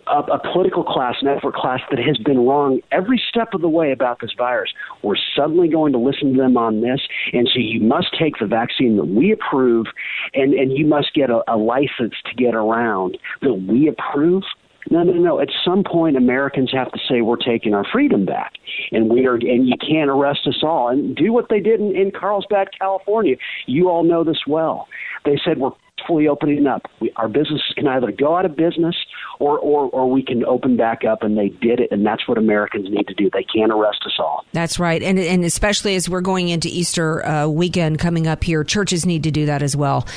a, 0.07 0.19
a 0.19 0.39
political 0.39 0.84
class, 0.84 1.15
an 1.21 1.28
effort 1.28 1.55
class 1.55 1.80
that 1.89 1.99
has 1.99 2.17
been 2.17 2.45
wrong 2.45 2.82
every 2.91 3.21
step 3.30 3.53
of 3.53 3.61
the 3.61 3.69
way 3.69 3.91
about 3.91 4.19
this 4.21 4.32
virus, 4.38 4.71
we're 5.01 5.15
suddenly 5.36 5.67
going 5.67 5.91
to 5.93 5.99
listen 5.99 6.34
to 6.34 6.38
them 6.38 6.57
on 6.57 6.82
this, 6.82 7.01
and 7.34 7.49
so 7.51 7.59
you 7.59 7.82
must 7.82 8.15
take 8.17 8.38
the 8.39 8.45
vaccine 8.45 8.95
that 8.97 9.05
we 9.05 9.32
approve, 9.32 9.88
and 10.34 10.53
and 10.53 10.78
you 10.78 10.86
must 10.86 11.13
get 11.13 11.30
a, 11.30 11.41
a 11.47 11.57
license 11.57 12.13
to 12.26 12.36
get 12.36 12.53
around 12.53 13.17
that 13.41 13.53
we 13.53 13.88
approve. 13.88 14.43
No, 14.91 15.03
no, 15.03 15.13
no. 15.13 15.39
At 15.39 15.49
some 15.63 15.83
point, 15.83 16.15
Americans 16.15 16.71
have 16.71 16.91
to 16.91 16.99
say 17.09 17.21
we're 17.21 17.38
taking 17.38 17.73
our 17.73 17.86
freedom 17.91 18.25
back, 18.25 18.53
and 18.91 19.09
we 19.09 19.25
are, 19.25 19.36
and 19.36 19.67
you 19.67 19.75
can't 19.79 20.09
arrest 20.09 20.41
us 20.45 20.61
all. 20.63 20.89
And 20.89 21.15
do 21.15 21.33
what 21.33 21.49
they 21.49 21.59
did 21.59 21.79
in, 21.79 21.95
in 21.95 22.11
Carlsbad, 22.11 22.69
California. 22.77 23.36
You 23.65 23.89
all 23.89 24.03
know 24.03 24.23
this 24.23 24.41
well. 24.47 24.88
They 25.23 25.39
said 25.43 25.57
we're 25.57 25.71
fully 26.07 26.27
opening 26.27 26.67
up. 26.67 26.83
We, 26.99 27.11
our 27.15 27.27
businesses 27.27 27.73
can 27.75 27.88
either 27.88 28.11
go 28.11 28.36
out 28.36 28.45
of 28.45 28.55
business 28.55 28.95
or, 29.39 29.59
or 29.59 29.89
or 29.89 30.09
we 30.09 30.23
can 30.23 30.45
open 30.45 30.77
back 30.77 31.03
up, 31.03 31.23
and 31.23 31.38
they 31.38 31.49
did 31.49 31.79
it. 31.79 31.91
And 31.91 32.05
that's 32.05 32.27
what 32.27 32.38
Americans 32.38 32.89
need 32.89 33.07
to 33.07 33.13
do. 33.13 33.29
They 33.31 33.43
can't 33.43 33.71
arrest 33.71 34.03
us 34.05 34.15
all. 34.19 34.45
That's 34.53 34.79
right, 34.79 35.01
and 35.01 35.19
and 35.19 35.43
especially 35.43 35.95
as 35.95 36.09
we're 36.09 36.21
going 36.21 36.49
into 36.49 36.67
Easter 36.67 37.25
uh, 37.25 37.47
weekend 37.47 37.99
coming 37.99 38.27
up 38.27 38.43
here, 38.43 38.63
churches 38.63 39.05
need 39.05 39.23
to 39.23 39.31
do 39.31 39.45
that 39.45 39.61
as 39.61 39.75
well. 39.75 40.07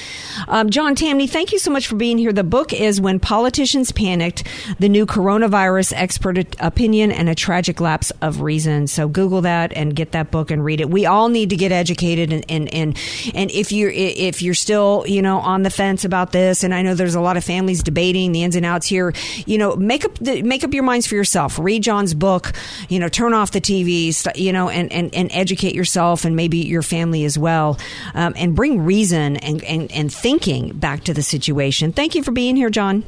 Um, 0.47 0.71
John 0.71 0.95
Tamny, 0.95 1.27
thank 1.27 1.53
you 1.53 1.59
so 1.59 1.71
much 1.71 1.87
for 1.87 1.97
being 1.97 2.19
here. 2.19 2.33
The 2.33 2.45
book 2.45 2.73
is 2.73 3.01
"When 3.01 3.21
Politicians 3.21 3.93
Panicked: 3.93 4.45
The 4.79 4.89
New 4.89 5.07
Coronavirus 5.07 5.93
Expert 5.97 6.57
Opinion 6.61 7.13
and 7.13 7.29
a 7.29 7.35
Tragic 7.35 7.81
Lapse 7.81 8.11
of 8.23 8.41
Reason." 8.41 8.87
So 8.87 9.09
Google 9.09 9.43
that 9.43 9.73
and 9.75 9.95
get 9.95 10.13
that 10.13 10.31
book 10.31 10.51
and 10.51 10.65
read 10.65 10.81
it. 10.81 10.91
We 10.91 11.07
all 11.07 11.29
need 11.29 11.51
to 11.51 11.57
get 11.57 11.73
educated, 11.73 12.33
and 12.33 12.45
and 12.49 12.73
and, 12.75 12.99
and 13.35 13.51
if 13.51 13.73
you're 13.73 13.91
if 13.91 14.43
you're 14.43 14.55
still 14.55 15.05
you 15.07 15.23
know 15.23 15.39
on 15.39 15.63
the 15.63 15.71
fence 15.71 16.05
about 16.05 16.33
this, 16.33 16.63
and 16.65 16.75
I 16.75 16.83
know 16.83 16.95
there's 16.95 17.15
a 17.15 17.21
lot 17.21 17.37
of 17.37 17.45
families 17.45 17.83
debating 17.83 18.33
the 18.33 18.43
ins 18.43 18.57
and 18.57 18.67
outs 18.67 18.87
here, 18.87 19.08
you 19.47 19.59
know, 19.59 19.77
make 19.77 20.05
up 20.05 20.15
the, 20.19 20.43
make 20.43 20.65
up 20.65 20.75
your 20.75 20.83
minds 20.83 21.07
for 21.07 21.15
yourself. 21.15 21.59
Read 21.59 21.83
John's 21.83 22.15
book. 22.15 22.53
You 22.89 22.99
know, 22.99 23.09
turn 23.09 23.35
off 23.35 23.53
the 23.53 23.61
TV. 23.61 24.09
You 24.37 24.53
know, 24.53 24.69
and 24.69 24.93
and, 24.93 25.15
and 25.15 25.31
educate 25.33 25.75
yourself 25.75 26.25
and 26.25 26.37
maybe 26.37 26.59
your 26.59 26.83
family 26.83 27.25
as 27.25 27.39
well, 27.39 27.79
um, 28.15 28.35
and 28.37 28.55
bring 28.55 28.85
reason 28.85 29.37
and, 29.37 29.63
and 29.65 29.91
and 29.93 30.13
thinking 30.13 30.79
back 30.79 31.05
to 31.05 31.15
the 31.15 31.23
situation. 31.23 31.93
Thank 31.93 32.15
you 32.15 32.23
for 32.23 32.33
being 32.33 32.57
here, 32.57 32.71
John. 32.71 33.05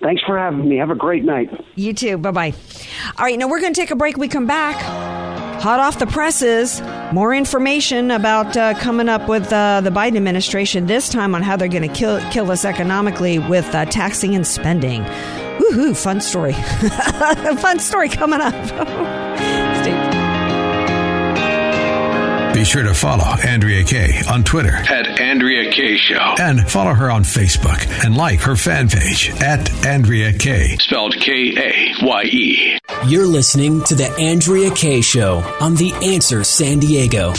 Thanks 0.00 0.22
for 0.24 0.38
having 0.38 0.68
me. 0.68 0.76
Have 0.76 0.90
a 0.90 0.94
great 0.94 1.24
night. 1.24 1.50
You 1.74 1.92
too. 1.92 2.18
Bye 2.18 2.30
bye. 2.30 2.54
All 3.16 3.24
right, 3.24 3.38
now 3.38 3.48
we're 3.48 3.60
going 3.60 3.74
to 3.74 3.80
take 3.80 3.90
a 3.90 3.96
break. 3.96 4.16
We 4.16 4.28
come 4.28 4.46
back. 4.46 5.47
Hot 5.60 5.80
off 5.80 5.98
the 5.98 6.06
presses, 6.06 6.80
more 7.12 7.34
information 7.34 8.12
about 8.12 8.56
uh, 8.56 8.74
coming 8.78 9.08
up 9.08 9.28
with 9.28 9.52
uh, 9.52 9.80
the 9.80 9.90
Biden 9.90 10.16
administration 10.16 10.86
this 10.86 11.08
time 11.08 11.34
on 11.34 11.42
how 11.42 11.56
they're 11.56 11.66
going 11.66 11.82
to 11.82 11.92
kill 11.92 12.20
kill 12.30 12.48
us 12.52 12.64
economically 12.64 13.40
with 13.40 13.66
uh, 13.74 13.84
taxing 13.86 14.36
and 14.36 14.46
spending. 14.46 15.02
Woohoo! 15.02 15.96
Fun 15.96 16.20
story. 16.20 16.52
fun 17.60 17.80
story 17.80 18.08
coming 18.08 18.40
up. 18.40 18.54
Be 22.54 22.64
sure 22.64 22.82
to 22.82 22.94
follow 22.94 23.24
Andrea 23.44 23.84
Kaye 23.84 24.20
on 24.28 24.42
Twitter 24.42 24.74
At 24.74 25.17
Andrea 25.28 25.70
Kaye 25.70 25.98
Show. 25.98 26.34
and 26.40 26.66
follow 26.70 26.94
her 26.94 27.10
on 27.10 27.22
Facebook 27.22 27.78
and 28.02 28.16
like 28.16 28.40
her 28.40 28.56
fan 28.56 28.88
page 28.88 29.30
at 29.42 29.70
Andrea 29.84 30.32
Kaye. 30.32 30.78
Spelled 30.80 31.14
K 31.20 31.52
A 31.54 31.94
Y 32.02 32.22
E. 32.24 32.78
You're 33.06 33.26
listening 33.26 33.84
to 33.84 33.94
The 33.94 34.10
Andrea 34.18 34.70
Kaye 34.70 35.02
Show 35.02 35.40
on 35.60 35.74
The 35.74 35.92
Answer 36.02 36.44
San 36.44 36.78
Diego. 36.78 37.34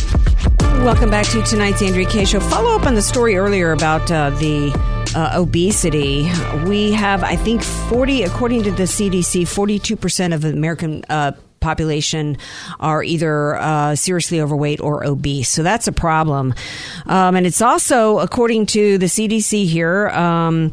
Welcome 0.85 1.09
back 1.09 1.25
to 1.29 1.41
tonight's 1.41 1.81
Andrea 1.81 2.07
Kaye 2.07 2.25
Show. 2.25 2.39
Follow 2.39 2.75
up 2.75 2.85
on 2.85 2.93
the 2.93 3.01
story 3.01 3.35
earlier 3.37 3.71
about 3.71 4.11
uh, 4.11 4.29
the 4.29 4.71
uh, 5.15 5.31
obesity. 5.33 6.29
We 6.67 6.91
have, 6.91 7.23
I 7.23 7.35
think, 7.37 7.63
40, 7.63 8.21
according 8.23 8.63
to 8.63 8.71
the 8.71 8.83
CDC, 8.83 9.41
42% 9.41 10.33
of 10.35 10.45
American 10.45 11.03
uh, 11.09 11.31
population 11.59 12.37
are 12.79 13.03
either 13.03 13.55
uh, 13.55 13.95
seriously 13.95 14.41
overweight 14.41 14.79
or 14.81 15.05
obese. 15.05 15.49
So 15.49 15.63
that's 15.63 15.87
a 15.87 15.91
problem. 15.91 16.53
Um, 17.05 17.35
and 17.35 17.45
it's 17.45 17.61
also, 17.61 18.19
according 18.19 18.67
to 18.67 18.97
the 18.97 19.07
CDC 19.07 19.65
here, 19.65 20.09
um, 20.09 20.71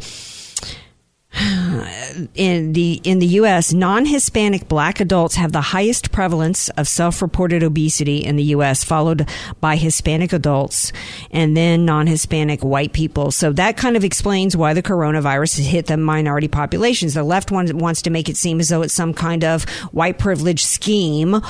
in 2.34 2.72
the 2.72 3.01
in 3.05 3.18
the 3.18 3.26
U.S., 3.26 3.72
non-Hispanic 3.72 4.68
Black 4.68 5.01
adults 5.01 5.34
have 5.34 5.53
the 5.53 5.61
highest 5.61 6.12
prevalence 6.12 6.68
of 6.70 6.89
self-reported 6.89 7.62
obesity 7.62 8.24
in 8.24 8.37
the 8.37 8.45
U.S., 8.45 8.84
followed 8.84 9.28
by 9.61 9.76
Hispanic 9.76 10.32
adults, 10.32 10.93
and 11.30 11.57
then 11.57 11.84
non-Hispanic 11.84 12.64
white 12.64 12.93
people. 12.93 13.30
So 13.30 13.53
that 13.53 13.76
kind 13.76 13.97
of 13.97 14.05
explains 14.05 14.57
why 14.57 14.72
the 14.72 14.82
coronavirus 14.82 15.59
has 15.59 15.66
hit 15.66 15.87
the 15.87 15.97
minority 15.97 16.49
populations. 16.49 17.14
The 17.14 17.22
left 17.22 17.51
one 17.51 17.78
wants 17.78 18.03
to 18.03 18.11
make 18.11 18.28
it 18.28 18.37
seem 18.37 18.61
as 18.61 18.70
though 18.70 18.82
it's 18.82 18.95
some 18.95 19.12
kind 19.12 19.45
of 19.45 19.64
white 19.93 20.18
privilege 20.18 20.64
scheme 20.64 21.43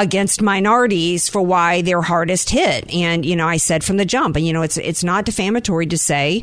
against 0.00 0.40
minorities 0.40 1.28
for 1.28 1.42
why 1.42 1.82
they're 1.82 2.00
hardest 2.00 2.48
hit. 2.48 2.90
And, 2.92 3.24
you 3.24 3.36
know, 3.36 3.46
I 3.46 3.58
said 3.58 3.84
from 3.84 3.98
the 3.98 4.06
jump, 4.06 4.34
and, 4.34 4.46
you 4.46 4.52
know, 4.54 4.62
it's, 4.62 4.78
it's 4.78 5.04
not 5.04 5.26
defamatory 5.26 5.86
to 5.88 5.98
say 5.98 6.42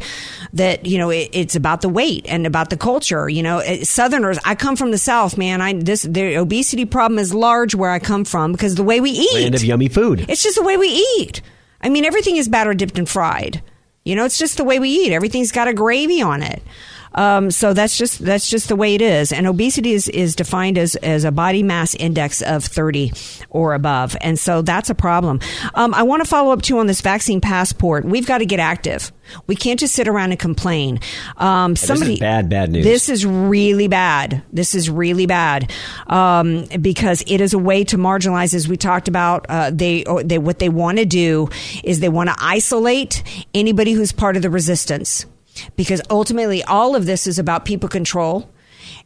that, 0.53 0.86
you 0.86 0.99
know, 0.99 1.10
it, 1.10 1.30
it's 1.34 1.55
about 1.55 1.82
the 1.82 1.89
weight 1.89 2.26
and 2.30 2.45
about 2.45 2.70
the 2.70 2.78
culture. 2.78 3.28
You 3.28 3.41
know, 3.41 3.58
it- 3.58 3.88
Southerners, 3.88 4.38
I 4.45 4.53
come 4.53 4.76
from 4.76 4.91
the 4.91 4.97
South, 4.99 5.38
man. 5.38 5.60
I, 5.60 5.74
this, 5.74 6.03
the 6.03 6.36
obesity 6.38 6.86
problem 6.86 7.18
is 7.18 7.34
large 7.34 7.74
where 7.74 7.89
I 7.89 7.97
come 7.97 8.24
from 8.26 8.51
because 8.51 8.76
the 8.76 8.84
way 8.84 9.01
we 9.01 9.10
eat. 9.10 9.34
Land 9.34 9.55
of 9.55 9.64
yummy 9.64 9.89
food. 9.89 10.26
It's 10.30 10.43
just 10.43 10.55
the 10.58 10.64
way 10.64 10.78
we 10.78 10.89
eat. 11.18 11.41
I 11.82 11.89
mean, 11.89 12.05
everything 12.05 12.38
is 12.38 12.47
batter 12.47 12.76
dipped 12.76 12.99
and 12.99 13.10
fried. 13.10 13.64
You 14.03 14.16
know, 14.16 14.24
it's 14.26 14.38
just 14.38 14.58
the 14.58 14.64
way 14.64 14.80
we 14.80 14.89
eat. 14.89 15.12
Everything's 15.12 15.51
got 15.51 15.68
a 15.68 15.74
gravy 15.74 16.22
on 16.22 16.43
it. 16.43 16.62
Um, 17.16 17.51
so 17.51 17.74
that's 17.74 17.97
just 17.97 18.24
that's 18.24 18.49
just 18.49 18.70
the 18.70 18.76
way 18.76 18.95
it 18.95 19.01
is. 19.01 19.32
And 19.32 19.47
obesity 19.47 19.93
is, 19.93 20.08
is 20.10 20.36
defined 20.36 20.78
as, 20.78 20.95
as 20.97 21.24
a 21.24 21.32
body 21.32 21.64
mass 21.64 21.95
index 21.95 22.41
of 22.41 22.64
30 22.64 23.12
or 23.49 23.74
above. 23.74 24.16
And 24.22 24.38
so 24.38 24.62
that's 24.62 24.89
a 24.89 24.95
problem. 24.95 25.39
Um, 25.74 25.93
I 25.93 26.03
want 26.03 26.24
to 26.24 26.30
follow 26.30 26.51
up 26.51 26.62
too 26.62 26.80
on 26.80 26.88
this 26.88 27.01
vaccine 27.01 27.41
passport. 27.41 28.05
We've 28.05 28.26
got 28.26 28.39
to 28.39 28.45
get 28.45 28.60
active. 28.60 29.12
We 29.47 29.55
can't 29.55 29.80
just 29.80 29.93
sit 29.93 30.08
around 30.08 30.32
and 30.32 30.39
complain. 30.39 30.99
Um, 31.38 31.74
this 31.74 31.84
is 31.84 31.88
somebody 31.88 32.20
bad, 32.20 32.49
bad 32.49 32.72
news. 32.72 32.84
This 32.86 33.10
is 33.10 33.26
really 33.26 33.88
bad. 33.88 34.41
This 34.53 34.76
is 34.76 34.89
really 34.89 35.26
bad 35.26 35.72
um, 36.08 36.66
because 36.82 37.24
it 37.28 37.41
is 37.41 37.53
a 37.53 37.60
way 37.60 37.84
to 37.86 37.97
marginalize, 37.97 38.53
as 38.53 38.68
we 38.68 38.78
talked 38.78 39.08
about. 39.08 39.45
Uh, 39.49 39.72
they, 39.72 40.05
they 40.24 40.38
what 40.38 40.60
they 40.60 40.70
want 40.70 40.97
to 40.97 41.05
do 41.05 41.49
is 41.84 41.99
they 41.99 42.10
want 42.10 42.30
to 42.30 42.36
isolate 42.39 43.24
anybody 43.53 43.91
who's 43.91 44.12
part 44.12 44.36
of 44.36 44.41
the 44.41 44.49
resistance 44.49 45.26
because 45.76 46.01
ultimately 46.10 46.64
all 46.64 46.95
of 46.95 47.05
this 47.05 47.28
is 47.28 47.39
about 47.39 47.66
people 47.66 47.89
control. 47.89 48.49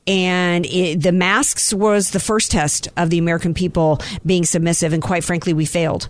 And 0.08 0.66
it, 0.66 1.02
the 1.02 1.12
masks 1.12 1.74
was 1.74 2.12
the 2.12 2.20
first 2.20 2.52
test 2.52 2.88
of 2.98 3.10
the 3.10 3.18
American 3.18 3.54
people 3.54 4.00
being 4.26 4.46
submissive, 4.46 4.94
and 4.94 5.02
quite 5.02 5.24
frankly, 5.24 5.54
we 5.54 5.66
failed. 5.66 6.10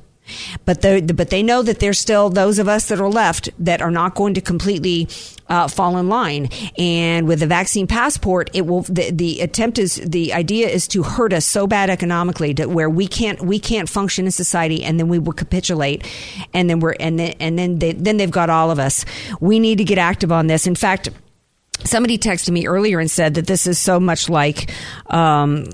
But 0.65 0.81
they, 0.81 1.01
but 1.01 1.29
they 1.29 1.43
know 1.43 1.61
that 1.61 1.79
there's 1.79 1.99
still 1.99 2.29
those 2.29 2.59
of 2.59 2.67
us 2.67 2.87
that 2.87 2.99
are 2.99 3.09
left 3.09 3.49
that 3.59 3.81
are 3.81 3.91
not 3.91 4.15
going 4.15 4.33
to 4.35 4.41
completely 4.41 5.07
uh, 5.47 5.67
fall 5.67 5.97
in 5.97 6.07
line. 6.07 6.49
And 6.77 7.27
with 7.27 7.41
the 7.41 7.47
vaccine 7.47 7.87
passport, 7.87 8.49
it 8.53 8.65
will. 8.65 8.83
The, 8.83 9.11
the 9.11 9.41
attempt 9.41 9.77
is 9.77 9.95
the 9.95 10.33
idea 10.33 10.69
is 10.69 10.87
to 10.89 11.03
hurt 11.03 11.33
us 11.33 11.45
so 11.45 11.67
bad 11.67 11.89
economically 11.89 12.53
that 12.53 12.69
where 12.69 12.89
we 12.89 13.07
can't 13.07 13.41
we 13.41 13.59
can't 13.59 13.89
function 13.89 14.25
in 14.25 14.31
society, 14.31 14.83
and 14.83 14.99
then 14.99 15.09
we 15.09 15.19
will 15.19 15.33
capitulate, 15.33 16.07
and 16.53 16.69
then 16.69 16.79
we're 16.79 16.95
and 16.99 17.19
then 17.19 17.33
and 17.39 17.59
then 17.59 17.79
they 17.79 17.91
then 17.91 18.17
they've 18.17 18.31
got 18.31 18.49
all 18.49 18.71
of 18.71 18.79
us. 18.79 19.03
We 19.41 19.59
need 19.59 19.79
to 19.79 19.83
get 19.83 19.97
active 19.97 20.31
on 20.31 20.47
this. 20.47 20.67
In 20.67 20.75
fact. 20.75 21.09
Somebody 21.83 22.19
texted 22.19 22.51
me 22.51 22.67
earlier 22.67 22.99
and 22.99 23.09
said 23.09 23.33
that 23.33 23.47
this 23.47 23.65
is 23.65 23.79
so 23.79 23.99
much 23.99 24.29
like 24.29 24.71
um, 25.07 25.65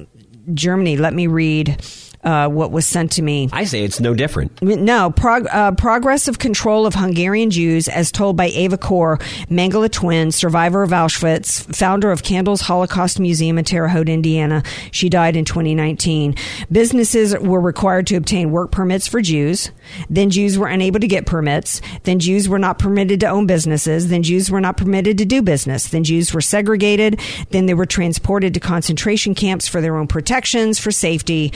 Germany. 0.53 0.95
Let 0.95 1.13
me 1.13 1.27
read. 1.27 1.83
Uh, 2.27 2.49
what 2.49 2.71
was 2.71 2.85
sent 2.85 3.13
to 3.13 3.21
me. 3.21 3.47
I 3.53 3.63
say 3.63 3.85
it's 3.85 4.01
no 4.01 4.13
different. 4.13 4.61
No, 4.61 5.11
prog- 5.11 5.47
uh, 5.49 5.71
progressive 5.71 6.39
control 6.39 6.85
of 6.85 6.93
Hungarian 6.93 7.51
Jews, 7.51 7.87
as 7.87 8.11
told 8.11 8.35
by 8.35 8.47
Eva 8.47 8.77
Kor, 8.77 9.17
Mengele 9.49 9.89
twin, 9.89 10.33
survivor 10.33 10.83
of 10.83 10.89
Auschwitz, 10.89 11.73
founder 11.73 12.11
of 12.11 12.23
Candles 12.23 12.59
Holocaust 12.59 13.21
Museum 13.21 13.57
in 13.57 13.63
Terre 13.63 13.87
Haute, 13.87 14.09
Indiana. 14.09 14.61
She 14.91 15.07
died 15.07 15.37
in 15.37 15.45
2019. 15.45 16.35
Businesses 16.69 17.33
were 17.39 17.61
required 17.61 18.07
to 18.07 18.17
obtain 18.17 18.51
work 18.51 18.71
permits 18.71 19.07
for 19.07 19.21
Jews. 19.21 19.71
Then 20.09 20.29
Jews 20.29 20.57
were 20.57 20.67
unable 20.67 20.99
to 20.99 21.07
get 21.07 21.25
permits. 21.25 21.79
Then 22.03 22.19
Jews 22.19 22.49
were 22.49 22.59
not 22.59 22.77
permitted 22.77 23.21
to 23.21 23.27
own 23.27 23.47
businesses. 23.47 24.09
Then 24.09 24.21
Jews 24.21 24.51
were 24.51 24.59
not 24.59 24.75
permitted 24.75 25.17
to 25.19 25.23
do 25.23 25.41
business. 25.41 25.87
Then 25.87 26.03
Jews 26.03 26.33
were 26.33 26.41
segregated. 26.41 27.21
Then 27.51 27.67
they 27.67 27.73
were 27.73 27.85
transported 27.85 28.53
to 28.53 28.59
concentration 28.59 29.33
camps 29.33 29.65
for 29.65 29.79
their 29.79 29.95
own 29.95 30.07
protections, 30.07 30.77
for 30.77 30.91
safety. 30.91 31.53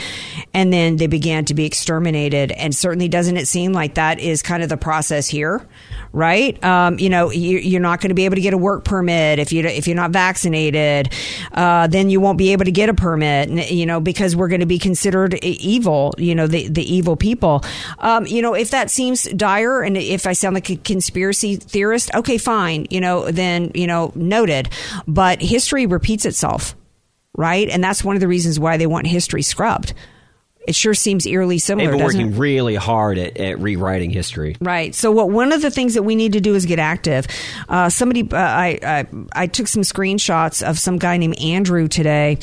And 0.54 0.61
then 0.70 0.96
they 0.96 1.06
began 1.06 1.46
to 1.46 1.54
be 1.54 1.64
exterminated. 1.64 2.52
And 2.52 2.76
certainly 2.76 3.08
doesn't 3.08 3.38
it 3.38 3.48
seem 3.48 3.72
like 3.72 3.94
that 3.94 4.20
is 4.20 4.42
kind 4.42 4.62
of 4.62 4.68
the 4.68 4.76
process 4.76 5.28
here? 5.28 5.66
Right? 6.12 6.62
Um, 6.62 6.98
you 6.98 7.08
know, 7.08 7.30
you, 7.30 7.56
you're 7.56 7.80
not 7.80 8.02
going 8.02 8.10
to 8.10 8.14
be 8.14 8.26
able 8.26 8.34
to 8.34 8.42
get 8.42 8.52
a 8.52 8.58
work 8.58 8.84
permit 8.84 9.38
if 9.38 9.50
you 9.50 9.64
if 9.64 9.86
you're 9.86 9.96
not 9.96 10.10
vaccinated. 10.10 11.10
Uh, 11.52 11.86
then 11.86 12.10
you 12.10 12.20
won't 12.20 12.36
be 12.36 12.52
able 12.52 12.66
to 12.66 12.70
get 12.70 12.90
a 12.90 12.94
permit. 12.94 13.70
You 13.70 13.86
know, 13.86 13.98
because 13.98 14.36
we're 14.36 14.48
going 14.48 14.60
to 14.60 14.66
be 14.66 14.78
considered 14.78 15.42
evil. 15.42 16.12
You 16.18 16.34
know, 16.34 16.46
the 16.46 16.68
the 16.68 16.82
evil 16.82 17.16
people. 17.16 17.64
Um, 17.98 18.26
you 18.26 18.42
know, 18.42 18.52
if 18.52 18.72
that 18.72 18.90
seems 18.90 19.24
dire, 19.24 19.80
and 19.80 19.96
if 19.96 20.26
I 20.26 20.34
sound 20.34 20.52
like 20.54 20.68
a 20.68 20.76
conspiracy 20.76 21.56
theorist, 21.56 22.10
okay, 22.14 22.36
fine. 22.36 22.86
You 22.90 23.00
know, 23.00 23.30
then 23.30 23.70
you 23.74 23.86
know, 23.86 24.12
noted. 24.14 24.68
But 25.06 25.40
history 25.40 25.86
repeats 25.86 26.26
itself, 26.26 26.76
right? 27.36 27.70
And 27.70 27.82
that's 27.82 28.04
one 28.04 28.16
of 28.16 28.20
the 28.20 28.28
reasons 28.28 28.60
why 28.60 28.76
they 28.76 28.86
want 28.86 29.06
history 29.06 29.42
scrubbed. 29.42 29.94
It 30.66 30.74
sure 30.74 30.94
seems 30.94 31.26
eerily 31.26 31.58
similar. 31.58 31.90
They've 31.90 31.98
been 31.98 32.04
working 32.04 32.32
it? 32.32 32.38
really 32.38 32.76
hard 32.76 33.18
at, 33.18 33.36
at 33.38 33.58
rewriting 33.58 34.10
history. 34.10 34.56
Right. 34.60 34.94
So, 34.94 35.10
what 35.10 35.30
one 35.30 35.52
of 35.52 35.60
the 35.60 35.70
things 35.70 35.94
that 35.94 36.04
we 36.04 36.14
need 36.14 36.34
to 36.34 36.40
do 36.40 36.54
is 36.54 36.66
get 36.66 36.78
active. 36.78 37.26
Uh, 37.68 37.88
somebody, 37.88 38.22
uh, 38.30 38.36
I, 38.36 38.78
I, 38.82 39.06
I 39.32 39.46
took 39.48 39.66
some 39.66 39.82
screenshots 39.82 40.66
of 40.66 40.78
some 40.78 40.98
guy 40.98 41.16
named 41.16 41.38
Andrew 41.40 41.88
today 41.88 42.38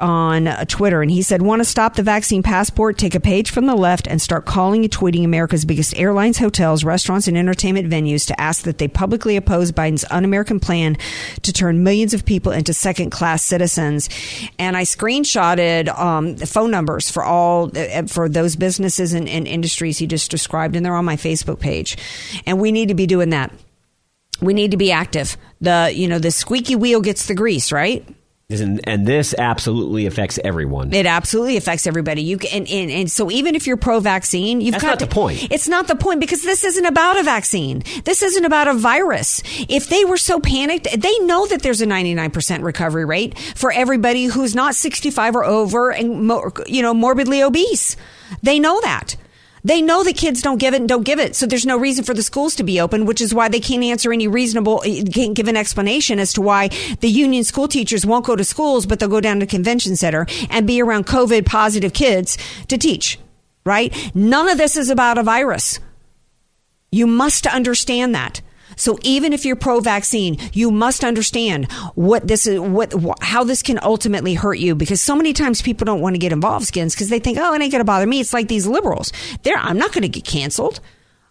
on 0.00 0.46
Twitter, 0.66 1.02
and 1.02 1.10
he 1.10 1.22
said, 1.22 1.42
"Want 1.42 1.60
to 1.60 1.64
stop 1.64 1.94
the 1.94 2.02
vaccine 2.02 2.42
passport? 2.42 2.98
Take 2.98 3.14
a 3.14 3.20
page 3.20 3.50
from 3.50 3.66
the 3.66 3.74
left 3.74 4.06
and 4.06 4.20
start 4.20 4.44
calling 4.44 4.84
and 4.84 4.92
tweeting 4.92 5.24
America's 5.24 5.64
biggest 5.64 5.96
airlines, 5.96 6.38
hotels, 6.38 6.84
restaurants, 6.84 7.28
and 7.28 7.36
entertainment 7.36 7.88
venues 7.88 8.26
to 8.26 8.40
ask 8.40 8.62
that 8.64 8.78
they 8.78 8.88
publicly 8.88 9.36
oppose 9.36 9.72
Biden's 9.72 10.04
un-American 10.10 10.60
plan 10.60 10.96
to 11.42 11.52
turn 11.52 11.82
millions 11.82 12.14
of 12.14 12.24
people 12.24 12.52
into 12.52 12.74
second-class 12.74 13.42
citizens." 13.42 14.08
And 14.58 14.76
I 14.76 14.82
screenshotted 14.82 15.88
um, 15.98 16.36
the 16.36 16.46
phone 16.46 16.70
numbers 16.70 17.10
for 17.10 17.22
all 17.24 17.70
uh, 17.76 18.02
for 18.06 18.28
those 18.28 18.56
businesses 18.56 19.12
and, 19.12 19.28
and 19.28 19.46
industries 19.46 19.98
he 19.98 20.06
just 20.06 20.30
described, 20.30 20.76
and 20.76 20.84
they're 20.84 20.94
on 20.94 21.04
my 21.04 21.16
Facebook 21.16 21.60
page. 21.60 21.96
And 22.46 22.60
we 22.60 22.72
need 22.72 22.88
to 22.88 22.94
be 22.94 23.06
doing 23.06 23.30
that. 23.30 23.52
We 24.40 24.52
need 24.54 24.72
to 24.72 24.76
be 24.76 24.90
active. 24.92 25.36
The 25.60 25.92
you 25.94 26.08
know 26.08 26.18
the 26.18 26.30
squeaky 26.30 26.76
wheel 26.76 27.00
gets 27.00 27.26
the 27.26 27.34
grease, 27.34 27.72
right? 27.72 28.06
And, 28.60 28.80
and 28.84 29.06
this 29.06 29.34
absolutely 29.36 30.06
affects 30.06 30.38
everyone. 30.44 30.92
It 30.92 31.06
absolutely 31.06 31.56
affects 31.56 31.86
everybody. 31.86 32.22
You 32.22 32.38
can, 32.38 32.62
and, 32.62 32.68
and, 32.68 32.90
and 32.90 33.10
so 33.10 33.30
even 33.30 33.54
if 33.54 33.66
you're 33.66 33.76
pro-vaccine, 33.76 34.60
you've 34.60 34.72
That's 34.72 34.82
got 34.82 34.90
not 34.90 34.98
to, 35.00 35.06
the 35.06 35.14
point. 35.14 35.48
It's 35.50 35.68
not 35.68 35.88
the 35.88 35.96
point 35.96 36.20
because 36.20 36.42
this 36.42 36.64
isn't 36.64 36.86
about 36.86 37.18
a 37.18 37.22
vaccine. 37.22 37.82
This 38.04 38.22
isn't 38.22 38.44
about 38.44 38.68
a 38.68 38.74
virus. 38.74 39.42
If 39.68 39.88
they 39.88 40.04
were 40.04 40.16
so 40.16 40.40
panicked, 40.40 40.88
they 40.96 41.18
know 41.20 41.46
that 41.46 41.62
there's 41.62 41.80
a 41.80 41.86
99% 41.86 42.62
recovery 42.62 43.04
rate 43.04 43.38
for 43.38 43.72
everybody 43.72 44.26
who's 44.26 44.54
not 44.54 44.74
65 44.74 45.36
or 45.36 45.44
over 45.44 45.90
and 45.90 46.26
mo- 46.26 46.52
you 46.66 46.82
know 46.82 46.94
morbidly 46.94 47.42
obese. 47.42 47.96
They 48.42 48.58
know 48.58 48.80
that. 48.82 49.16
They 49.64 49.80
know 49.80 50.04
the 50.04 50.12
kids 50.12 50.42
don't 50.42 50.58
give 50.58 50.74
it 50.74 50.80
and 50.80 50.88
don't 50.88 51.04
give 51.04 51.18
it. 51.18 51.34
So 51.34 51.46
there's 51.46 51.64
no 51.64 51.78
reason 51.78 52.04
for 52.04 52.12
the 52.12 52.22
schools 52.22 52.54
to 52.56 52.62
be 52.62 52.80
open, 52.80 53.06
which 53.06 53.22
is 53.22 53.34
why 53.34 53.48
they 53.48 53.60
can't 53.60 53.82
answer 53.82 54.12
any 54.12 54.28
reasonable, 54.28 54.82
eh, 54.84 55.04
can't 55.04 55.34
give 55.34 55.48
an 55.48 55.56
explanation 55.56 56.18
as 56.18 56.34
to 56.34 56.42
why 56.42 56.68
the 57.00 57.08
union 57.08 57.44
school 57.44 57.66
teachers 57.66 58.04
won't 58.04 58.26
go 58.26 58.36
to 58.36 58.44
schools, 58.44 58.84
but 58.84 58.98
they'll 58.98 59.08
go 59.08 59.22
down 59.22 59.40
to 59.40 59.46
convention 59.46 59.96
center 59.96 60.26
and 60.50 60.66
be 60.66 60.82
around 60.82 61.06
COVID 61.06 61.46
positive 61.46 61.94
kids 61.94 62.36
to 62.68 62.76
teach, 62.76 63.18
right? 63.64 63.94
None 64.14 64.50
of 64.50 64.58
this 64.58 64.76
is 64.76 64.90
about 64.90 65.16
a 65.16 65.22
virus. 65.22 65.80
You 66.92 67.06
must 67.06 67.46
understand 67.46 68.14
that. 68.14 68.42
So 68.76 68.98
even 69.02 69.32
if 69.32 69.44
you're 69.44 69.56
pro-vaccine, 69.56 70.38
you 70.52 70.70
must 70.70 71.04
understand 71.04 71.70
what 71.94 72.26
this 72.26 72.46
is, 72.46 72.60
what 72.60 72.92
wh- 72.92 73.20
how 73.20 73.44
this 73.44 73.62
can 73.62 73.78
ultimately 73.82 74.34
hurt 74.34 74.58
you. 74.58 74.74
Because 74.74 75.00
so 75.00 75.16
many 75.16 75.32
times 75.32 75.62
people 75.62 75.84
don't 75.84 76.00
want 76.00 76.14
to 76.14 76.18
get 76.18 76.32
involved, 76.32 76.66
skins, 76.66 76.94
because 76.94 77.08
they 77.08 77.18
think, 77.18 77.38
oh, 77.38 77.54
it 77.54 77.62
ain't 77.62 77.72
to 77.80 77.84
bother 77.84 78.06
me. 78.06 78.20
It's 78.20 78.32
like 78.32 78.48
these 78.48 78.66
liberals. 78.66 79.12
They're, 79.42 79.56
I'm 79.56 79.78
not 79.78 79.92
to 80.02 80.08
get 80.08 80.24
canceled. 80.24 80.80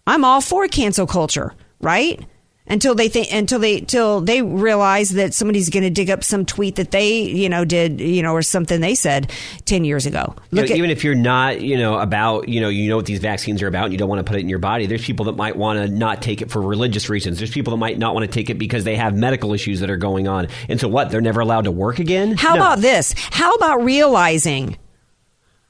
I'm 0.05 0.25
all 0.25 0.41
for 0.41 0.67
cancel 0.67 1.07
culture, 1.07 1.53
right? 1.79 2.25
Until 2.65 2.95
they 2.95 3.09
think, 3.09 3.27
until 3.33 3.59
they, 3.59 3.81
till 3.81 4.21
they 4.21 4.41
realize 4.41 5.09
that 5.09 5.33
somebody's 5.33 5.69
going 5.69 5.83
to 5.83 5.89
dig 5.89 6.09
up 6.09 6.23
some 6.23 6.45
tweet 6.45 6.77
that 6.77 6.91
they, 6.91 7.23
you 7.23 7.49
know, 7.49 7.65
did, 7.65 7.99
you 7.99 8.23
know, 8.23 8.31
or 8.31 8.41
something 8.41 8.79
they 8.79 8.95
said 8.95 9.29
ten 9.65 9.83
years 9.83 10.05
ago. 10.05 10.33
You 10.51 10.57
know, 10.57 10.63
at, 10.63 10.71
even 10.71 10.89
if 10.89 11.03
you're 11.03 11.13
not, 11.13 11.59
you 11.59 11.77
know, 11.77 11.99
about, 11.99 12.47
you 12.47 12.61
know, 12.61 12.69
you 12.69 12.89
know 12.89 12.95
what 12.95 13.05
these 13.05 13.19
vaccines 13.19 13.61
are 13.61 13.67
about 13.67 13.85
and 13.85 13.91
you 13.93 13.99
don't 13.99 14.07
want 14.07 14.19
to 14.19 14.23
put 14.23 14.37
it 14.37 14.39
in 14.39 14.49
your 14.49 14.59
body, 14.59 14.85
there's 14.85 15.03
people 15.03 15.25
that 15.25 15.35
might 15.35 15.57
want 15.57 15.77
to 15.77 15.89
not 15.89 16.21
take 16.21 16.41
it 16.41 16.49
for 16.49 16.61
religious 16.61 17.09
reasons. 17.09 17.37
There's 17.37 17.51
people 17.51 17.71
that 17.71 17.77
might 17.77 17.97
not 17.97 18.13
want 18.13 18.25
to 18.25 18.31
take 18.31 18.49
it 18.49 18.57
because 18.57 18.85
they 18.85 18.95
have 18.95 19.13
medical 19.13 19.53
issues 19.53 19.81
that 19.81 19.89
are 19.89 19.97
going 19.97 20.29
on. 20.29 20.47
And 20.69 20.79
so 20.79 20.87
what? 20.87 21.11
They're 21.11 21.19
never 21.19 21.41
allowed 21.41 21.65
to 21.65 21.71
work 21.71 21.99
again? 21.99 22.37
How 22.37 22.55
No. 22.55 22.61
about 22.61 22.79
this? 22.79 23.13
How 23.31 23.53
about 23.55 23.83
realizing 23.83 24.77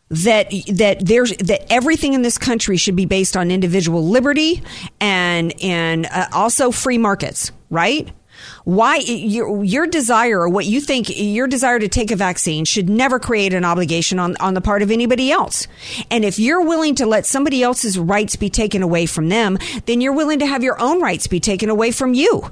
that 0.09 0.51
that 0.67 1.05
there's 1.05 1.35
that 1.37 1.71
everything 1.71 2.13
in 2.13 2.21
this 2.21 2.37
country 2.37 2.77
should 2.77 2.95
be 2.95 3.05
based 3.05 3.35
on 3.35 3.49
individual 3.49 4.07
liberty 4.07 4.61
and 4.99 5.53
and 5.61 6.05
uh, 6.05 6.27
also 6.31 6.71
free 6.71 6.97
markets, 6.97 7.51
right? 7.69 8.11
Why 8.65 8.97
your 8.97 9.63
your 9.63 9.87
desire 9.87 10.41
or 10.41 10.49
what 10.49 10.65
you 10.65 10.81
think 10.81 11.07
your 11.09 11.47
desire 11.47 11.79
to 11.79 11.87
take 11.87 12.11
a 12.11 12.15
vaccine 12.15 12.65
should 12.65 12.89
never 12.89 13.19
create 13.19 13.53
an 13.53 13.65
obligation 13.65 14.19
on 14.19 14.35
on 14.37 14.53
the 14.53 14.61
part 14.61 14.81
of 14.81 14.91
anybody 14.91 15.31
else. 15.31 15.67
And 16.11 16.23
if 16.25 16.39
you're 16.39 16.61
willing 16.61 16.95
to 16.95 17.05
let 17.05 17.25
somebody 17.25 17.63
else's 17.63 17.97
rights 17.97 18.35
be 18.35 18.49
taken 18.49 18.83
away 18.83 19.05
from 19.05 19.29
them, 19.29 19.57
then 19.85 20.01
you're 20.01 20.13
willing 20.13 20.39
to 20.39 20.45
have 20.45 20.63
your 20.63 20.79
own 20.79 21.01
rights 21.01 21.27
be 21.27 21.39
taken 21.39 21.69
away 21.69 21.91
from 21.91 22.13
you. 22.13 22.51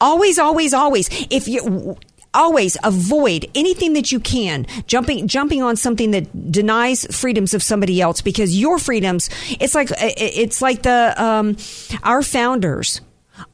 Always, 0.00 0.38
always, 0.38 0.74
always. 0.74 1.08
If 1.30 1.48
you 1.48 1.96
always 2.36 2.76
avoid 2.84 3.46
anything 3.54 3.94
that 3.94 4.12
you 4.12 4.20
can 4.20 4.66
jumping 4.86 5.26
jumping 5.26 5.62
on 5.62 5.74
something 5.74 6.12
that 6.12 6.52
denies 6.52 7.06
freedoms 7.10 7.54
of 7.54 7.62
somebody 7.62 8.00
else 8.00 8.20
because 8.20 8.58
your 8.60 8.78
freedoms. 8.78 9.28
It's 9.58 9.74
like 9.74 9.88
it's 9.98 10.62
like 10.62 10.82
the 10.82 11.14
um, 11.16 11.56
our 12.04 12.22
founders 12.22 13.00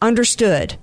understood. 0.03 0.76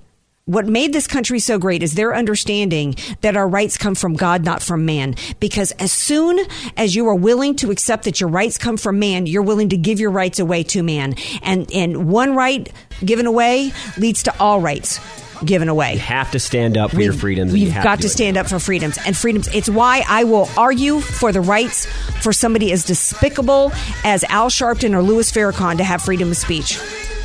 What 0.46 0.66
made 0.66 0.92
this 0.92 1.06
country 1.06 1.38
so 1.38 1.58
great 1.58 1.80
is 1.80 1.94
their 1.94 2.12
understanding 2.12 2.96
that 3.20 3.36
our 3.36 3.46
rights 3.46 3.76
come 3.76 3.94
from 3.94 4.14
God, 4.14 4.44
not 4.44 4.64
from 4.64 4.84
man. 4.84 5.14
Because 5.38 5.70
as 5.72 5.92
soon 5.92 6.40
as 6.76 6.96
you 6.96 7.06
are 7.06 7.14
willing 7.14 7.54
to 7.56 7.70
accept 7.70 8.04
that 8.04 8.20
your 8.20 8.30
rights 8.30 8.58
come 8.58 8.76
from 8.76 8.98
man, 8.98 9.26
you're 9.26 9.42
willing 9.42 9.68
to 9.68 9.76
give 9.76 10.00
your 10.00 10.10
rights 10.10 10.40
away 10.40 10.64
to 10.64 10.82
man. 10.82 11.14
And, 11.42 11.70
and 11.72 12.08
one 12.08 12.34
right 12.34 12.68
given 13.04 13.26
away 13.26 13.72
leads 13.96 14.24
to 14.24 14.34
all 14.40 14.60
rights 14.60 14.98
given 15.44 15.68
away. 15.68 15.94
You 15.94 16.00
have 16.00 16.30
to 16.32 16.38
stand 16.38 16.76
up 16.76 16.90
for 16.90 17.00
your 17.00 17.12
freedoms. 17.12 17.52
We've 17.52 17.68
you 17.68 17.82
got 17.82 17.98
do 17.98 18.02
to 18.02 18.08
stand 18.08 18.36
up 18.36 18.48
for 18.48 18.58
freedoms 18.58 18.98
and 19.04 19.16
freedoms. 19.16 19.48
It's 19.48 19.68
why 19.68 20.04
I 20.08 20.24
will 20.24 20.48
argue 20.56 21.00
for 21.00 21.32
the 21.32 21.40
rights 21.40 21.86
for 22.22 22.32
somebody 22.32 22.72
as 22.72 22.84
despicable 22.84 23.72
as 24.04 24.24
Al 24.24 24.50
Sharpton 24.50 24.94
or 24.94 25.02
Louis 25.02 25.30
Farrakhan 25.30 25.78
to 25.78 25.84
have 25.84 26.02
freedom 26.02 26.30
of 26.30 26.36
speech. 26.36 26.78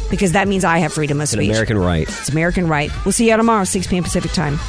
Because 0.10 0.34
that 0.34 0.48
means 0.48 0.64
I 0.64 0.78
have 0.80 0.94
freedom 0.94 1.20
of 1.20 1.28
speech. 1.28 1.50
It's 1.50 1.60
an. 1.60 1.78
American 1.78 1.78
right. 1.80 2.08
It's 2.08 2.30
American 2.30 2.68
right. 2.68 2.92
We'll 3.06 3.12
see 3.12 3.30
you 3.30 3.38
tomorrow, 3.38 3.64
6 3.64 3.88
p.m. 3.88 4.04
Pacific 4.04 4.32
time. 4.32 4.60